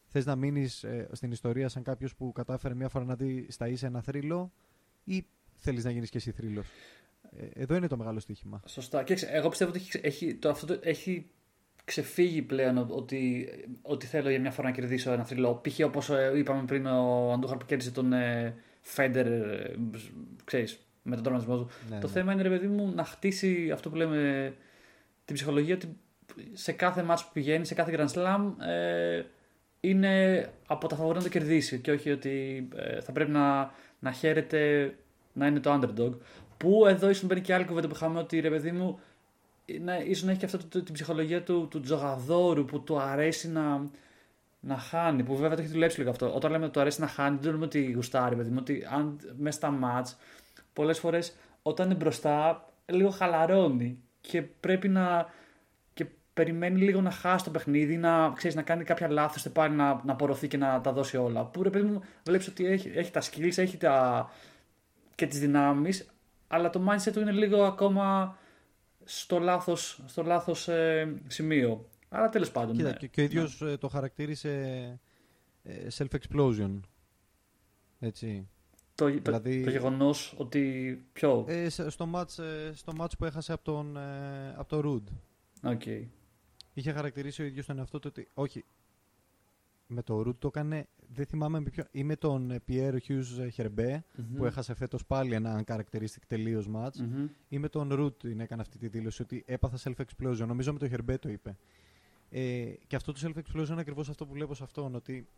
Θες 0.07 0.27
να 0.27 0.37
μείνεις 0.37 0.85
στην 1.13 1.31
ιστορία 1.31 1.69
σαν 1.69 1.83
κάποιος 1.83 2.15
που 2.15 2.33
κατάφερε 2.33 2.75
μία 2.75 2.89
φορά 2.89 3.05
να 3.05 3.15
δει 3.15 3.47
στα 3.51 3.69
ίσα 3.69 3.87
ένα 3.87 4.01
θρύλο, 4.03 4.53
ή 5.05 5.27
θέλεις 5.57 5.85
να 5.85 5.91
γίνεις 5.91 6.11
και 6.11 6.17
εσύ 6.17 6.31
θρύλος; 6.31 6.67
Ε, 7.37 7.47
εδώ 7.53 7.75
είναι 7.75 7.87
το 7.87 7.97
μεγάλο 7.97 8.21
στοίχημα. 8.21 8.61
Σωστά. 8.67 9.03
Κοίταξε, 9.03 9.27
εγώ 9.27 9.49
πιστεύω 9.49 9.71
ότι 9.71 9.81
έχει, 9.81 10.01
έχει, 10.03 10.35
το, 10.35 10.49
αυτό 10.49 10.67
το, 10.67 10.79
έχει 10.83 11.31
ξεφύγει 11.85 12.43
πλέον 12.43 12.79
ο- 12.79 12.87
ότι, 12.91 13.49
ότι 13.83 14.07
θέλω 14.07 14.31
για 14.31 14.41
μια 14.41 14.51
φορά 14.51 14.69
να 14.69 14.75
κερδίσω 14.75 15.13
ένα 15.13 15.25
θρυλό. 15.25 15.61
Π.χ. 15.69 15.81
όπως 15.85 16.11
είπαμε 16.37 16.65
πριν 16.65 16.87
ο 16.87 17.33
Αντούχαρ 17.33 17.57
που 17.57 17.67
κέρδισε 17.67 17.91
τον 17.91 18.13
ε, 18.13 18.55
Φέντερ, 18.83 19.27
ε, 19.27 19.77
ξέρεις, 20.45 20.79
με 21.03 21.15
τον 21.15 21.25
τραυματισμό 21.25 21.57
του. 21.57 21.71
Ναι, 21.91 21.99
το 21.99 22.07
ναι. 22.07 22.13
θέμα 22.13 22.33
είναι, 22.33 22.43
ρε 22.43 22.49
παιδί 22.49 22.67
μου, 22.67 22.93
να 22.95 23.05
χτίσει 23.05 23.71
αυτό 23.73 23.91
που 23.91 23.97
λέμε 23.97 24.55
την 25.25 25.35
ψυχολογία 25.35 25.75
ότι 25.75 25.97
σε 26.53 26.73
κάθε 26.73 27.03
μάτς 27.03 27.25
που 27.25 27.31
πηγαίνει, 27.33 27.67
σε 27.67 27.75
κάθε 27.75 27.95
Grand 27.97 28.13
Slam, 28.15 28.53
ε, 28.67 29.23
είναι 29.81 30.49
από 30.67 30.89
τα 30.89 30.97
φαβορή 30.97 31.19
να 31.19 31.25
το 31.25 31.31
κερδίσει 31.31 31.79
και 31.79 31.91
όχι 31.91 32.11
ότι 32.11 32.69
ε, 32.75 33.01
θα 33.01 33.13
πρέπει 33.13 33.31
να, 33.31 33.73
να 33.99 34.13
χαίρεται 34.13 34.95
να 35.33 35.47
είναι 35.47 35.61
το 35.61 35.81
underdog. 35.81 36.13
Που 36.57 36.87
εδώ 36.87 37.11
ίσως 37.11 37.25
μπαίνει 37.25 37.41
και 37.41 37.55
άλλη 37.55 37.65
κουβέντα 37.65 37.89
που 37.89 37.95
είχαμε 37.95 38.19
ότι 38.19 38.41
ρε 38.41 38.51
παιδί 38.51 38.73
μου, 38.73 38.99
να, 39.81 39.99
ίσως 39.99 40.23
να 40.25 40.31
έχει 40.31 40.41
και 40.41 40.47
αυτό 40.47 40.59
το, 40.59 40.83
την 40.83 40.95
ψυχολογία 40.95 41.43
του, 41.43 41.69
του 41.71 41.81
τζογαδόρου 41.81 42.65
που 42.65 42.81
του 42.81 43.01
αρέσει 43.01 43.49
να, 43.49 43.91
να 44.65 44.77
χάνει. 44.77 45.23
Που 45.23 45.37
βέβαια 45.37 45.57
το 45.57 45.63
έχει 45.63 45.71
δουλέψει 45.71 45.99
λίγο 45.99 46.11
αυτό. 46.11 46.35
Όταν 46.35 46.51
λέμε 46.51 46.65
ότι 46.65 46.73
του 46.73 46.81
αρέσει 46.81 47.01
να 47.01 47.07
χάνει, 47.07 47.39
δεν 47.41 47.53
λέμε 47.53 47.65
ότι 47.65 47.93
γουστάρει, 47.93 48.37
παιδί 48.37 48.51
μου. 48.51 48.57
Ότι 48.61 48.87
αν 48.91 49.19
μέσα 49.37 49.57
στα 49.57 49.71
μάτς, 49.71 50.17
πολλές 50.73 50.99
φορές 50.99 51.37
όταν 51.63 51.87
είναι 51.87 51.95
μπροστά, 51.95 52.69
λίγο 52.87 53.11
χαλαρώνει 53.11 53.99
και 54.21 54.43
πρέπει 54.43 54.89
να. 54.89 55.27
και 55.95 56.07
περιμένει 56.35 56.81
λίγο 56.81 57.01
να 57.01 57.11
χάσει 57.11 57.45
το 57.45 57.51
παιχνίδι, 57.51 57.97
να, 57.97 58.33
ξέρεις, 58.37 58.57
να 58.57 58.63
κάνει 58.63 58.85
κάποια 58.85 59.11
λάθος, 59.11 59.37
ώστε 59.37 59.49
πάλι 59.49 59.75
να, 59.75 60.01
να 60.05 60.13
απορροφεί 60.13 60.49
και 60.49 60.57
να 60.57 60.81
τα 60.81 60.93
δώσει 60.93 61.17
όλα. 61.17 61.45
Που 61.45 61.63
ρε 61.63 61.71
παιδί 61.71 61.87
μου, 61.87 62.03
βλέπεις 62.25 62.49
ότι 62.49 62.67
έχει, 62.67 62.93
έχει 62.95 63.11
τα 63.11 63.23
skills, 63.23 63.59
έχει 63.59 63.77
τα, 63.77 64.31
και 65.15 65.27
τις 65.27 65.39
δυνάμεις, 65.41 66.07
αλλά 66.49 66.71
το 66.71 66.83
mindset 66.89 67.13
του 67.13 67.21
είναι 67.21 67.33
λίγο 67.33 67.65
ακόμα 67.65 68.37
στο 69.05 69.39
λάθος, 69.39 70.03
στο 70.07 70.23
λάθος 70.23 70.69
ε, 70.69 71.15
σημείο. 71.27 71.87
Αλλά 72.15 72.29
τέλος 72.29 72.51
πάντων. 72.51 72.77
Κοίτα, 72.77 72.89
ναι. 72.91 72.97
και, 72.97 73.07
και 73.07 73.21
ο 73.21 73.25
ίδιος 73.25 73.63
ε, 73.63 73.77
το 73.77 73.89
χαρακτήρισε 73.89 74.51
ε, 75.63 75.87
self-explosion. 75.97 76.81
Έτσι. 77.99 78.49
Το, 78.95 79.07
δηλαδή- 79.07 79.59
το, 79.59 79.65
το 79.65 79.71
γεγονός 79.71 80.35
ότι. 80.39 81.05
Ποιο; 81.13 81.45
Ε, 81.49 81.69
σε- 81.69 81.91
στο, 81.91 82.11
match, 82.15 82.39
ε, 82.43 82.71
στο 82.75 82.93
match 82.99 83.11
που 83.19 83.25
έχασε 83.25 83.53
από 83.53 83.65
τον, 83.65 83.97
ε, 83.97 84.55
από 84.57 84.69
το 84.69 84.81
Ruud. 84.85 85.13
OK. 85.71 85.83
Είχε 86.75 86.93
χαρακτηρίσει 86.93 87.43
ο 87.43 87.45
ίδιος 87.45 87.67
τον 87.67 87.79
εαυτό 87.79 87.99
του 87.99 88.09
ότι 88.13 88.29
όχι. 88.35 88.65
Με 89.87 90.03
το 90.03 90.21
Ruud 90.21 90.37
το 90.39 90.47
έκανε, 90.47 90.87
δεν 91.15 91.27
θυμάμαι 91.27 91.61
με 91.61 91.71
ποιο, 91.71 91.85
ή 91.91 92.05
με 92.05 92.17
τον 92.17 92.51
ε, 92.51 92.61
Pierre-Hugues 92.69 93.49
Herbert 93.57 93.99
Μμμ. 94.17 94.37
που 94.37 94.45
έχασε 94.45 94.75
φέτος 94.75 95.07
πάλι 95.07 95.35
ένα 95.35 95.65
characteristic 95.67 96.23
τελείως 96.27 96.69
match 96.75 96.97
Μμμ. 96.99 97.27
ή 97.49 97.59
με 97.59 97.69
τον 97.69 97.89
Ruud 97.93 98.19
την 98.19 98.41
έκανε 98.41 98.63
αυτή 98.63 98.79
τη 98.79 98.89
δήλωση 98.89 99.23
ότι 99.23 99.43
έπαθα 99.47 99.79
self-explosion. 99.91 100.47
Νομίζω 100.47 100.73
με 100.73 100.79
τον 100.79 100.89
Herbert 100.93 101.19
το 101.21 101.29
είπε. 101.29 101.57
Ε, 102.35 102.75
και 102.87 102.97
αυτό 102.97 103.13
το 103.13 103.21
self-explosion 103.23 103.69
είναι 103.69 103.81
ακριβώς 103.81 104.09
αυτό 104.09 104.27
που 104.27 104.33
βλέπω 104.33 104.55
σε 104.55 104.63
αυτόν, 104.63 104.95
ότι 104.95 105.29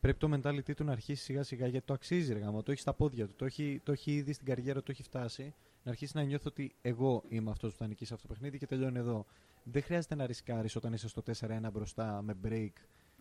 πρέπει 0.00 0.18
το 0.18 0.30
mentality 0.32 0.74
του 0.76 0.84
να 0.84 0.92
αρχίσει 0.92 1.22
σιγά 1.22 1.42
σιγά 1.42 1.66
γιατί 1.66 1.86
το 1.86 1.92
αξίζει 1.92 2.32
ρε 2.32 2.38
γάμο, 2.38 2.62
το 2.62 2.70
έχει 2.72 2.80
στα 2.80 2.94
πόδια 2.94 3.26
του, 3.26 3.34
το 3.36 3.44
έχει, 3.44 3.80
το 3.84 3.92
έχει 3.92 4.14
ήδη 4.14 4.32
στην 4.32 4.46
καριέρα, 4.46 4.82
το 4.82 4.90
έχει 4.90 5.02
φτάσει. 5.02 5.54
Να 5.82 5.90
αρχίσει 5.90 6.16
να 6.16 6.22
νιώθει 6.22 6.48
ότι 6.48 6.74
εγώ 6.80 7.22
είμαι 7.28 7.50
αυτός 7.50 7.72
που 7.72 7.78
θα 7.78 7.86
νικήσει 7.86 8.12
αυτό 8.12 8.26
το 8.26 8.32
παιχνίδι 8.32 8.58
και 8.58 8.66
τελειώνει 8.66 8.98
εδώ. 8.98 9.26
Δεν 9.62 9.82
χρειάζεται 9.82 10.14
να 10.14 10.26
ρισκάρεις 10.26 10.76
όταν 10.76 10.92
είσαι 10.92 11.08
στο 11.08 11.22
4-1 11.40 11.68
μπροστά 11.72 12.22
με 12.22 12.34
break 12.44 12.72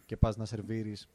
και 0.05 0.17
πας 0.17 0.38
να 0.38 0.45
σερβίρεις 0.45 1.07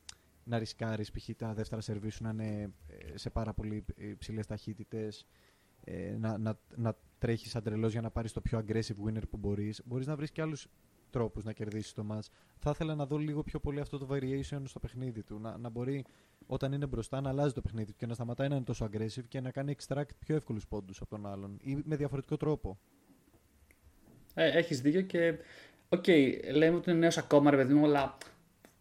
να 0.44 0.58
ρισκάρεις 0.58 1.10
π.χ. 1.10 1.28
τα 1.36 1.54
δεύτερα 1.54 1.80
σερβί 1.80 2.10
σου 2.10 2.22
να 2.22 2.30
είναι 2.30 2.72
ε, 2.86 3.18
σε 3.18 3.30
πάρα 3.30 3.52
πολύ 3.52 3.84
υψηλές 3.96 4.46
ταχύτητες 4.46 5.26
ε, 5.84 6.16
να, 6.18 6.38
να, 6.38 6.58
να 6.76 6.96
τρέχεις 7.18 7.50
σαν 7.50 7.62
τρελός 7.62 7.92
για 7.92 8.00
να 8.00 8.10
πάρεις 8.10 8.32
το 8.32 8.40
πιο 8.40 8.64
aggressive 8.66 9.06
winner 9.06 9.22
που 9.30 9.36
μπορείς. 9.36 9.82
Μπορείς 9.84 10.06
να 10.06 10.16
βρεις 10.16 10.30
και 10.30 10.42
άλλους 10.42 10.68
τρόπους 11.10 11.44
να 11.44 11.52
κερδίσεις 11.52 11.92
το 11.92 12.04
match. 12.10 12.26
Θα 12.58 12.70
ήθελα 12.70 12.94
να 12.94 13.06
δω 13.06 13.16
λίγο 13.16 13.42
πιο 13.42 13.60
πολύ 13.60 13.80
αυτό 13.80 13.98
το 13.98 14.08
variation 14.10 14.62
στο 14.64 14.78
παιχνίδι 14.78 15.22
του. 15.22 15.38
Να, 15.40 15.58
να 15.58 15.68
μπορεί 15.68 16.04
όταν 16.46 16.72
είναι 16.72 16.86
μπροστά 16.86 17.20
να 17.20 17.28
αλλάζει 17.28 17.52
το 17.52 17.60
παιχνίδι 17.60 17.90
του 17.90 17.98
και 17.98 18.06
να 18.06 18.14
σταματάει 18.14 18.48
να 18.48 18.54
είναι 18.54 18.64
τόσο 18.64 18.88
aggressive 18.92 19.24
και 19.28 19.40
να 19.40 19.50
κάνει 19.50 19.76
extract 19.78 20.08
πιο 20.18 20.36
εύκολους 20.36 20.66
πόντους 20.66 21.00
από 21.00 21.10
τον 21.10 21.26
άλλον 21.26 21.58
ή 21.62 21.82
με 21.84 21.96
διαφορετικό 21.96 22.36
τρόπο. 22.36 22.78
Ε, 24.34 24.58
έχεις 24.58 24.80
δίκιο 24.80 25.00
και. 25.00 25.34
Οκ, 25.88 26.04
λέμε 26.52 26.76
ότι 26.76 26.90
είναι 26.90 26.98
νέος 26.98 27.18
ακόμα 27.18 27.50
ρε 27.50 27.56
παιδί 27.56 27.74
μου, 27.74 27.84
αλλά 27.84 28.16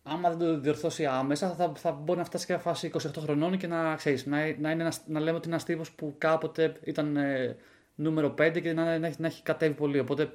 άμα 0.04 0.30
δεν 0.30 0.38
το 0.38 0.60
διορθώσει 0.60 1.06
άμεσα 1.06 1.54
θα, 1.54 1.72
θα 1.76 1.92
μπορεί 1.92 2.20
να 2.20 2.26
φτάσει 2.26 2.46
και 2.46 2.54
μια 2.54 2.62
φάση 2.62 2.92
28 2.94 3.00
χρονών 3.18 3.58
και 3.58 3.68
να, 3.68 3.96
ξέρεις, 3.96 4.26
να, 4.26 4.38
να, 4.38 4.72
είναι 4.72 4.82
ένας, 4.82 5.02
να 5.08 5.20
λέμε 5.20 5.38
ότι 5.38 5.46
είναι 5.46 5.56
ένας 5.56 5.66
τύπος 5.66 5.92
που 5.92 6.16
κάποτε 6.18 6.76
ήταν 6.84 7.18
ε, 7.18 7.58
νούμερο 7.96 8.34
5 8.38 8.60
και 8.62 8.74
να, 8.74 9.00
να, 9.00 9.08
έχει, 9.08 9.22
να 9.22 9.28
έχει 9.28 9.44
κατέβει 9.44 9.74
πολύ. 9.74 10.00
Οπότε 10.00 10.34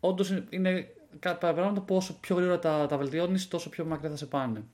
όντως 0.00 0.42
είναι 0.48 0.94
κατά 1.18 1.52
πράγματα 1.54 1.80
που 1.80 1.96
όσο 1.96 2.18
πιο 2.20 2.36
γρήγορα 2.36 2.58
τα, 2.58 2.86
τα 2.86 2.96
βελτιώνεις, 2.96 3.48
τόσο 3.48 3.68
πιο 3.68 3.84
μακριά 3.84 4.10
θα 4.10 4.16
σε 4.16 4.26
πάνε. 4.26 4.64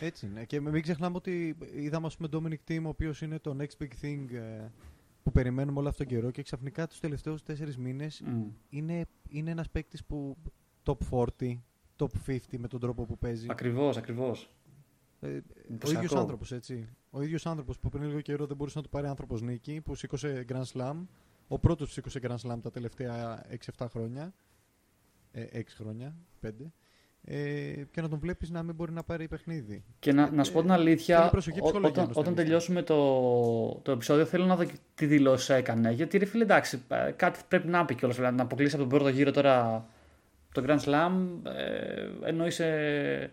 Έτσι 0.00 0.26
είναι. 0.26 0.44
Και 0.44 0.60
μην 0.60 0.82
ξεχνάμε 0.82 1.16
ότι 1.16 1.56
είδαμε 1.74 2.06
ας 2.06 2.16
πούμε 2.16 2.28
Dominic 2.32 2.70
Team, 2.72 2.80
ο 2.84 2.88
οποίος 2.88 3.22
είναι 3.22 3.38
το 3.38 3.56
next 3.60 3.82
big 3.82 4.04
thing 4.04 4.24
ε, 4.32 4.68
που 5.22 5.32
περιμένουμε 5.32 5.78
όλο 5.78 5.88
αυτόν 5.88 6.06
τον 6.06 6.16
καιρό 6.16 6.30
και 6.30 6.42
ξαφνικά 6.42 6.86
τους 6.86 7.00
τελευταίους 7.00 7.42
τέσσερις 7.42 7.76
μήνες 7.76 8.22
Mm. 8.26 8.44
είναι, 8.70 9.06
είναι 9.28 9.50
ένας 9.50 9.70
παίκτης 9.70 10.04
που 10.04 10.36
top 10.84 10.96
40, 11.10 11.24
top 11.98 12.06
50 12.26 12.38
με 12.58 12.68
τον 12.68 12.80
τρόπο 12.80 13.04
που 13.04 13.18
παίζει. 13.18 13.46
Ακριβώς, 13.50 13.96
ακριβώς. 13.96 14.50
Ε, 15.20 15.26
ο 15.26 15.30
Εντυπωσιακό. 15.68 16.04
ίδιος 16.04 16.20
άνθρωπος 16.20 16.52
έτσι. 16.52 16.88
Ο 17.10 17.22
ίδιος 17.22 17.46
άνθρωπος 17.46 17.78
που 17.78 17.88
πριν 17.88 18.04
λίγο 18.04 18.20
καιρό 18.20 18.46
δεν 18.46 18.56
μπορούσε 18.56 18.76
να 18.78 18.84
του 18.84 18.90
πάρει 18.90 19.06
άνθρωπος 19.06 19.42
νίκη, 19.42 19.80
που 19.80 19.94
σήκωσε 19.94 20.44
Grand 20.48 20.64
Slam. 20.72 20.94
Ο 21.48 21.58
πρώτος 21.58 21.86
που 21.86 21.92
σήκωσε 21.92 22.20
Grand 22.22 22.36
Slam 22.36 22.58
τα 22.62 22.70
τελευταία 22.70 23.44
6-7 23.78 23.86
χρόνια. 23.90 24.34
Ε, 25.52 25.58
6 25.58 25.62
χρόνια, 25.76 26.16
5. 26.46 26.48
Ε, 27.24 27.82
και 27.90 28.00
να 28.00 28.08
τον 28.08 28.18
βλέπεις 28.18 28.50
να 28.50 28.62
μην 28.62 28.74
μπορεί 28.74 28.92
να 28.92 29.02
πάρει 29.02 29.28
παιχνίδι. 29.28 29.84
Και 29.98 30.12
να, 30.12 30.30
να 30.30 30.44
σου 30.44 30.52
πω 30.52 30.60
την 30.60 30.70
αλήθεια, 30.70 31.18
θέλει 31.18 31.30
προσοχή 31.30 31.58
ό- 31.58 31.62
ψυχολογία 31.62 31.90
όταν, 32.02 32.04
στο 32.10 32.20
όταν 32.20 32.34
τέλος. 32.34 32.48
τελειώσουμε 32.48 32.82
το, 32.82 33.80
το 33.82 33.92
επεισόδιο, 33.92 34.24
θέλω 34.24 34.44
να 34.44 34.56
δω 34.56 34.64
και 34.64 34.74
τι 34.94 35.06
δηλώσεις 35.06 35.48
έκανε. 35.48 35.90
Γιατί 35.92 36.18
ρε 36.18 36.24
φίλε, 36.24 36.42
εντάξει, 36.42 36.82
ε, 36.88 37.10
κάτι 37.16 37.40
πρέπει 37.48 37.68
να 37.68 37.84
πει 37.84 37.94
κιόλας. 37.94 38.16
Δηλαδή, 38.16 38.36
να 38.36 38.42
αποκλείσει 38.42 38.74
από 38.74 38.84
τον 38.84 38.92
πρώτο 38.98 39.08
γύρο 39.08 39.30
τώρα 39.30 39.86
το 40.54 40.64
Grand 40.66 40.78
Slam, 40.80 41.12
ε, 41.56 42.08
ενώ 42.28 42.46
είσαι. 42.46 43.32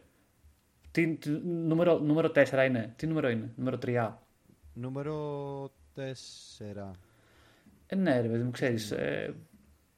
Τι, 0.91 1.07
τι- 1.15 1.29
νούμερο, 1.45 1.99
νούμερο 1.99 2.31
4 2.35 2.65
είναι. 2.67 2.93
Τι 2.95 3.07
νούμερο 3.07 3.29
είναι, 3.29 3.51
νούμερο 3.55 3.77
3. 3.85 4.13
Νούμερο 4.73 5.71
4. 5.95 6.91
Ε, 7.87 7.95
ναι, 7.95 8.21
ρε 8.21 8.27
παιδί 8.27 8.43
μου, 8.43 8.51
ξέρεις. 8.51 8.91
Ε, 8.91 9.35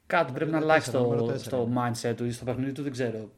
κάτι 0.08 0.32
πρέπει 0.32 0.52
να 0.52 0.60
Νούμερο 0.60 0.72
αλλάξει 0.72 0.92
τέσσερα, 0.92 1.04
νούμερο 1.04 1.24
στο, 1.24 1.32
τέσσερα 1.32 1.58
στο 1.58 2.10
mindset 2.12 2.16
του 2.16 2.26
ή 2.26 2.32
στο 2.32 2.46
παιχνίδι 2.46 2.72
του, 2.72 2.84
δεν 2.84 2.92
ξέρω. 2.92 3.30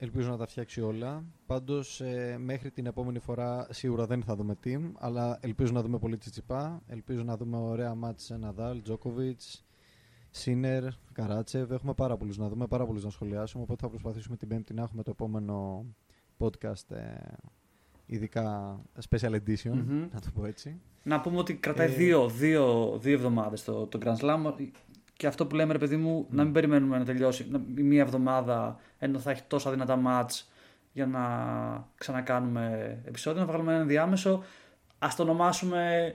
Ελπίζω 0.00 0.30
να 0.30 0.36
τα 0.36 0.46
φτιάξει 0.46 0.80
όλα. 0.80 1.24
Πάντως, 1.46 2.00
ε, 2.00 2.36
μέχρι 2.38 2.70
την 2.70 2.86
επόμενη 2.86 3.18
φορά 3.18 3.66
σίγουρα 3.70 4.06
δεν 4.06 4.22
θα 4.22 4.36
δούμε 4.36 4.56
team, 4.64 4.92
αλλά 4.98 5.38
ελπίζω 5.40 5.72
να 5.72 5.82
δούμε 5.82 5.98
πολύ 5.98 6.16
τσιτσιπά. 6.16 6.82
Ελπίζω 6.86 7.22
να 7.22 7.36
δούμε 7.36 7.56
ωραία 7.56 7.94
μάτς 7.94 8.30
Ναδάλ, 8.38 8.82
Τζόκοβιτς, 8.82 9.64
Σίνερ, 10.30 10.84
Καράτσεβ. 11.12 11.72
Έχουμε 11.72 11.94
πάρα 11.94 12.16
πολλούς 12.16 12.38
να 12.38 12.48
δούμε, 12.48 12.66
πάρα 12.66 12.86
πολλούς 12.86 13.04
να 13.04 13.10
σχολιάσουμε. 13.10 13.62
Οπότε 13.62 13.80
θα 13.82 13.88
προσπαθήσουμε 13.88 14.36
την 14.36 14.48
Πέμπτη 14.48 14.74
να 14.74 14.82
έχουμε 14.82 15.02
το 15.02 15.10
επόμενο 15.10 15.86
podcast, 16.38 16.90
ε, 16.90 17.14
ειδικά 18.10 18.76
special 19.10 19.30
edition, 19.32 19.70
Μμμ. 19.72 20.00
να 20.12 20.20
το 20.20 20.26
πω 20.34 20.46
έτσι. 20.46 20.80
Να 21.02 21.20
πούμε 21.20 21.38
ότι 21.38 21.54
κρατάει 21.54 21.86
Ε, 21.86 21.94
δύο, 21.94 22.28
δύο, 22.28 22.96
δύο 23.02 23.12
εβδομάδες 23.12 23.64
το, 23.64 23.86
το 23.86 23.98
Grand 24.04 24.16
Slam 24.16 24.52
και 25.12 25.26
αυτό 25.26 25.46
που 25.46 25.54
λέμε 25.54 25.72
ρε 25.72 25.78
παιδί 25.78 25.96
μου 25.96 26.26
να 26.30 26.44
μην 26.44 26.52
περιμένουμε 26.52 26.98
να 26.98 27.04
τελειώσει 27.04 27.46
να- 27.50 27.62
η 27.76 27.82
μία 27.82 28.00
εβδομάδα 28.02 28.80
ενώ 28.98 29.18
θα 29.18 29.30
έχει 29.30 29.42
τόσα 29.46 29.70
δυνατά 29.70 29.96
μάτς 29.96 30.50
για 30.92 31.06
να 31.06 31.22
ξανακάνουμε 31.98 32.98
επεισόδιο, 33.04 33.40
να 33.40 33.46
βγάλουμε 33.46 33.72
ένα 33.72 33.80
ενδιάμεσο 33.80 34.42
ας 34.98 35.16
το 35.16 35.22
ονομάσουμε 35.22 36.14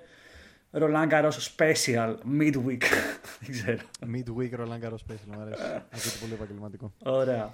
Roland 0.71 1.09
Garros 1.09 1.31
Special 1.57 2.15
Midweek 2.39 2.81
δεν 3.39 3.51
ξέρω 3.51 3.77
Midweek 4.13 4.59
Roland 4.59 4.87
Garros 4.87 5.11
special, 5.11 5.27
μου 5.35 5.41
αρέσει. 5.41 5.61
Ακούγεται 5.93 6.17
πολύ 6.21 6.33
επαγγελματικό. 6.33 6.93
ωραία 7.03 7.53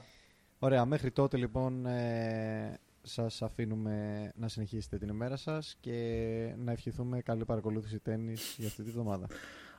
Ωραία, 0.59 0.85
μέχρι 0.85 1.11
τότε 1.11 1.37
λοιπόν 1.37 1.85
ε, 1.85 2.79
σας 3.10 3.41
αφήνουμε 3.41 4.32
να 4.36 4.47
συνεχίσετε 4.47 4.97
την 4.97 5.10
ημέρα 5.10 5.36
σας 5.36 5.76
και 5.80 6.53
να 6.57 6.72
ευχηθούμε 6.72 7.22
καλή 7.22 7.45
παρακολούθηση 7.45 7.99
τέννις 7.99 8.55
για 8.57 8.68
αυτή 8.68 8.84
τη 8.84 8.89
βδομάδα. 8.89 9.28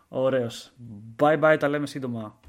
ωραίος 0.09 0.73
bye 1.17 1.41
bye 1.41 1.57
τα 1.59 1.69
λέμε 1.69 1.87
σύντομα 1.87 2.41